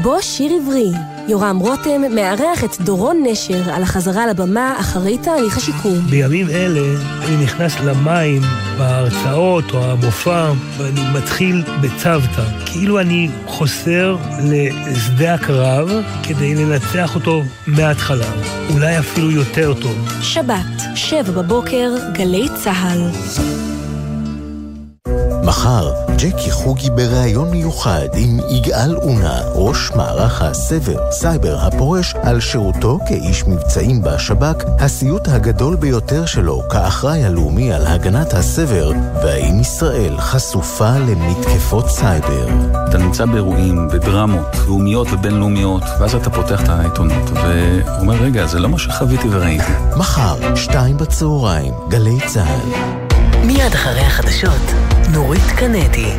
בוא 0.02 0.22
שיר 0.22 0.52
עברי. 0.62 0.92
יורם 1.28 1.58
רותם 1.60 2.02
מארח 2.16 2.64
את 2.64 2.82
דורון 2.82 3.24
נשר 3.26 3.74
על 3.74 3.84
החזרה 3.84 4.28
לבמה 4.28 4.80
אחרי 4.80 5.18
תהליך 5.18 5.58
השיקום. 5.58 6.00
בימים 6.10 6.50
אלה 6.50 7.00
אני 7.26 7.44
נכנס 7.44 7.80
למים 7.80 8.42
בהרצאות 8.78 9.72
או 9.74 9.84
המופע 9.84 10.52
ואני 10.78 11.02
מתחיל 11.14 11.64
בצוותא. 11.82 12.44
כאילו 12.66 13.00
אני 13.00 13.30
חוסר 13.48 14.18
לשדה 14.44 15.34
הקרב 15.34 15.90
כדי 16.24 16.56
לנצח 16.56 17.16
אותו 17.16 17.44
מההתחלה. 17.68 18.32
אולי 18.74 19.00
אפילו 19.00 19.32
יותר 19.32 19.74
טוב. 19.74 20.10
שבת, 20.22 20.82
שבע 20.96 21.32
בבוקר, 21.32 21.92
גלי 22.14 22.48
צה"ל. 22.64 23.73
מחר, 25.44 25.92
ג'קי 26.18 26.52
חוגי 26.52 26.90
בריאיון 26.90 27.52
מיוחד 27.52 28.08
עם 28.16 28.40
יגאל 28.50 28.96
אונה, 28.96 29.42
ראש 29.54 29.92
מערך 29.96 30.42
הסבר, 30.42 31.12
סייבר 31.12 31.58
הפורש 31.60 32.16
על 32.24 32.40
שירותו 32.40 33.00
כאיש 33.08 33.44
מבצעים 33.48 34.02
בשב"כ, 34.02 34.64
הסיוט 34.80 35.28
הגדול 35.28 35.76
ביותר 35.76 36.26
שלו 36.26 36.62
כאחראי 36.70 37.24
הלאומי 37.24 37.74
על 37.74 37.88
הגנת 37.88 38.34
הסבר, 38.34 38.92
והאם 39.24 39.60
ישראל 39.60 40.18
חשופה 40.20 40.98
למתקפות 40.98 41.90
סייבר. 41.90 42.48
אתה 42.90 42.98
נמצא 42.98 43.26
באירועים, 43.26 43.88
בדרמות, 43.88 44.56
לאומיות 44.68 45.08
ובינלאומיות, 45.12 45.84
ואז 46.00 46.16
אתה 46.16 46.30
פותח 46.30 46.64
את 46.64 46.70
העיתונות, 46.70 47.30
ואומר, 47.34 48.14
רגע, 48.14 48.46
זה 48.46 48.60
לא 48.60 48.70
מה 48.70 48.80
שחוויתי 48.80 49.28
וראיתי. 49.32 49.72
מחר, 49.98 50.56
שתיים 50.56 50.98
בצהריים, 50.98 51.74
גלי 51.90 52.18
צה"ל. 52.28 53.13
מיד 53.46 53.74
אחרי 53.74 54.02
החדשות, 54.02 54.72
נורית 55.14 55.52
קנדי. 55.58 56.12